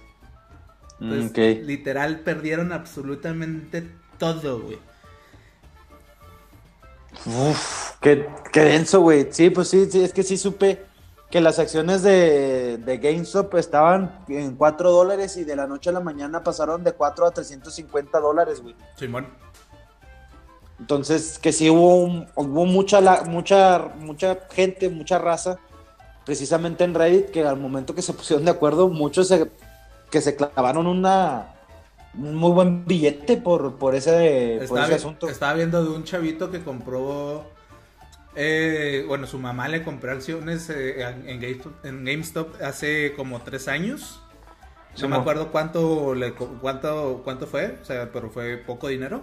Entonces, 1.00 1.66
literal, 1.66 2.22
perdieron 2.22 2.74
absolutamente 2.74 3.88
todo, 4.18 4.62
güey. 4.62 4.80
Uf, 7.26 7.98
qué, 8.02 8.28
qué 8.52 8.62
denso, 8.62 9.02
güey. 9.02 9.28
Sí, 9.32 9.50
pues 9.50 9.70
sí, 9.70 9.90
sí, 9.90 10.04
es 10.04 10.14
que 10.14 10.24
sí 10.24 10.38
supe 10.38 10.86
que 11.30 11.42
las 11.42 11.60
acciones 11.60 12.04
de, 12.04 12.78
de 12.78 12.98
GameStop 12.98 13.56
estaban 13.56 14.24
en 14.30 14.56
4 14.56 14.92
dólares 14.92 15.36
y 15.38 15.44
de 15.44 15.56
la 15.56 15.68
noche 15.68 15.90
a 15.90 15.94
la 15.94 16.00
mañana 16.00 16.44
pasaron 16.44 16.84
de 16.84 16.94
4 16.94 17.26
a 17.26 17.32
350 17.32 18.20
dólares, 18.20 18.62
güey. 18.62 18.76
Simón. 18.96 19.28
Entonces, 20.80 21.40
que 21.40 21.52
sí 21.52 21.70
hubo, 21.70 22.26
hubo 22.36 22.66
mucha, 22.66 23.02
mucha, 23.26 23.94
mucha 24.00 24.38
gente, 24.52 24.90
mucha 24.90 25.18
raza, 25.18 25.58
precisamente 26.24 26.84
en 26.84 26.94
Reddit, 26.94 27.32
que 27.32 27.44
al 27.44 27.58
momento 27.58 27.96
que 27.96 28.02
se 28.02 28.14
pusieron 28.14 28.46
de 28.46 28.52
acuerdo, 28.52 28.88
muchos 28.88 29.34
que 30.12 30.22
se 30.22 30.36
clavaron 30.36 30.88
una, 30.88 31.48
un 31.48 31.57
muy 32.14 32.52
buen 32.52 32.86
billete 32.86 33.38
por, 33.38 33.76
por, 33.76 33.96
ese, 33.96 34.60
asunto. 34.94 35.30
Estaba 35.30 35.54
viendo 35.54 35.84
de 35.84 35.90
un 35.90 36.04
chavito 36.04 36.50
que 36.52 36.64
compró, 36.64 37.46
eh, 38.36 39.06
bueno, 39.08 39.28
su 39.28 39.40
mamá 39.40 39.68
le 39.68 39.84
compró 39.84 40.12
acciones 40.12 40.70
eh, 40.70 41.02
en, 41.26 42.06
GameStop, 42.06 42.62
hace 42.62 43.14
como 43.16 43.42
tres 43.42 43.68
años. 43.68 44.22
No 45.00 45.10
me 45.10 45.18
acuerdo 45.18 45.52
cuánto, 45.52 46.16
le, 46.16 46.34
cuánto, 46.34 47.22
cuánto 47.24 47.46
fue, 47.46 47.78
o 47.82 47.86
sea, 47.86 48.12
pero 48.12 48.32
fue 48.32 48.58
poco 48.58 48.88
dinero. 48.88 49.22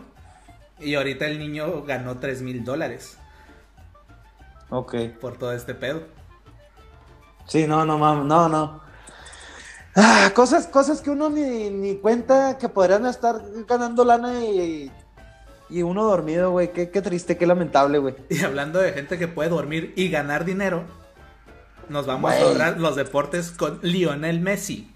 Y 0.78 0.94
ahorita 0.94 1.26
el 1.26 1.38
niño 1.38 1.82
ganó 1.84 2.18
3 2.18 2.42
mil 2.42 2.64
dólares. 2.64 3.18
Ok. 4.70 4.94
Por 5.20 5.36
todo 5.36 5.52
este 5.52 5.74
pedo. 5.74 6.02
Sí, 7.46 7.66
no, 7.66 7.84
no, 7.84 7.98
no, 8.24 8.48
no. 8.48 8.83
Ah, 9.96 10.32
cosas, 10.34 10.66
cosas 10.66 11.00
que 11.00 11.10
uno 11.10 11.30
ni, 11.30 11.70
ni 11.70 11.96
cuenta 11.96 12.58
que 12.58 12.68
podrían 12.68 13.06
estar 13.06 13.40
ganando 13.68 14.04
lana 14.04 14.42
y, 14.44 14.90
y 15.70 15.82
uno 15.82 16.04
dormido, 16.04 16.50
güey. 16.50 16.72
Qué, 16.72 16.90
qué 16.90 17.00
triste, 17.00 17.36
qué 17.36 17.46
lamentable, 17.46 17.98
güey. 17.98 18.14
Y 18.28 18.40
hablando 18.42 18.80
de 18.80 18.92
gente 18.92 19.18
que 19.18 19.28
puede 19.28 19.50
dormir 19.50 19.92
y 19.96 20.08
ganar 20.08 20.44
dinero, 20.44 20.82
nos 21.88 22.06
vamos 22.06 22.32
a 22.32 22.40
lograr 22.40 22.80
los 22.80 22.96
deportes 22.96 23.50
con 23.52 23.78
Lionel 23.82 24.40
Messi. 24.40 24.90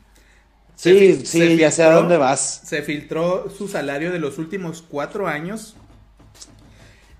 Sí, 0.74 1.14
Se 1.16 1.26
sí, 1.26 1.38
se 1.38 1.57
ya 1.57 1.70
sé 1.70 1.84
a 1.84 1.90
filtró- 1.90 1.94
dónde 1.94 2.16
vas. 2.16 2.62
Se 2.64 2.82
filtró 2.82 3.51
su 3.51 3.68
salario 3.68 4.11
de 4.12 4.18
los 4.18 4.38
últimos 4.38 4.82
cuatro 4.82 5.28
años. 5.28 5.76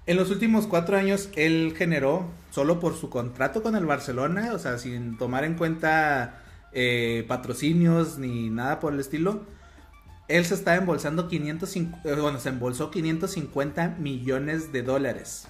En 0.07 0.17
los 0.17 0.31
últimos 0.31 0.67
cuatro 0.67 0.97
años 0.97 1.29
él 1.37 1.75
generó, 1.77 2.25
solo 2.51 2.81
por 2.81 2.97
su 2.97 3.11
contrato 3.11 3.63
con 3.63 3.77
el 3.77 3.85
Barcelona, 3.85 4.53
o 4.55 4.59
sea, 4.59 4.79
sin 4.79 5.19
tomar 5.19 5.45
en 5.45 5.55
cuenta 5.55 6.43
eh, 6.73 7.25
patrocinios 7.29 8.19
ni 8.19 8.51
nada 8.51 8.81
por 8.81 8.93
el 8.93 9.01
estilo, 9.01 9.47
él 10.29 10.45
se 10.45 10.55
está 10.55 10.77
embolsando 10.77 11.29
550, 11.29 12.09
eh, 12.09 12.15
bueno, 12.21 12.39
se 12.39 12.51
embolsó 12.51 12.91
550 12.91 13.97
millones 13.99 14.73
de 14.73 14.83
dólares. 14.83 15.49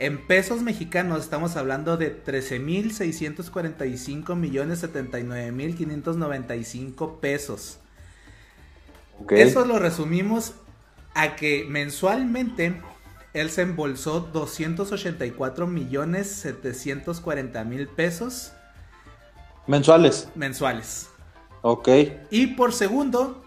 En 0.00 0.26
pesos 0.26 0.62
mexicanos 0.62 1.24
estamos 1.24 1.56
hablando 1.56 1.96
de 1.96 2.24
13.645 2.24 4.36
millones 4.36 4.84
79.595 4.84 7.18
pesos. 7.18 7.80
Eso 9.30 9.64
lo 9.64 9.80
resumimos 9.80 10.54
a 11.14 11.34
que 11.34 11.66
mensualmente 11.68 12.80
él 13.34 13.50
se 13.50 13.62
embolsó 13.62 14.20
284 14.20 15.66
millones 15.66 16.28
740 16.28 17.64
mil 17.64 17.88
pesos 17.88 18.52
Mensuales. 19.68 20.28
mensuales. 20.34 21.10
Ok. 21.62 21.88
Y 22.30 22.48
por 22.48 22.72
segundo, 22.72 23.44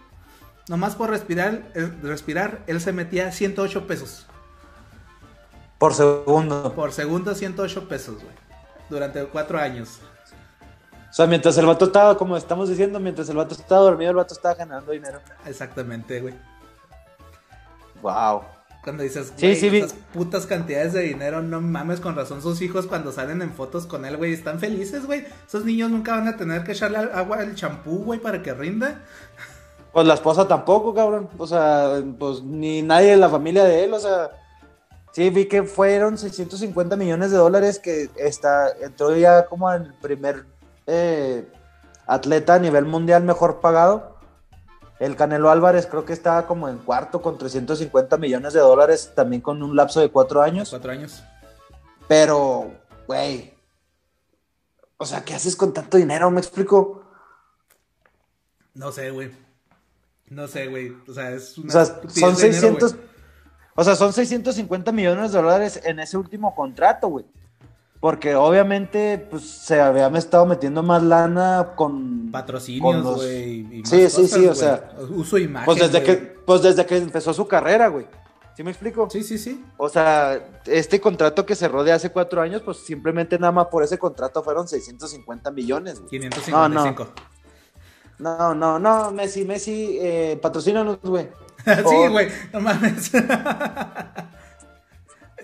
nomás 0.68 0.94
por 0.94 1.10
respirar, 1.10 1.64
eh, 1.74 1.92
respirar, 2.02 2.62
él 2.66 2.80
se 2.80 2.92
metía 2.92 3.32
108 3.32 3.86
pesos. 3.86 4.26
Por 5.78 5.94
segundo. 5.94 6.72
Por 6.74 6.92
segundo 6.92 7.34
108 7.34 7.88
pesos, 7.88 8.14
güey. 8.22 8.34
Durante 8.88 9.24
cuatro 9.26 9.58
años. 9.58 9.98
O 11.10 11.12
sea, 11.12 11.26
mientras 11.26 11.58
el 11.58 11.66
vato 11.66 11.86
estaba, 11.86 12.16
como 12.16 12.36
estamos 12.36 12.68
diciendo, 12.68 13.00
mientras 13.00 13.28
el 13.28 13.36
vato 13.36 13.54
estaba 13.54 13.82
dormido, 13.82 14.10
el 14.12 14.16
vato 14.16 14.32
estaba 14.32 14.54
ganando 14.54 14.92
dinero. 14.92 15.20
Exactamente, 15.44 16.20
güey. 16.20 16.34
Wow. 18.00 18.42
Cuando 18.82 19.04
dices, 19.04 19.32
güey, 19.38 19.54
sí, 19.54 19.68
esas 19.68 19.94
putas 20.12 20.46
cantidades 20.46 20.92
de 20.92 21.02
dinero, 21.02 21.40
no 21.40 21.60
mames, 21.60 22.00
con 22.00 22.16
razón 22.16 22.42
sus 22.42 22.60
hijos 22.62 22.86
cuando 22.86 23.12
salen 23.12 23.40
en 23.40 23.52
fotos 23.52 23.86
con 23.86 24.04
él, 24.04 24.16
güey, 24.16 24.32
están 24.32 24.58
felices, 24.58 25.06
güey. 25.06 25.24
Esos 25.46 25.64
niños 25.64 25.88
nunca 25.90 26.16
van 26.16 26.26
a 26.26 26.36
tener 26.36 26.64
que 26.64 26.72
echarle 26.72 26.98
agua 26.98 27.38
al 27.38 27.54
champú, 27.54 27.98
güey, 28.04 28.18
para 28.18 28.42
que 28.42 28.52
rinda. 28.52 29.02
Pues 29.92 30.06
la 30.06 30.14
esposa 30.14 30.48
tampoco, 30.48 30.94
cabrón. 30.94 31.28
O 31.38 31.46
sea, 31.46 32.02
pues 32.18 32.42
ni 32.42 32.82
nadie 32.82 33.10
de 33.10 33.18
la 33.18 33.28
familia 33.28 33.64
de 33.64 33.84
él, 33.84 33.94
o 33.94 34.00
sea. 34.00 34.30
Sí, 35.12 35.28
vi 35.28 35.44
que 35.44 35.62
fueron 35.62 36.16
650 36.16 36.96
millones 36.96 37.30
de 37.30 37.36
dólares 37.36 37.78
que 37.78 38.08
está, 38.16 38.70
entró 38.80 39.14
ya 39.14 39.44
como 39.44 39.70
el 39.70 39.92
primer 40.00 40.46
eh, 40.86 41.46
atleta 42.06 42.54
a 42.54 42.58
nivel 42.58 42.86
mundial 42.86 43.22
mejor 43.22 43.60
pagado. 43.60 44.11
El 44.98 45.16
Canelo 45.16 45.50
Álvarez 45.50 45.86
creo 45.86 46.04
que 46.04 46.12
estaba 46.12 46.46
como 46.46 46.68
en 46.68 46.78
cuarto 46.78 47.20
con 47.22 47.36
350 47.38 48.16
millones 48.18 48.52
de 48.52 48.60
dólares, 48.60 49.12
también 49.14 49.42
con 49.42 49.62
un 49.62 49.74
lapso 49.74 50.00
de 50.00 50.10
cuatro 50.10 50.42
años. 50.42 50.70
Cuatro 50.70 50.92
años. 50.92 51.22
Pero, 52.06 52.70
güey. 53.06 53.52
O 54.96 55.04
sea, 55.04 55.24
¿qué 55.24 55.34
haces 55.34 55.56
con 55.56 55.72
tanto 55.72 55.96
dinero? 55.96 56.30
¿Me 56.30 56.40
explico? 56.40 57.02
No 58.74 58.92
sé, 58.92 59.10
güey. 59.10 59.32
No 60.28 60.46
sé, 60.46 60.68
güey. 60.68 60.96
O 61.08 61.12
sea, 61.12 61.30
es 61.32 61.58
una 61.58 61.68
O 61.68 61.70
sea, 61.72 61.84
son 61.86 62.04
de 62.04 62.10
dinero, 62.10 62.36
600. 62.36 62.94
güey. 62.94 63.06
o 63.74 63.84
sea, 63.84 63.96
son 63.96 64.12
650 64.12 64.92
millones 64.92 65.32
de 65.32 65.38
dólares 65.38 65.80
en 65.84 65.98
ese 66.00 66.16
último 66.16 66.54
contrato, 66.54 67.08
güey. 67.08 67.26
Porque 68.02 68.34
obviamente, 68.34 69.16
pues 69.30 69.48
se 69.48 69.80
habían 69.80 70.16
estado 70.16 70.44
metiendo 70.44 70.82
más 70.82 71.04
lana 71.04 71.68
con. 71.76 72.32
Patrocinios, 72.32 73.04
los- 73.04 73.16
güey. 73.18 73.62
más 73.62 73.88
Sí, 73.88 74.10
sí, 74.10 74.26
sí, 74.26 74.44
o 74.48 74.56
sea, 74.56 74.90
Uso 75.10 75.38
imagen. 75.38 75.66
Pues 75.66 75.78
desde, 75.78 76.02
que, 76.02 76.16
pues 76.44 76.62
desde 76.62 76.84
que 76.84 76.96
empezó 76.96 77.32
su 77.32 77.46
carrera, 77.46 77.86
güey. 77.86 78.04
¿Sí 78.56 78.64
me 78.64 78.72
explico? 78.72 79.08
Sí, 79.08 79.22
sí, 79.22 79.38
sí. 79.38 79.64
O 79.76 79.88
sea, 79.88 80.36
este 80.66 81.00
contrato 81.00 81.46
que 81.46 81.54
cerró 81.54 81.84
de 81.84 81.92
hace 81.92 82.10
cuatro 82.10 82.42
años, 82.42 82.62
pues 82.62 82.78
simplemente 82.78 83.38
nada 83.38 83.52
más 83.52 83.66
por 83.68 83.84
ese 83.84 83.96
contrato 83.98 84.42
fueron 84.42 84.66
650 84.66 85.52
millones, 85.52 86.00
güey. 86.00 86.10
555. 86.10 87.06
No, 88.18 88.52
no, 88.52 88.80
no, 88.80 89.12
Messi, 89.12 89.44
Messi, 89.44 89.96
eh, 90.00 90.40
patrocínanos, 90.42 90.98
güey. 91.04 91.28
sí, 91.64 92.08
güey. 92.10 92.26
No 92.52 92.58
mames. 92.60 93.12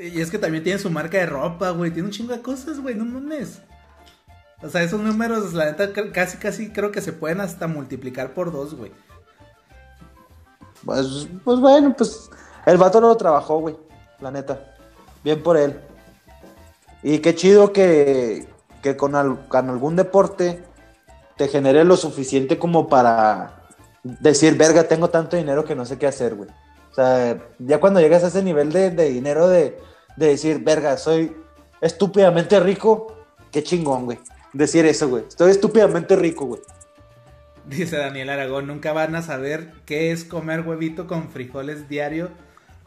y 0.00 0.20
es 0.20 0.30
que 0.30 0.38
también 0.38 0.64
tiene 0.64 0.78
su 0.78 0.90
marca 0.90 1.18
de 1.18 1.26
ropa, 1.26 1.70
güey. 1.70 1.90
Tiene 1.90 2.08
un 2.08 2.12
chingo 2.12 2.32
de 2.32 2.42
cosas, 2.42 2.80
güey. 2.80 2.94
No 2.94 3.04
mames. 3.04 3.60
O 4.62 4.68
sea, 4.68 4.82
esos 4.82 5.00
números, 5.00 5.52
la 5.54 5.66
neta, 5.66 5.90
casi, 6.12 6.36
casi 6.38 6.70
creo 6.72 6.90
que 6.90 7.00
se 7.00 7.12
pueden 7.12 7.40
hasta 7.40 7.66
multiplicar 7.68 8.34
por 8.34 8.50
dos, 8.52 8.74
güey. 8.74 8.90
Pues, 10.84 11.28
pues 11.44 11.60
bueno, 11.60 11.94
pues 11.96 12.30
el 12.66 12.76
vato 12.78 13.00
no 13.00 13.08
lo 13.08 13.16
trabajó, 13.16 13.58
güey, 13.60 13.76
la 14.20 14.30
neta. 14.30 14.74
Bien 15.24 15.42
por 15.42 15.56
él. 15.56 15.78
Y 17.02 17.18
qué 17.18 17.34
chido 17.34 17.72
que, 17.72 18.48
que 18.82 18.96
con, 18.96 19.14
al- 19.14 19.46
con 19.48 19.68
algún 19.70 19.96
deporte 19.96 20.64
te 21.36 21.48
genere 21.48 21.84
lo 21.84 21.96
suficiente 21.96 22.58
como 22.58 22.88
para 22.88 23.62
decir, 24.02 24.56
verga, 24.56 24.84
tengo 24.84 25.08
tanto 25.10 25.36
dinero 25.36 25.64
que 25.64 25.74
no 25.76 25.84
sé 25.84 25.98
qué 25.98 26.06
hacer, 26.06 26.34
güey. 26.34 26.50
Sea, 26.98 27.38
ya 27.60 27.78
cuando 27.78 28.00
llegas 28.00 28.24
a 28.24 28.26
ese 28.26 28.42
nivel 28.42 28.72
de, 28.72 28.90
de 28.90 29.08
dinero 29.08 29.46
de, 29.48 29.78
de 30.16 30.26
decir, 30.26 30.58
verga, 30.64 30.96
soy 30.96 31.32
estúpidamente 31.80 32.58
rico, 32.58 33.14
qué 33.52 33.62
chingón, 33.62 34.04
güey. 34.06 34.18
Decir 34.52 34.84
eso, 34.84 35.08
güey. 35.08 35.22
Estoy 35.28 35.52
estúpidamente 35.52 36.16
rico, 36.16 36.46
güey. 36.46 36.60
Dice 37.66 37.98
Daniel 37.98 38.30
Aragón, 38.30 38.66
nunca 38.66 38.92
van 38.92 39.14
a 39.14 39.22
saber 39.22 39.74
qué 39.86 40.10
es 40.10 40.24
comer 40.24 40.62
huevito 40.66 41.06
con 41.06 41.30
frijoles 41.30 41.88
diario 41.88 42.30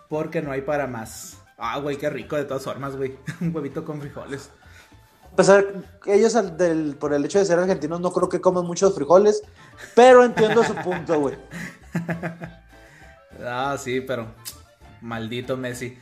porque 0.09 0.41
no 0.41 0.51
hay 0.51 0.61
para 0.61 0.87
más. 0.87 1.37
Ah, 1.57 1.79
güey, 1.79 1.95
qué 1.95 2.09
rico 2.09 2.35
de 2.35 2.43
todas 2.43 2.63
formas, 2.63 2.97
güey. 2.97 3.15
Un 3.39 3.55
huevito 3.55 3.85
con 3.85 4.01
frijoles. 4.01 4.49
A 5.31 5.35
pesar 5.37 5.65
que 6.03 6.15
ellos 6.15 6.35
al- 6.35 6.57
del- 6.57 6.97
por 6.99 7.13
el 7.13 7.23
hecho 7.23 7.39
de 7.39 7.45
ser 7.45 7.59
argentinos 7.59 8.01
no 8.01 8.11
creo 8.11 8.27
que 8.27 8.41
coman 8.41 8.65
muchos 8.65 8.93
frijoles, 8.93 9.41
pero 9.95 10.25
entiendo 10.25 10.65
su 10.65 10.75
punto, 10.75 11.17
güey. 11.17 11.37
Ah, 13.45 13.75
sí, 13.79 14.01
pero 14.01 14.27
maldito 15.01 15.57
Messi. 15.57 15.97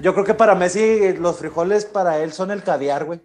Yo 0.00 0.12
creo 0.12 0.24
que 0.24 0.34
para 0.34 0.54
Messi 0.54 1.14
los 1.14 1.38
frijoles 1.38 1.84
para 1.86 2.18
él 2.18 2.32
son 2.32 2.50
el 2.50 2.62
caviar, 2.62 3.04
güey. 3.04 3.20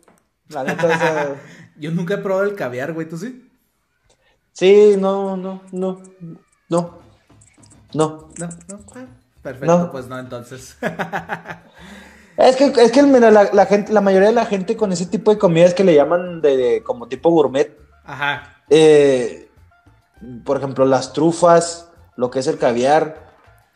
La 0.50 0.64
neta, 0.64 1.36
Yo 1.78 1.92
nunca 1.92 2.16
he 2.16 2.18
probado 2.18 2.44
el 2.46 2.56
caviar, 2.56 2.94
güey, 2.94 3.08
¿tú 3.08 3.18
sí? 3.18 3.48
sí, 4.54 4.96
no, 4.98 5.36
no, 5.38 5.62
no, 5.72 6.02
no, 6.02 6.02
no. 6.70 7.00
No, 7.94 8.30
no. 8.38 8.50
ah, 8.96 9.06
Perfecto, 9.42 9.78
No. 9.80 9.92
pues 9.92 10.08
no, 10.08 10.20
entonces. 10.20 10.78
Es 12.38 12.56
que, 12.56 12.66
es 12.66 12.92
que 12.92 13.04
mira, 13.04 13.30
la, 13.30 13.50
la 13.54 13.66
gente, 13.68 13.94
la 13.94 14.02
mayoría 14.02 14.30
de 14.30 14.34
la 14.34 14.46
gente 14.46 14.76
con 14.76 14.92
ese 14.92 15.06
tipo 15.06 15.30
de 15.32 15.38
comidas 15.38 15.76
que 15.76 15.84
le 15.84 15.94
llaman 15.94 16.42
de, 16.42 16.58
de 16.58 16.84
como 16.84 17.08
tipo 17.08 17.30
gourmet, 17.30 17.78
Ajá. 18.04 18.56
eh, 18.70 19.48
por 20.44 20.58
ejemplo, 20.58 20.86
las 20.86 21.14
trufas, 21.14 21.90
lo 22.16 22.32
que 22.32 22.40
es 22.40 22.48
el 22.48 22.58
caviar, 22.58 23.31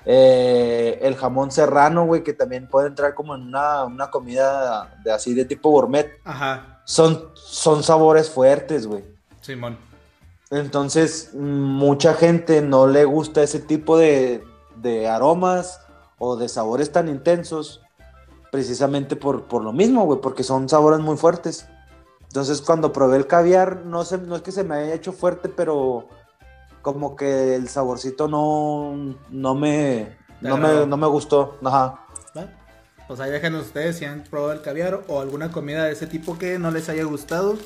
eh, 0.06 1.00
el 1.02 1.16
jamón 1.16 1.52
serrano, 1.52 2.06
güey, 2.06 2.24
que 2.24 2.34
también 2.34 2.68
puede 2.68 2.88
entrar 2.88 3.16
como 3.16 3.36
en 3.36 3.42
una, 3.42 3.86
una 3.86 4.12
comida 4.12 5.00
de 5.04 5.12
así 5.12 5.34
de 5.34 5.46
tipo 5.46 5.72
gourmet, 5.72 6.20
Ajá. 6.24 6.82
son, 6.86 7.30
son 7.34 7.84
sabores 7.84 8.30
fuertes, 8.30 8.86
güey. 8.86 9.04
Simón. 9.42 9.78
Entonces, 10.52 11.34
mucha 11.34 12.14
gente 12.14 12.62
no 12.62 12.88
le 12.88 13.04
gusta 13.06 13.42
ese 13.42 13.60
tipo 13.60 13.98
de, 13.98 14.44
de 14.76 15.08
aromas 15.08 15.82
o 16.20 16.36
de 16.36 16.50
sabores 16.50 16.92
tan 16.92 17.10
intensos, 17.10 17.82
precisamente 18.52 19.16
por, 19.16 19.46
por 19.46 19.64
lo 19.64 19.74
mismo, 19.74 20.06
güey, 20.06 20.22
porque 20.22 20.44
son 20.44 20.70
sabores 20.70 21.00
muy 21.00 21.18
fuertes. 21.18 21.68
Entonces, 22.28 22.62
cuando 22.62 22.94
probé 22.94 23.18
el 23.18 23.28
caviar, 23.28 23.86
no, 23.86 24.06
se, 24.06 24.18
no 24.20 24.36
es 24.36 24.42
que 24.44 24.52
se 24.52 24.64
me 24.64 24.76
haya 24.76 24.94
hecho 24.94 25.14
fuerte, 25.14 25.50
pero 25.50 26.10
como 26.86 27.16
que 27.16 27.56
el 27.56 27.68
saborcito 27.68 28.28
no, 28.28 29.16
no, 29.32 29.56
me, 29.56 30.16
no, 30.40 30.56
me, 30.56 30.86
no 30.86 30.98
me 30.98 31.08
gustó. 31.08 31.58
Ajá. 31.66 32.06
Pues 33.08 33.20
ahí 33.20 33.32
déjenos 33.32 33.66
ustedes 33.66 33.98
si 33.98 34.06
han 34.06 34.22
probado 34.22 34.52
el 34.54 34.62
caviar 34.62 35.02
o 35.08 35.20
alguna 35.20 35.52
comida 35.52 35.86
de 35.86 35.94
ese 35.94 36.06
tipo 36.06 36.38
que 36.38 36.60
no 36.60 36.70
les 36.70 36.88
haya 36.88 37.04
gustado. 37.04 37.58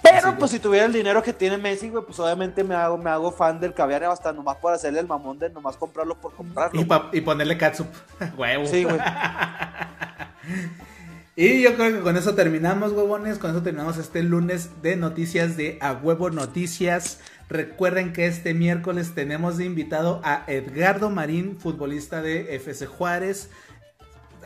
Pero, 0.00 0.38
pues, 0.38 0.52
si 0.52 0.60
tuviera 0.60 0.86
el 0.86 0.92
dinero 0.92 1.24
que 1.24 1.32
tiene 1.32 1.58
Messi, 1.58 1.90
güey, 1.90 2.04
pues 2.04 2.20
obviamente 2.20 2.62
me 2.62 2.76
hago, 2.76 2.96
me 2.96 3.10
hago 3.10 3.32
fan 3.32 3.58
del 3.58 3.74
caviar 3.74 4.04
hasta 4.04 4.32
nomás 4.32 4.58
por 4.58 4.72
hacerle 4.72 5.00
el 5.00 5.08
mamón 5.08 5.40
de 5.40 5.50
nomás 5.50 5.76
comprarlo 5.76 6.16
por 6.16 6.32
comprarlo. 6.32 6.80
Y, 6.80 7.18
y 7.18 7.20
ponerle 7.22 7.58
catsup. 7.58 7.88
Huevo. 8.38 8.64
Sí, 8.66 8.84
güey. 8.84 8.98
Y 11.38 11.60
yo 11.60 11.76
creo 11.76 11.92
que 11.92 12.00
con 12.00 12.16
eso 12.16 12.34
terminamos, 12.34 12.92
huevones. 12.92 13.38
Con 13.38 13.50
eso 13.50 13.62
terminamos 13.62 13.98
este 13.98 14.22
lunes 14.22 14.70
de 14.80 14.96
noticias 14.96 15.58
de 15.58 15.76
A 15.82 15.92
Huevo 15.92 16.30
Noticias. 16.30 17.20
Recuerden 17.50 18.14
que 18.14 18.26
este 18.26 18.54
miércoles 18.54 19.14
tenemos 19.14 19.58
de 19.58 19.66
invitado 19.66 20.22
a 20.24 20.44
Edgardo 20.46 21.10
Marín, 21.10 21.58
futbolista 21.58 22.22
de 22.22 22.56
FC 22.56 22.86
Juárez. 22.86 23.50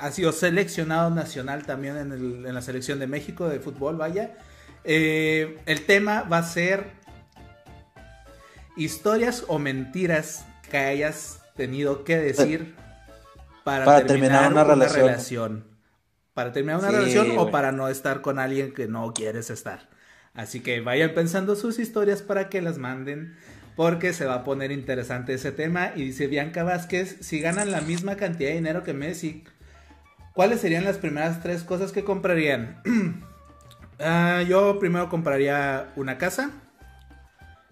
Ha 0.01 0.11
sido 0.11 0.32
seleccionado 0.32 1.11
nacional 1.11 1.64
también 1.64 1.97
en, 1.97 2.53
la 2.53 2.61
selección 2.61 2.99
de 2.99 3.07
México 3.07 3.49
de 3.49 3.61
fútbol, 3.61 3.97
vaya. 3.97 4.36
Eh, 4.82 5.59
el 5.66 5.86
tema 5.86 6.22
va 6.22 6.38
a 6.38 6.43
ser 6.43 6.91
historias 8.76 9.45
o 9.47 9.61
mentiras 9.61 10.45
que 10.68 10.78
hayas 10.78 11.41
tenido 11.55 12.03
que 12.03 12.18
decir 12.18 12.74
para, 13.62 14.05
terminar, 14.05 14.51
una, 14.51 14.64
relación. 14.64 15.70
Para 16.35 16.53
terminar 16.53 16.78
una 16.78 16.91
relación 16.91 17.39
o 17.39 17.51
para 17.51 17.72
no 17.72 17.89
estar 17.89 18.20
con 18.20 18.39
alguien 18.39 18.72
que 18.72 18.89
no 18.89 19.12
quieres 19.12 19.51
estar. 19.51 19.89
Así 20.35 20.61
que 20.61 20.81
vayan 20.81 21.12
pensando 21.14 21.57
sus 21.57 21.78
historias 21.78 22.22
para 22.22 22.49
que 22.49 22.62
las 22.62 22.78
manden. 22.78 23.37
Porque 23.76 24.12
se 24.12 24.26
va 24.26 24.35
a 24.35 24.45
poner 24.45 24.72
interesante 24.72 25.35
ese 25.35 25.53
tema. 25.53 25.93
Y 25.97 26.05
dice 26.05 26.26
Bianca 26.26 26.62
Vázquez: 26.62 27.16
si 27.20 27.41
ganan 27.41 27.70
la 27.70 27.81
misma 27.81 28.16
cantidad 28.16 28.51
de 28.51 28.57
dinero 28.57 28.83
que 28.85 28.93
Messi, 28.93 29.45
¿cuáles 30.35 30.61
serían 30.61 30.85
las 30.85 30.99
primeras 30.99 31.43
tres 31.43 31.62
cosas 31.62 31.93
que 31.93 32.05
comprarían? 32.05 32.83
Ah, 34.03 34.43
yo 34.49 34.78
primero 34.78 35.11
compraría 35.11 35.93
una 35.95 36.16
casa. 36.16 36.53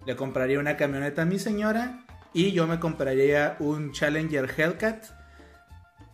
Le 0.05 0.15
compraría 0.15 0.59
una 0.59 0.77
camioneta 0.77 1.23
a 1.23 1.25
mi 1.25 1.39
señora. 1.39 2.05
Y 2.33 2.51
yo 2.51 2.67
me 2.67 2.79
compraría 2.79 3.55
un 3.57 3.93
Challenger 3.93 4.47
Hellcat 4.55 5.18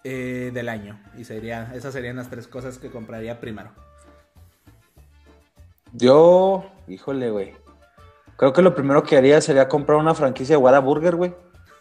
eh, 0.07 0.51
del 0.53 0.69
año. 0.69 0.99
Y 1.17 1.23
sería, 1.23 1.71
esas 1.73 1.91
serían 1.91 2.17
las 2.17 2.29
tres 2.29 2.47
cosas 2.47 2.77
que 2.77 2.91
compraría 2.91 3.39
primero. 3.39 3.71
Yo, 5.93 6.63
híjole, 6.87 7.31
güey. 7.31 7.55
Creo 8.37 8.53
que 8.53 8.61
lo 8.61 8.75
primero 8.75 9.01
que 9.01 9.17
haría 9.17 9.41
sería 9.41 9.67
comprar 9.67 9.97
una 9.97 10.13
franquicia 10.13 10.57
de 10.57 10.61
Whataburger, 10.61 11.15
güey. 11.15 11.33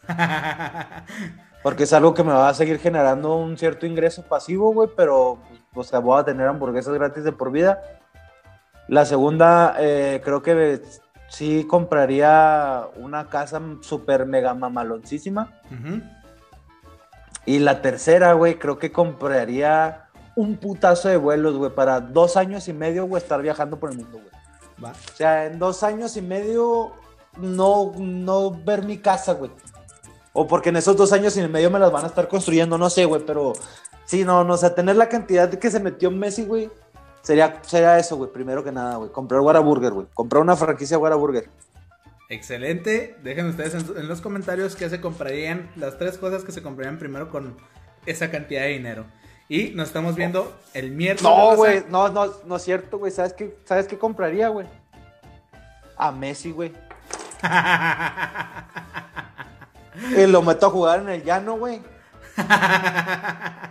Porque 1.62 1.82
es 1.82 1.92
algo 1.92 2.14
que 2.14 2.24
me 2.24 2.32
va 2.32 2.48
a 2.48 2.54
seguir 2.54 2.78
generando 2.78 3.36
un 3.36 3.58
cierto 3.58 3.84
ingreso 3.84 4.22
pasivo, 4.22 4.72
güey, 4.72 4.88
pero, 4.96 5.38
o 5.74 5.84
sea, 5.84 5.98
voy 5.98 6.18
a 6.18 6.24
tener 6.24 6.48
hamburguesas 6.48 6.94
gratis 6.94 7.24
de 7.24 7.32
por 7.32 7.52
vida. 7.52 7.82
La 8.88 9.04
segunda, 9.04 9.76
eh, 9.78 10.22
creo 10.24 10.40
que 10.40 10.80
sí 11.28 11.66
compraría 11.68 12.86
una 12.96 13.28
casa 13.28 13.60
súper 13.82 14.24
mega 14.24 14.54
mamaloncísima. 14.54 15.60
Y 17.46 17.58
la 17.58 17.82
tercera, 17.82 18.32
güey, 18.32 18.58
creo 18.58 18.78
que 18.78 18.92
compraría 18.92 20.08
un 20.36 20.56
putazo 20.56 21.08
de 21.08 21.16
vuelos, 21.16 21.56
güey, 21.56 21.70
para 21.70 22.00
dos 22.00 22.36
años 22.36 22.68
y 22.68 22.72
medio, 22.72 23.06
güey, 23.06 23.22
estar 23.22 23.40
viajando 23.42 23.78
por 23.78 23.90
el 23.90 23.98
mundo, 23.98 24.18
güey. 24.18 24.92
O 24.92 25.16
sea, 25.16 25.46
en 25.46 25.58
dos 25.58 25.82
años 25.82 26.16
y 26.16 26.22
medio 26.22 26.92
no, 27.38 27.92
no 27.96 28.50
ver 28.50 28.84
mi 28.84 28.98
casa, 28.98 29.34
güey. 29.34 29.50
O 30.32 30.46
porque 30.46 30.70
en 30.70 30.76
esos 30.76 30.96
dos 30.96 31.12
años 31.12 31.36
y 31.36 31.46
medio 31.46 31.70
me 31.70 31.78
las 31.78 31.92
van 31.92 32.04
a 32.04 32.08
estar 32.08 32.26
construyendo, 32.26 32.76
no 32.76 32.90
sé, 32.90 33.04
güey, 33.04 33.24
pero 33.24 33.52
sí, 34.04 34.24
no, 34.24 34.42
no, 34.42 34.54
o 34.54 34.56
sea, 34.56 34.74
tener 34.74 34.96
la 34.96 35.08
cantidad 35.08 35.48
que 35.48 35.70
se 35.70 35.78
metió 35.78 36.10
Messi, 36.10 36.44
güey, 36.44 36.70
sería, 37.22 37.60
sería 37.62 37.98
eso, 37.98 38.16
güey, 38.16 38.30
primero 38.32 38.64
que 38.64 38.72
nada, 38.72 38.96
güey. 38.96 39.10
Comprar 39.10 39.40
Whataburger, 39.40 39.92
güey. 39.92 40.06
Comprar 40.12 40.42
una 40.42 40.56
franquicia 40.56 40.98
Whataburger. 40.98 41.48
Excelente. 42.28 43.16
Dejen 43.22 43.46
ustedes 43.46 43.74
en, 43.74 44.08
los 44.08 44.20
comentarios 44.20 44.76
qué 44.76 44.88
se 44.88 45.00
comprarían, 45.00 45.70
las 45.76 45.98
tres 45.98 46.18
cosas 46.18 46.44
que 46.44 46.52
se 46.52 46.62
comprarían 46.62 46.98
primero 46.98 47.30
con 47.30 47.56
esa 48.06 48.30
cantidad 48.30 48.62
de 48.62 48.68
dinero. 48.68 49.04
Y 49.48 49.70
nos 49.70 49.88
estamos 49.88 50.14
viendo 50.14 50.58
el 50.72 50.90
miércoles. 50.90 51.22
No, 51.22 51.56
güey, 51.56 51.84
no, 51.88 52.08
no, 52.08 52.32
no 52.46 52.56
es 52.56 52.62
cierto, 52.62 52.98
güey. 52.98 53.12
¿Sabes 53.12 53.34
qué, 53.34 53.58
¿Sabes 53.64 53.86
qué 53.86 53.98
compraría, 53.98 54.48
güey? 54.48 54.66
A 55.96 56.12
Messi, 56.12 56.50
güey. 56.50 56.72
y 60.16 60.26
lo 60.26 60.42
meto 60.42 60.66
a 60.66 60.70
jugar 60.70 61.00
en 61.00 61.10
el 61.10 61.22
llano, 61.22 61.58
güey. 61.58 61.82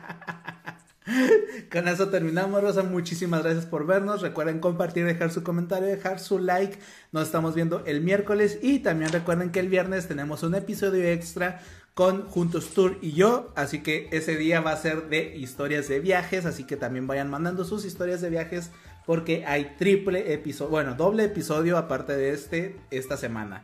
Con 1.71 1.87
eso 1.87 2.09
terminamos, 2.09 2.61
Rosa. 2.61 2.83
Muchísimas 2.83 3.43
gracias 3.43 3.65
por 3.65 3.85
vernos. 3.85 4.21
Recuerden 4.21 4.59
compartir, 4.59 5.05
dejar 5.05 5.31
su 5.31 5.43
comentario, 5.43 5.87
dejar 5.87 6.19
su 6.19 6.39
like. 6.39 6.79
Nos 7.11 7.23
estamos 7.23 7.55
viendo 7.55 7.83
el 7.85 8.01
miércoles 8.01 8.59
y 8.61 8.79
también 8.79 9.11
recuerden 9.11 9.51
que 9.51 9.59
el 9.59 9.69
viernes 9.69 10.07
tenemos 10.07 10.43
un 10.43 10.55
episodio 10.55 11.03
extra 11.03 11.61
con 11.93 12.27
Juntos 12.27 12.73
Tour 12.73 12.97
y 13.01 13.13
yo. 13.13 13.51
Así 13.55 13.81
que 13.81 14.09
ese 14.11 14.37
día 14.37 14.61
va 14.61 14.71
a 14.71 14.77
ser 14.77 15.09
de 15.09 15.35
historias 15.35 15.87
de 15.87 15.99
viajes. 15.99 16.45
Así 16.45 16.65
que 16.65 16.77
también 16.77 17.07
vayan 17.07 17.29
mandando 17.29 17.65
sus 17.65 17.85
historias 17.85 18.21
de 18.21 18.29
viajes 18.29 18.71
porque 19.05 19.45
hay 19.45 19.75
triple 19.77 20.33
episodio, 20.33 20.71
bueno, 20.71 20.95
doble 20.95 21.25
episodio 21.25 21.77
aparte 21.77 22.15
de 22.15 22.31
este 22.31 22.77
esta 22.89 23.17
semana. 23.17 23.63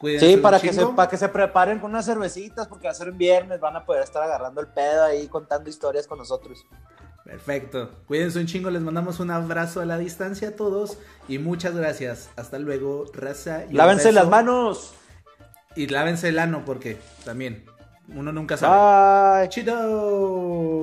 Sí, 0.00 0.36
para 0.36 0.60
que, 0.60 0.72
se, 0.72 0.86
para 0.86 1.08
que 1.08 1.16
se 1.16 1.28
preparen 1.28 1.78
con 1.78 1.90
unas 1.90 2.06
cervecitas 2.06 2.68
porque 2.68 2.86
va 2.86 2.92
a 2.92 2.94
ser 2.94 3.10
un 3.10 3.18
viernes, 3.18 3.60
van 3.60 3.76
a 3.76 3.84
poder 3.84 4.02
estar 4.02 4.22
agarrando 4.22 4.60
el 4.60 4.68
pedo 4.68 5.04
ahí 5.04 5.26
contando 5.28 5.68
historias 5.68 6.06
con 6.06 6.18
nosotros. 6.18 6.64
Perfecto. 7.24 7.90
Cuídense 8.06 8.38
un 8.38 8.46
chingo, 8.46 8.70
les 8.70 8.80
mandamos 8.80 9.20
un 9.20 9.30
abrazo 9.30 9.82
a 9.82 9.84
la 9.84 9.98
distancia 9.98 10.48
a 10.48 10.52
todos 10.52 10.96
y 11.28 11.38
muchas 11.38 11.76
gracias. 11.76 12.30
Hasta 12.36 12.58
luego, 12.58 13.04
raza. 13.12 13.64
Y 13.68 13.74
Lávense 13.74 14.12
las 14.12 14.28
manos. 14.28 14.94
Y 15.76 15.88
lávense 15.88 16.30
el 16.30 16.38
ano 16.38 16.62
porque 16.64 16.96
también 17.26 17.66
uno 18.14 18.32
nunca 18.32 18.56
sabe. 18.56 19.40
Bye. 19.40 19.48
Chido. 19.50 20.78